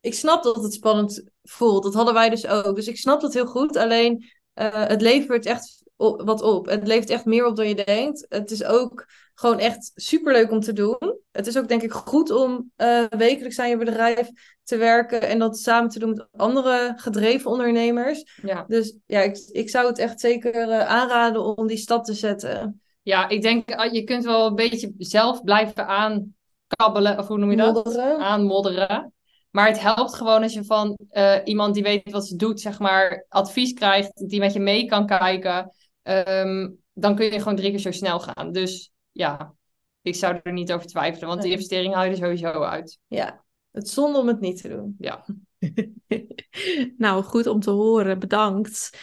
ik 0.00 0.14
snap 0.14 0.42
dat 0.42 0.62
het 0.62 0.72
spannend 0.74 1.24
voelt. 1.42 1.82
Dat 1.82 1.94
hadden 1.94 2.14
wij 2.14 2.28
dus 2.30 2.46
ook. 2.46 2.76
Dus 2.76 2.86
ik 2.86 2.96
snap 2.98 3.20
dat 3.20 3.32
heel 3.34 3.46
goed. 3.46 3.76
Alleen 3.76 4.30
eh, 4.52 4.86
het 4.86 5.00
levert 5.00 5.46
echt 5.46 5.81
wat 5.96 6.42
op. 6.42 6.66
Het 6.66 6.86
levert 6.86 7.10
echt 7.10 7.24
meer 7.24 7.46
op 7.46 7.56
dan 7.56 7.68
je 7.68 7.84
denkt. 7.84 8.26
Het 8.28 8.50
is 8.50 8.64
ook 8.64 9.06
gewoon 9.34 9.58
echt 9.58 9.92
superleuk 9.94 10.50
om 10.50 10.60
te 10.60 10.72
doen. 10.72 11.18
Het 11.30 11.46
is 11.46 11.58
ook 11.58 11.68
denk 11.68 11.82
ik 11.82 11.92
goed 11.92 12.30
om 12.30 12.70
eh, 12.76 13.04
wekelijks 13.08 13.58
aan 13.58 13.68
je 13.68 13.76
bedrijf 13.76 14.30
te 14.62 14.76
werken 14.76 15.22
en 15.22 15.38
dat 15.38 15.58
samen 15.58 15.90
te 15.90 15.98
doen 15.98 16.10
met 16.10 16.26
andere 16.36 16.92
gedreven 16.96 17.50
ondernemers. 17.50 18.40
Ja. 18.42 18.64
Dus 18.68 18.96
ja, 19.06 19.20
ik, 19.20 19.36
ik 19.52 19.70
zou 19.70 19.86
het 19.86 19.98
echt 19.98 20.20
zeker 20.20 20.54
eh, 20.54 20.86
aanraden 20.86 21.56
om 21.56 21.66
die 21.66 21.76
stap 21.76 22.04
te 22.04 22.14
zetten. 22.14 22.80
ja, 23.02 23.28
ik 23.28 23.42
denk, 23.42 23.74
ah, 23.74 23.92
je 23.92 24.04
kunt 24.04 24.24
wel 24.24 24.46
een 24.46 24.54
beetje 24.54 24.94
zelf 24.98 25.42
blijven 25.42 25.86
aankabbelen, 25.86 27.18
of 27.18 27.26
hoe 27.26 27.38
noem 27.38 27.50
je 27.50 27.56
dat? 27.56 27.74
Modderen. 27.74 28.18
Aanmodderen. 28.18 29.12
Maar 29.50 29.66
het 29.66 29.80
helpt 29.80 30.14
gewoon 30.14 30.42
als 30.42 30.52
je 30.52 30.64
van 30.64 30.98
eh, 31.10 31.36
iemand 31.44 31.74
die 31.74 31.82
weet 31.82 32.10
wat 32.10 32.26
ze 32.26 32.36
doet, 32.36 32.60
zeg 32.60 32.78
maar, 32.78 33.26
advies 33.28 33.72
krijgt, 33.72 34.28
die 34.28 34.40
met 34.40 34.52
je 34.52 34.60
mee 34.60 34.86
kan 34.86 35.06
kijken. 35.06 35.72
Ehm, 36.02 36.70
dan 36.92 37.16
kun 37.16 37.24
je 37.24 37.38
gewoon 37.38 37.56
drie 37.56 37.70
keer 37.70 37.78
zo 37.78 37.90
snel 37.90 38.20
gaan. 38.20 38.52
Dus 38.52 38.92
ja, 39.12 39.54
ik 40.02 40.14
zou 40.14 40.40
er 40.42 40.52
niet 40.52 40.72
over 40.72 40.86
twijfelen, 40.86 41.28
want 41.28 41.42
Nee. 41.42 41.50
investering 41.50 41.94
haal 41.94 42.04
je 42.04 42.10
er 42.10 42.16
sowieso 42.16 42.62
uit. 42.62 42.98
Ja, 43.06 43.44
het 43.70 43.88
zonde 43.88 44.18
om 44.18 44.28
het 44.28 44.40
niet 44.40 44.60
te 44.62 44.68
doen. 44.68 44.94
Ja. 44.98 45.24
nou, 46.96 47.22
goed 47.22 47.46
om 47.46 47.60
te 47.60 47.70
horen. 47.70 48.18
Bedankt. 48.18 48.98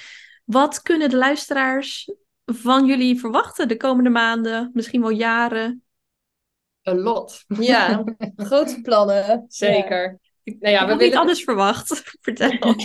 Wat 0.46 0.82
kunnen 0.82 1.10
de 1.10 1.18
luisteraars 1.18 2.12
van 2.46 2.86
jullie 2.86 3.20
verwachten 3.20 3.68
de 3.68 3.78
komende 3.78 4.10
maanden, 4.10 4.70
misschien 4.74 5.02
wel 5.02 5.10
jaren? 5.10 5.84
Een 6.82 7.00
lot. 7.00 7.44
Ja, 7.48 8.04
grote 8.36 8.82
plannen. 8.82 9.46
Zeker. 9.48 10.20
Nou 10.44 10.74
ja, 10.74 10.80
ik 10.80 10.86
we 10.86 10.86
had 10.86 10.88
niet 10.88 11.00
willen 11.00 11.18
anders 11.18 11.44
verwacht. 11.44 12.02
Vertel. 12.22 12.50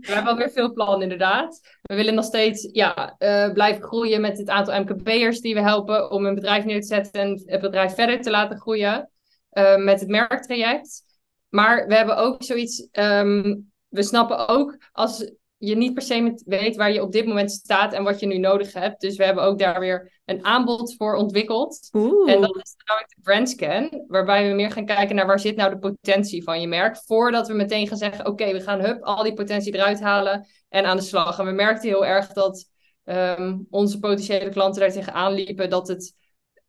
We 0.00 0.12
hebben 0.12 0.32
alweer 0.32 0.50
veel 0.50 0.72
plannen, 0.72 1.02
inderdaad. 1.02 1.60
We 1.82 1.94
willen 1.94 2.14
nog 2.14 2.24
steeds 2.24 2.68
ja, 2.72 3.14
eh, 3.18 3.52
blijven 3.52 3.82
groeien 3.82 4.20
met 4.20 4.38
het 4.38 4.48
aantal 4.48 4.80
MKB'ers 4.80 5.40
die 5.40 5.54
we 5.54 5.60
helpen 5.60 6.10
om 6.10 6.26
een 6.26 6.34
bedrijf 6.34 6.64
neer 6.64 6.80
te 6.80 6.86
zetten 6.86 7.20
en 7.20 7.42
het 7.46 7.60
bedrijf 7.60 7.94
verder 7.94 8.20
te 8.20 8.30
laten 8.30 8.58
groeien 8.58 9.10
eh, 9.50 9.76
met 9.76 10.00
het 10.00 10.08
merktraject. 10.08 11.02
Maar 11.48 11.86
we 11.86 11.94
hebben 11.94 12.16
ook 12.16 12.42
zoiets, 12.42 12.88
ehm, 12.90 13.56
we 13.88 14.02
snappen 14.02 14.48
ook 14.48 14.76
als 14.92 15.32
je 15.58 15.76
niet 15.76 15.94
per 15.94 16.02
se 16.02 16.20
met- 16.20 16.42
weet 16.46 16.76
waar 16.76 16.92
je 16.92 17.02
op 17.02 17.12
dit 17.12 17.26
moment 17.26 17.50
staat 17.50 17.92
en 17.92 18.04
wat 18.04 18.20
je 18.20 18.26
nu 18.26 18.38
nodig 18.38 18.72
hebt. 18.72 19.00
Dus 19.00 19.16
we 19.16 19.24
hebben 19.24 19.44
ook 19.44 19.58
daar 19.58 19.80
weer 19.80 20.20
een 20.24 20.44
aanbod 20.44 20.94
voor 20.96 21.14
ontwikkeld. 21.14 21.88
Oeh. 21.92 22.32
En 22.32 22.40
dat 22.40 22.56
is 22.56 22.74
namelijk 22.84 23.14
de 23.14 23.20
brandscan, 23.22 24.04
waarbij 24.08 24.48
we 24.48 24.54
meer 24.54 24.70
gaan 24.70 24.86
kijken 24.86 25.16
naar 25.16 25.26
waar 25.26 25.40
zit 25.40 25.56
nou 25.56 25.70
de 25.70 25.78
potentie 25.78 26.42
van 26.42 26.60
je 26.60 26.66
merk, 26.66 26.96
voordat 27.04 27.48
we 27.48 27.54
meteen 27.54 27.88
gaan 27.88 27.96
zeggen, 27.96 28.26
oké, 28.26 28.52
we 28.52 28.60
gaan 28.60 28.80
hup, 28.80 29.02
al 29.02 29.22
die 29.22 29.34
potentie 29.34 29.74
eruit 29.74 30.00
halen 30.00 30.46
en 30.68 30.84
aan 30.84 30.96
de 30.96 31.02
slag. 31.02 31.38
En 31.38 31.46
we 31.46 31.52
merkten 31.52 31.88
heel 31.88 32.06
erg 32.06 32.32
dat 32.32 32.70
ehm, 33.04 33.58
onze 33.70 33.98
potentiële 33.98 34.48
klanten 34.48 34.80
daar 34.80 34.92
tegenaan 34.92 35.32
liepen, 35.32 35.70
dat, 35.70 35.88
het, 35.88 36.14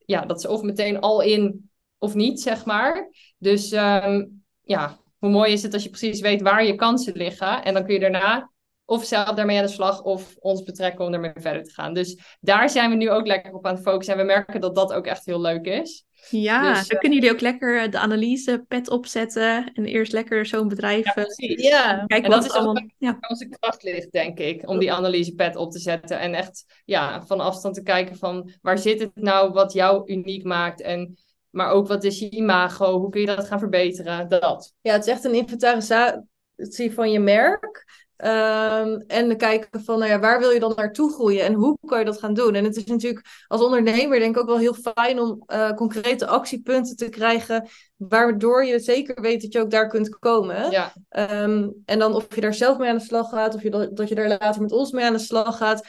ja, 0.05 0.21
dat 0.25 0.41
ze 0.41 0.49
of 0.49 0.61
meteen 0.61 0.99
al 0.99 1.21
in 1.21 1.69
of 1.97 2.13
niet, 2.13 2.41
zeg 2.41 2.65
maar. 2.65 3.09
Dus 3.37 3.71
ehm, 3.71 4.25
ja, 4.61 4.99
hoe 5.17 5.29
mooi 5.29 5.51
is 5.51 5.63
het 5.63 5.73
als 5.73 5.83
je 5.83 5.89
precies 5.89 6.21
weet 6.21 6.41
waar 6.41 6.65
je 6.65 6.75
kansen 6.75 7.13
liggen 7.13 7.63
en 7.63 7.73
dan 7.73 7.85
kun 7.85 7.93
je 7.93 7.99
daarna 7.99 8.51
of 8.87 9.05
zelf 9.05 9.29
daarmee 9.29 9.57
aan 9.57 9.65
de 9.65 9.71
slag 9.71 10.03
of 10.03 10.35
ons 10.39 10.63
betrekken 10.63 11.05
om 11.05 11.13
ermee 11.13 11.31
verder 11.35 11.63
te 11.63 11.73
gaan. 11.73 11.93
Dus 11.93 12.37
daar 12.39 12.69
zijn 12.69 12.89
we 12.89 12.95
nu 12.95 13.09
ook 13.09 13.27
lekker 13.27 13.53
op 13.53 13.65
aan 13.65 13.73
het 13.73 13.83
focussen. 13.83 14.13
En 14.13 14.19
we 14.19 14.25
merken 14.25 14.61
dat 14.61 14.75
dat 14.75 14.93
ook 14.93 15.05
echt 15.05 15.25
heel 15.25 15.41
leuk 15.41 15.65
is. 15.65 16.05
Ja, 16.29 16.73
Dus, 16.73 16.87
dan 16.87 16.99
kunnen 16.99 17.17
jullie 17.17 17.33
ook 17.33 17.41
lekker 17.41 17.91
de 17.91 17.97
analyse 17.97 18.65
pet 18.67 18.89
opzetten 18.89 19.71
en 19.73 19.85
eerst 19.85 20.11
lekker 20.11 20.45
zo'n 20.45 20.67
bedrijf 20.67 21.05
Ja, 21.05 21.15
eh, 21.15 21.23
precies. 21.23 21.67
Ja, 21.67 22.03
kijken 22.05 22.25
En 22.25 22.31
wat 22.31 22.41
dat 22.41 22.51
is 22.51 22.57
ook 22.57 22.63
allemaal... 22.63 22.83
Ja. 22.97 23.17
Onze 23.27 23.49
kracht 23.59 23.83
ligt, 23.83 24.11
denk 24.11 24.39
ik, 24.39 24.69
om 24.69 24.79
die 24.79 24.93
analysepad 24.93 25.55
op 25.55 25.71
te 25.71 25.79
zetten. 25.79 26.19
En 26.19 26.33
echt 26.33 26.81
ja, 26.85 27.25
van 27.25 27.39
afstand 27.39 27.75
te 27.75 27.83
kijken 27.83 28.17
van 28.17 28.51
waar 28.61 28.77
zit 28.77 28.99
het 28.99 29.15
nou 29.15 29.51
wat 29.51 29.73
jou 29.73 30.11
uniek 30.11 30.43
maakt. 30.43 30.81
En, 30.81 31.17
maar 31.49 31.69
ook 31.69 31.87
wat 31.87 32.03
is 32.03 32.19
je 32.19 32.29
imago, 32.29 32.99
hoe 32.99 33.09
kun 33.09 33.21
je 33.21 33.27
dat 33.27 33.47
gaan 33.47 33.59
verbeteren. 33.59 34.29
Dat. 34.29 34.73
ja, 34.81 34.93
het 34.93 35.05
is 35.05 35.11
echt 35.11 35.23
een 35.23 35.35
inventarisatie 35.35 36.93
van 36.93 37.11
je 37.11 37.19
merk. 37.19 37.85
Ehm, 38.17 38.99
en 39.07 39.37
kijken 39.37 39.83
van, 39.83 39.99
nou 39.99 40.11
ja, 40.11 40.19
waar 40.19 40.39
wil 40.39 40.49
je 40.49 40.59
dan 40.59 40.73
naartoe 40.75 41.13
groeien 41.13 41.45
en 41.45 41.53
hoe 41.53 41.77
kan 41.85 41.99
je 41.99 42.05
dat 42.05 42.19
gaan 42.19 42.33
doen? 42.33 42.55
En 42.55 42.63
het 42.63 42.75
is 42.75 42.85
natuurlijk 42.85 43.25
als 43.47 43.61
ondernemer 43.61 44.19
denk 44.19 44.35
ik 44.35 44.41
ook 44.41 44.47
wel 44.47 44.57
heel 44.57 44.75
fijn 44.93 45.19
om 45.19 45.43
eh, 45.45 45.71
concrete 45.71 46.27
actiepunten 46.27 46.95
te 46.95 47.09
krijgen, 47.09 47.67
waardoor 47.95 48.65
je 48.65 48.79
zeker 48.79 49.21
weet 49.21 49.41
dat 49.41 49.53
je 49.53 49.59
ook 49.59 49.71
daar 49.71 49.87
kunt 49.87 50.19
komen. 50.19 50.71
Ja, 50.71 50.93
Ehm, 51.09 51.69
en 51.85 51.99
dan 51.99 52.15
of 52.15 52.35
je 52.35 52.41
daar 52.41 52.53
zelf 52.53 52.77
mee 52.77 52.89
aan 52.89 52.97
de 52.97 53.03
slag 53.03 53.29
gaat, 53.29 53.55
of 53.55 53.63
je 53.63 53.69
dat, 53.69 53.95
dat 53.95 54.09
je 54.09 54.15
daar 54.15 54.27
later 54.27 54.61
met 54.61 54.71
ons 54.71 54.91
mee 54.91 55.05
aan 55.05 55.13
de 55.13 55.19
slag 55.19 55.57
gaat, 55.57 55.87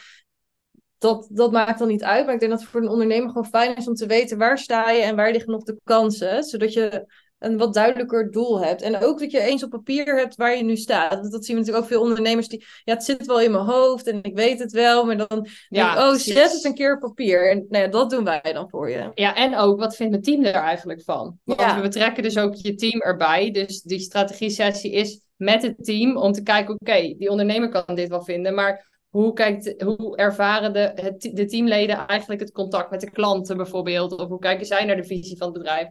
dat, 0.98 1.28
dat 1.30 1.52
maakt 1.52 1.78
dan 1.78 1.88
niet 1.88 2.04
uit. 2.04 2.24
Maar 2.24 2.34
ik 2.34 2.40
denk 2.40 2.52
dat 2.52 2.60
het 2.60 2.70
voor 2.70 2.80
een 2.80 2.88
ondernemer 2.88 3.28
gewoon 3.28 3.46
fijn 3.46 3.76
is 3.76 3.88
om 3.88 3.94
te 3.94 4.06
weten 4.06 4.38
waar 4.38 4.58
sta 4.58 4.90
je 4.90 5.02
en 5.02 5.16
waar 5.16 5.32
liggen 5.32 5.52
nog 5.52 5.62
de 5.62 5.80
kansen, 5.84 6.44
zodat 6.44 6.72
je 6.72 7.06
een 7.38 7.59
wat 7.59 7.74
duidelijker 7.74 8.31
doel 8.31 8.61
hebt. 8.61 8.83
En 8.83 9.03
ook 9.03 9.18
dat 9.18 9.31
je 9.31 9.40
eens 9.40 9.62
op 9.62 9.70
papier 9.70 10.16
hebt 10.16 10.37
waar 10.37 10.57
je 10.57 10.62
nu 10.62 10.77
staat. 10.77 11.22
Dat, 11.22 11.33
dat 11.33 11.44
zien 11.44 11.55
we 11.55 11.61
natuurlijk 11.61 11.85
ook 11.85 11.90
veel 11.92 12.03
ondernemers 12.09 12.48
die, 12.48 12.64
ja, 12.85 12.94
het 12.94 13.05
zit 13.05 13.27
wel 13.27 13.40
in 13.40 13.51
mijn 13.51 13.64
hoofd 13.64 14.07
en 14.07 14.22
ik 14.22 14.37
weet 14.37 14.59
het 14.59 14.72
wel, 14.72 15.05
maar 15.05 15.16
dan 15.16 15.29
denk 15.29 15.48
ja, 15.68 15.92
ik, 15.92 15.98
oh, 15.98 16.09
precies. 16.09 16.35
zet 16.35 16.53
het 16.53 16.64
een 16.64 16.74
keer 16.74 16.94
op 16.94 17.01
papier. 17.01 17.51
En 17.51 17.66
nou 17.68 17.85
ja, 17.85 17.90
dat 17.90 18.11
doen 18.11 18.24
wij 18.24 18.40
dan 18.53 18.70
voor 18.70 18.90
je. 18.90 19.11
Ja, 19.14 19.35
en 19.35 19.57
ook, 19.57 19.79
wat 19.79 19.96
vindt 19.96 20.12
mijn 20.12 20.24
team 20.24 20.44
er 20.44 20.62
eigenlijk 20.62 21.03
van? 21.03 21.38
Want 21.44 21.61
Ja. 21.61 21.77
we 21.77 21.83
betrekken 21.83 22.22
dus 22.22 22.38
ook 22.38 22.55
je 22.55 22.74
team 22.74 23.01
erbij. 23.01 23.51
Dus 23.51 23.83
die 23.83 24.01
strategie-sessie 24.01 24.92
is 24.92 25.20
met 25.37 25.62
het 25.62 25.85
team 25.85 26.16
om 26.16 26.33
te 26.33 26.42
kijken, 26.42 26.74
oké, 26.74 27.14
die 27.18 27.31
ondernemer 27.31 27.68
kan 27.68 27.94
dit 27.94 28.09
wel 28.09 28.22
vinden, 28.24 28.55
maar 28.55 28.87
hoe, 29.09 29.33
kijkt, 29.33 29.83
hoe 29.83 30.16
ervaren 30.16 30.72
de, 30.72 30.92
het, 30.94 31.31
de 31.33 31.44
teamleden 31.44 32.07
eigenlijk 32.07 32.40
het 32.40 32.53
contact 32.53 32.90
met 32.90 33.01
de 33.01 33.11
klanten 33.11 33.57
bijvoorbeeld? 33.57 34.12
Of 34.12 34.29
hoe 34.29 34.38
kijken 34.38 34.66
zij 34.66 34.85
naar 34.85 34.96
de 34.96 35.05
visie 35.05 35.37
van 35.37 35.48
het 35.48 35.57
bedrijf? 35.57 35.88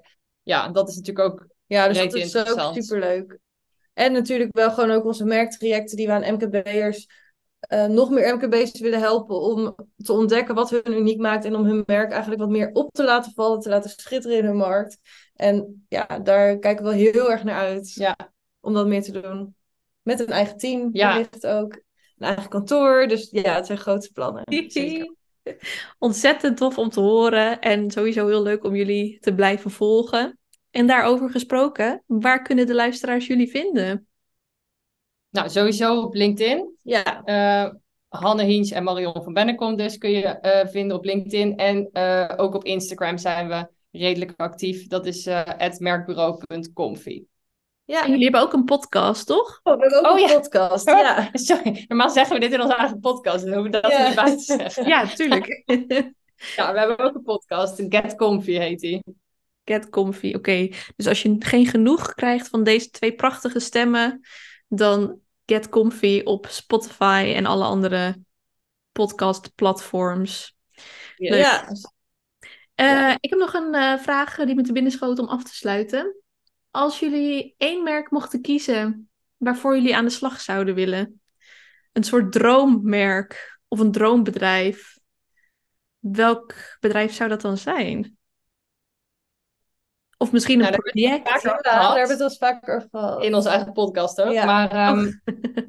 Ja, 0.48 0.70
dat 0.70 0.90
is 0.90 0.96
natuurlijk 0.96 1.30
ook 1.32 1.48
Ja, 1.66 1.88
dus 1.88 1.98
dat 1.98 2.14
is 2.14 2.36
ook 2.58 2.74
superleuk. 2.74 3.38
En 3.94 4.12
natuurlijk 4.12 4.56
wel 4.56 4.72
gewoon 4.72 4.92
ook 4.92 5.06
onze 5.06 5.26
merktrajecten 5.26 5.98
die 5.98 6.08
we 6.08 6.12
aan 6.14 6.34
MKB'ers, 6.34 7.08
eh, 7.60 7.86
nog 7.86 8.10
meer 8.10 8.36
MKB'ers 8.36 8.80
willen 8.80 9.00
helpen 9.00 9.42
om 9.42 9.76
te 9.98 10.14
ontdekken 10.14 10.56
wat 10.56 10.70
hun 10.70 10.92
uniek 10.94 11.20
maakt 11.20 11.46
en 11.46 11.56
om 11.56 11.66
hun 11.66 11.84
merk 11.86 12.12
eigenlijk 12.12 12.42
wat 12.42 12.50
meer 12.50 12.70
op 12.74 12.92
te 12.92 13.04
laten 13.04 13.32
vallen, 13.36 13.60
te 13.60 13.70
laten 13.70 13.90
schitteren 13.90 14.38
in 14.38 14.46
hun 14.46 14.56
markt. 14.58 14.98
En 15.36 15.86
ja, 15.90 16.20
daar 16.20 16.58
kijken 16.58 16.84
we 16.84 16.90
wel 16.90 17.00
heel 17.00 17.32
erg 17.32 17.44
naar 17.44 17.60
uit 17.60 17.94
Ja. 17.94 18.16
om 18.60 18.74
dat 18.74 18.88
meer 18.88 19.02
te 19.04 19.12
doen. 19.22 19.56
Met 20.02 20.20
een 20.20 20.28
eigen 20.28 20.58
team, 20.58 20.90
Ja. 20.92 21.12
wellicht 21.12 21.48
ook. 21.48 21.74
Een 22.18 22.28
eigen 22.28 22.50
kantoor, 22.50 23.08
dus 23.08 23.30
ja, 23.32 23.56
het 23.56 23.66
zijn 23.66 23.78
grote 23.78 24.12
plannen. 24.12 24.44
Zeker. 24.68 25.16
Ontzettend 26.00 26.58
tof 26.58 26.78
om 26.78 26.90
te 26.90 27.00
horen 27.00 27.60
en 27.60 27.92
sowieso 27.92 28.28
heel 28.28 28.44
leuk 28.44 28.64
om 28.64 28.76
jullie 28.76 29.20
te 29.20 29.34
blijven 29.34 29.72
volgen. 29.72 30.40
En 30.72 30.88
daarover 30.88 31.30
gesproken, 31.30 32.04
waar 32.06 32.42
kunnen 32.42 32.68
de 32.68 32.76
luisteraars 32.76 33.28
jullie 33.28 33.50
vinden? 33.50 34.08
Nou, 35.30 35.50
sowieso 35.50 36.02
op 36.02 36.14
LinkedIn. 36.14 36.78
Ja, 36.82 37.24
Eh, 37.24 37.74
Hanne 38.08 38.44
Hiens 38.44 38.72
en 38.72 38.84
Marion 38.84 39.24
van 39.24 39.34
Bennekom 39.34 39.76
dus 39.76 39.98
kun 39.98 40.12
je 40.12 40.24
eh, 40.24 40.68
vinden 40.68 40.98
op 40.98 41.06
LinkedIn. 41.06 41.58
En 41.58 41.90
eh, 41.92 42.34
ook 42.38 42.56
op 42.56 42.64
Instagram 42.64 43.18
zijn 43.18 43.48
we 43.48 43.68
redelijk 43.92 44.34
actief. 44.36 44.88
Dat 44.88 45.06
is 45.06 45.30
merkbureau.comfy. 45.80 47.24
Ja. 47.88 48.04
En 48.04 48.10
jullie 48.10 48.24
hebben 48.24 48.42
ook 48.42 48.54
een 48.54 48.64
podcast, 48.64 49.26
toch? 49.28 49.60
Oh, 49.64 49.76
we 49.76 49.82
hebben 49.82 50.00
ook 50.00 50.06
Oh, 50.06 50.20
een 50.22 50.28
ja. 50.28 50.34
podcast. 50.34 50.88
Ja. 50.88 51.30
Sorry, 51.34 51.86
normaal 51.88 52.10
zeggen 52.10 52.34
we 52.36 52.42
dit 52.42 52.52
in 52.54 52.62
onze 52.62 52.76
eigen 52.76 53.00
podcast. 53.00 53.46
Dan 53.46 53.54
hoeven 53.54 53.72
we 53.72 53.80
dat 53.82 53.92
Ja. 53.92 54.06
niet 54.08 54.16
bij 54.16 54.36
te 54.38 54.44
zeggen. 54.44 54.86
Ja, 54.88 55.08
tuurlijk. 55.08 55.64
Ja, 56.56 56.72
we 56.74 56.80
hebben 56.80 57.00
ook 57.00 57.16
een 57.16 57.24
podcast. 57.24 57.84
Get 57.90 58.16
Comfy 58.16 58.52
heet 58.52 58.80
die. 58.80 59.04
Get 59.66 59.90
comfy. 59.90 60.34
Oké, 60.34 60.70
dus 60.96 61.08
als 61.08 61.22
je 61.22 61.36
geen 61.40 61.66
genoeg 61.66 62.14
krijgt 62.14 62.48
van 62.48 62.64
deze 62.64 62.90
twee 62.90 63.14
prachtige 63.16 63.60
stemmen, 63.60 64.20
dan 64.68 65.20
get 65.46 65.70
comfy 65.70 66.22
op 66.24 66.48
Spotify 66.50 67.34
en 67.36 67.46
alle 67.46 67.64
andere 67.64 68.20
podcastplatforms. 68.92 70.56
Ja. 71.16 71.68
Eh, 72.76 73.16
Ik 73.20 73.30
heb 73.30 73.40
nog 73.40 73.54
een 73.54 73.74
eh, 73.74 73.98
vraag 73.98 74.36
die 74.36 74.56
me 74.56 74.62
te 74.62 74.72
binnen 74.72 74.92
schoot 74.92 75.20
om 75.20 75.28
af 75.28 75.44
te 75.44 75.56
sluiten. 75.56 76.16
Als 76.78 77.00
jullie 77.00 77.56
één 77.58 77.84
merk 77.84 78.12
mochten 78.12 78.42
kiezen 78.42 79.10
waarvoor 79.38 79.76
jullie 79.76 79.96
aan 79.96 80.06
de 80.06 80.12
slag 80.12 80.42
zouden 80.42 80.76
willen, 80.76 81.22
een 81.92 82.04
soort 82.04 82.32
droommerk 82.32 83.60
of 83.68 83.80
een 83.80 83.92
droombedrijf, 83.92 84.98
welk 86.00 86.54
bedrijf 86.80 87.14
zou 87.14 87.30
dat 87.30 87.42
dan 87.42 87.58
zijn? 87.58 88.18
Of 90.18 90.32
misschien 90.32 90.60
een 90.60 90.72
Nou, 90.72 90.76
project? 90.82 91.26
daar 91.26 91.42
hebben 91.42 92.04
we 92.04 92.10
het 92.10 92.18
wel 92.18 92.28
eens 92.28 92.38
vaker 92.38 92.76
over 92.76 92.88
gehad. 92.92 93.24
In 93.24 93.36
onze 93.36 93.50
eigen 93.50 93.72
podcast 93.74 94.22
ook. 94.22 94.32
Ja. 94.32 94.46
Maar 94.46 94.72
ehm, 94.72 95.00
Oh. 95.00 95.14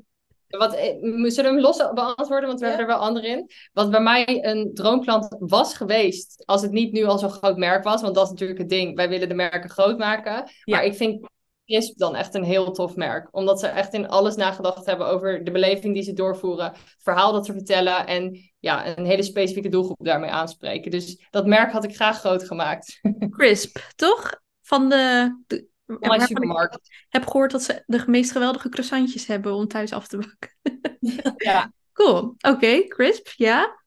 wat, 0.49 0.75
eh, 0.75 0.95
zullen 1.01 1.31
we 1.35 1.43
hem 1.43 1.61
los 1.61 1.77
beantwoorden? 1.77 2.49
Want 2.49 2.61
we 2.61 2.67
Ja. 2.67 2.71
hebben 2.73 2.89
er 2.89 2.99
wel 2.99 3.07
andere 3.09 3.27
in. 3.27 3.51
Wat 3.73 3.91
bij 3.91 4.01
mij 4.01 4.45
een 4.45 4.71
droomklant 4.75 5.37
was 5.39 5.75
geweest, 5.75 6.43
als 6.47 6.63
het 6.63 6.71
niet 6.71 6.93
nu 6.93 7.05
al 7.05 7.19
zo'n 7.19 7.31
groot 7.31 7.57
merk 7.57 7.85
was. 7.85 8.03
Want 8.03 8.15
dat 8.15 8.25
is 8.25 8.31
natuurlijk 8.31 8.59
het 8.59 8.69
ding. 8.69 8.97
Wij 8.97 9.09
willen 9.09 9.29
de 9.29 9.35
merken 9.35 9.71
groot 9.71 9.99
maken. 9.99 10.33
Ja. 10.33 10.77
Maar 10.77 10.85
ik 10.85 10.95
vind 10.95 11.27
Crisp 11.65 11.99
dan 11.99 12.15
echt 12.15 12.35
een 12.35 12.45
heel 12.45 12.73
tof 12.73 12.97
merk. 12.97 13.29
Omdat 13.31 13.61
ze 13.61 13.67
echt 13.67 13.93
in 13.95 14.09
alles 14.09 14.37
nagedacht 14.37 14.87
hebben 14.87 15.07
over 15.07 15.45
de 15.45 15.51
beleving 15.51 15.95
die 15.95 16.03
ze 16.03 16.13
doorvoeren. 16.13 16.65
Het 16.65 16.79
verhaal 16.99 17.33
dat 17.33 17.47
ze 17.47 17.53
vertellen. 17.53 18.07
En 18.07 18.53
ja, 18.59 18.97
een 18.99 19.05
hele 19.05 19.23
specifieke 19.23 19.69
doelgroep 19.69 20.05
daarmee 20.05 20.31
aanspreken. 20.31 20.91
Dus 20.91 21.27
dat 21.31 21.47
merk 21.47 21.73
had 21.73 21.85
ik 21.85 21.95
graag 21.95 22.19
groot 22.19 22.45
gemaakt. 22.45 23.01
Crisp, 23.37 23.79
toch? 23.97 24.41
Van 24.63 24.89
de, 24.89 25.37
de 25.47 25.67
Waarvan 25.97 26.27
supermarkt. 26.27 26.75
Ik 26.75 27.07
heb 27.09 27.27
gehoord 27.27 27.51
dat 27.51 27.63
ze 27.63 27.83
de 27.87 28.05
meest 28.07 28.33
geweldige 28.33 28.69
croissantjes 28.69 29.27
hebben 29.27 29.55
om 29.55 29.69
thuis 29.69 29.93
af 29.93 30.07
te 30.07 30.17
bakken. 30.17 30.57
Ja. 31.37 31.73
Cool. 31.93 32.35
Oké, 32.41 32.87
Crisp, 32.87 33.29
ja. 33.37 33.79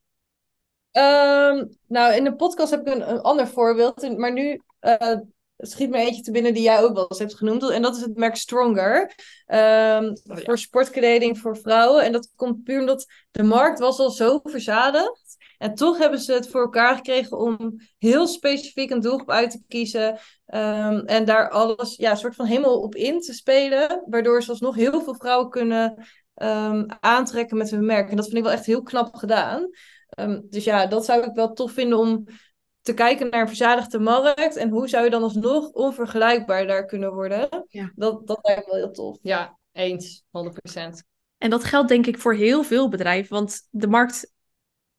Ehm, 0.91 1.65
nou, 1.87 2.13
in 2.13 2.23
de 2.23 2.35
podcast 2.35 2.71
heb 2.71 2.87
ik 2.87 2.93
een, 2.93 3.09
een 3.09 3.21
ander 3.21 3.47
voorbeeld. 3.47 4.17
Maar 4.17 4.33
nu 4.33 4.61
eh, 4.79 5.17
schiet 5.57 5.89
me 5.89 5.97
eentje 5.97 6.21
te 6.21 6.31
binnen 6.31 6.53
die 6.53 6.63
jij 6.63 6.83
ook 6.83 6.93
wel 6.93 7.05
eens 7.07 7.19
hebt 7.19 7.35
genoemd. 7.35 7.69
En 7.69 7.81
dat 7.81 7.95
is 7.95 8.01
het 8.01 8.17
merk 8.17 8.35
Stronger. 8.35 9.15
Ehm, 9.45 10.03
ja. 10.03 10.35
Voor 10.35 10.57
sportkleding 10.57 11.37
voor 11.37 11.57
vrouwen. 11.57 12.03
En 12.03 12.11
dat 12.11 12.31
komt 12.35 12.63
puur 12.63 12.79
omdat 12.79 13.05
de 13.31 13.43
markt 13.43 13.79
was 13.79 13.99
al 13.99 14.09
zo 14.09 14.39
verzadigd. 14.43 15.20
En 15.61 15.75
toch 15.75 15.97
hebben 15.97 16.19
ze 16.19 16.33
het 16.33 16.49
voor 16.49 16.61
elkaar 16.61 16.95
gekregen 16.95 17.37
om 17.37 17.81
heel 17.97 18.27
specifiek 18.27 18.89
een 18.89 18.99
doelgroep 18.99 19.29
uit 19.29 19.51
te 19.51 19.63
kiezen. 19.67 20.19
ehm, 20.45 20.97
en 20.97 21.25
daar 21.25 21.49
alles 21.49 21.95
ja, 21.95 22.15
soort 22.15 22.35
van 22.35 22.45
helemaal 22.45 22.81
op 22.81 22.95
in 22.95 23.19
te 23.19 23.33
spelen. 23.33 24.03
Waardoor 24.05 24.43
ze 24.43 24.49
alsnog 24.49 24.75
heel 24.75 25.01
veel 25.01 25.15
vrouwen 25.15 25.49
kunnen 25.49 26.07
ehm, 26.33 26.85
aantrekken 26.99 27.57
met 27.57 27.69
hun 27.69 27.85
merk. 27.85 28.09
En 28.09 28.15
dat 28.15 28.25
vind 28.25 28.37
ik 28.37 28.43
wel 28.43 28.51
echt 28.51 28.65
heel 28.65 28.83
knap 28.83 29.15
gedaan. 29.15 29.69
Ehm, 30.09 30.41
dus 30.49 30.63
ja, 30.63 30.85
dat 30.85 31.05
zou 31.05 31.23
ik 31.23 31.33
wel 31.33 31.53
tof 31.53 31.71
vinden 31.71 31.97
om 31.97 32.25
te 32.81 32.93
kijken 32.93 33.29
naar 33.29 33.41
een 33.41 33.47
verzadigde 33.47 33.99
markt. 33.99 34.55
En 34.55 34.69
hoe 34.69 34.87
zou 34.87 35.03
je 35.03 35.09
dan 35.09 35.23
alsnog 35.23 35.71
onvergelijkbaar 35.71 36.67
daar 36.67 36.85
kunnen 36.85 37.13
worden? 37.13 37.65
Ja. 37.67 37.91
Dat, 37.95 38.27
dat 38.27 38.39
lijkt 38.41 38.65
me 38.65 38.71
wel 38.71 38.81
heel 38.81 38.91
tof. 38.91 39.17
Ja, 39.21 39.57
eens. 39.71 40.23
100%. 40.31 41.03
En 41.37 41.49
dat 41.49 41.63
geldt 41.63 41.89
denk 41.89 42.05
ik 42.05 42.17
voor 42.17 42.33
heel 42.33 42.63
veel 42.63 42.89
bedrijven, 42.89 43.33
want 43.33 43.67
de 43.69 43.87
markt 43.87 44.31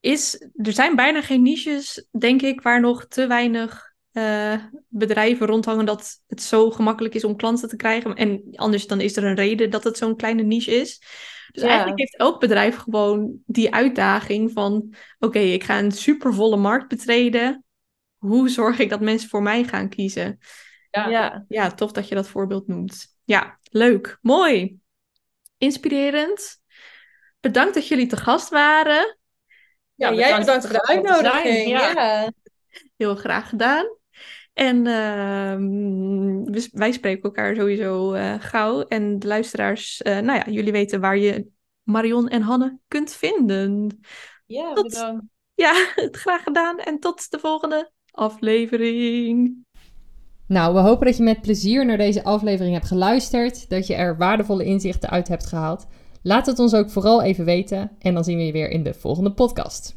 is... 0.03 0.47
Er 0.55 0.73
zijn 0.73 0.95
bijna 0.95 1.21
geen 1.21 1.41
niches, 1.41 2.07
denk 2.11 2.41
ik, 2.41 2.61
waar 2.61 2.79
nog 2.79 3.05
te 3.07 3.27
weinig 3.27 3.93
eh, 4.11 4.55
bedrijven 4.87 5.47
rondhangen 5.47 5.85
dat 5.85 6.21
het 6.27 6.41
zo 6.41 6.71
gemakkelijk 6.71 7.13
is 7.15 7.23
om 7.23 7.35
klanten 7.35 7.69
te 7.69 7.75
krijgen. 7.75 8.15
En 8.15 8.43
anders 8.55 8.87
dan 8.87 9.01
is 9.01 9.15
er 9.17 9.23
een 9.23 9.35
reden 9.35 9.69
dat 9.69 9.83
het 9.83 9.97
zo'n 9.97 10.15
kleine 10.15 10.43
niche 10.43 10.71
is. 10.71 10.99
Dus 11.51 11.61
Ja. 11.61 11.67
eigenlijk 11.67 11.99
heeft 11.99 12.17
elk 12.17 12.39
bedrijf 12.39 12.75
gewoon 12.75 13.41
die 13.45 13.73
uitdaging 13.73 14.51
van... 14.51 14.93
Oké, 15.19 15.39
ik 15.39 15.63
ga 15.63 15.79
een 15.79 15.91
supervolle 15.91 16.57
markt 16.57 16.87
betreden. 16.87 17.63
Hoe 18.17 18.49
zorg 18.49 18.79
ik 18.79 18.89
dat 18.89 19.01
mensen 19.01 19.29
voor 19.29 19.41
mij 19.43 19.63
gaan 19.63 19.89
kiezen? 19.89 20.39
Ja. 20.91 21.07
Ja. 21.07 21.45
Ja, 21.47 21.71
tof 21.71 21.91
dat 21.91 22.07
je 22.07 22.15
dat 22.15 22.27
voorbeeld 22.27 22.67
noemt. 22.67 23.15
Ja, 23.23 23.59
leuk. 23.63 24.17
Mooi. 24.21 24.77
Inspirerend. 25.57 26.61
Bedankt 27.39 27.73
dat 27.73 27.87
jullie 27.87 28.07
te 28.07 28.17
gast 28.17 28.49
waren. 28.49 29.17
Ja, 29.95 30.13
jij 30.13 30.39
bedankt 30.39 30.65
voor 30.65 30.75
de 30.75 30.87
uitnodiging. 30.87 31.67
Ja. 31.67 31.91
Ja. 31.91 32.31
Heel 32.97 33.15
graag 33.15 33.49
gedaan. 33.49 33.85
En 34.53 34.87
ehm, 34.87 36.67
wij 36.71 36.91
spreken 36.91 37.23
elkaar 37.23 37.55
sowieso 37.55 38.13
eh, 38.13 38.35
gauw. 38.39 38.81
En 38.81 39.19
de 39.19 39.27
luisteraars, 39.27 40.01
eh, 40.01 40.19
nou 40.19 40.37
ja, 40.37 40.51
jullie 40.51 40.71
weten 40.71 40.99
waar 40.99 41.17
je 41.17 41.47
Marion 41.83 42.27
en 42.29 42.41
Hanne 42.41 42.77
kunt 42.87 43.11
vinden. 43.11 43.99
Ja, 44.45 44.73
Tot- 44.73 44.83
bedankt. 44.83 45.23
Ja, 45.53 45.73
graag 46.23 46.43
gedaan. 46.43 46.79
En 46.79 46.99
tot 46.99 47.31
de 47.31 47.39
volgende 47.39 47.91
aflevering. 48.11 49.55
Nou, 50.47 50.73
we 50.73 50.79
hopen 50.79 51.05
dat 51.05 51.17
je 51.17 51.23
met 51.23 51.41
plezier 51.41 51.85
naar 51.85 51.97
deze 51.97 52.23
aflevering 52.23 52.73
hebt 52.73 52.87
geluisterd, 52.87 53.69
dat 53.69 53.87
je 53.87 53.95
er 53.95 54.17
waardevolle 54.17 54.65
inzichten 54.65 55.09
uit 55.09 55.27
hebt 55.27 55.45
gehaald. 55.45 55.87
Laat 56.25 56.45
het 56.45 56.59
ons 56.59 56.73
ook 56.73 56.89
vooral 56.89 57.21
even 57.21 57.45
weten 57.45 57.91
en 57.99 58.13
dan 58.13 58.23
zien 58.23 58.37
we 58.37 58.45
je 58.45 58.51
weer 58.51 58.69
in 58.69 58.83
de 58.83 58.93
volgende 58.93 59.31
podcast. 59.31 59.95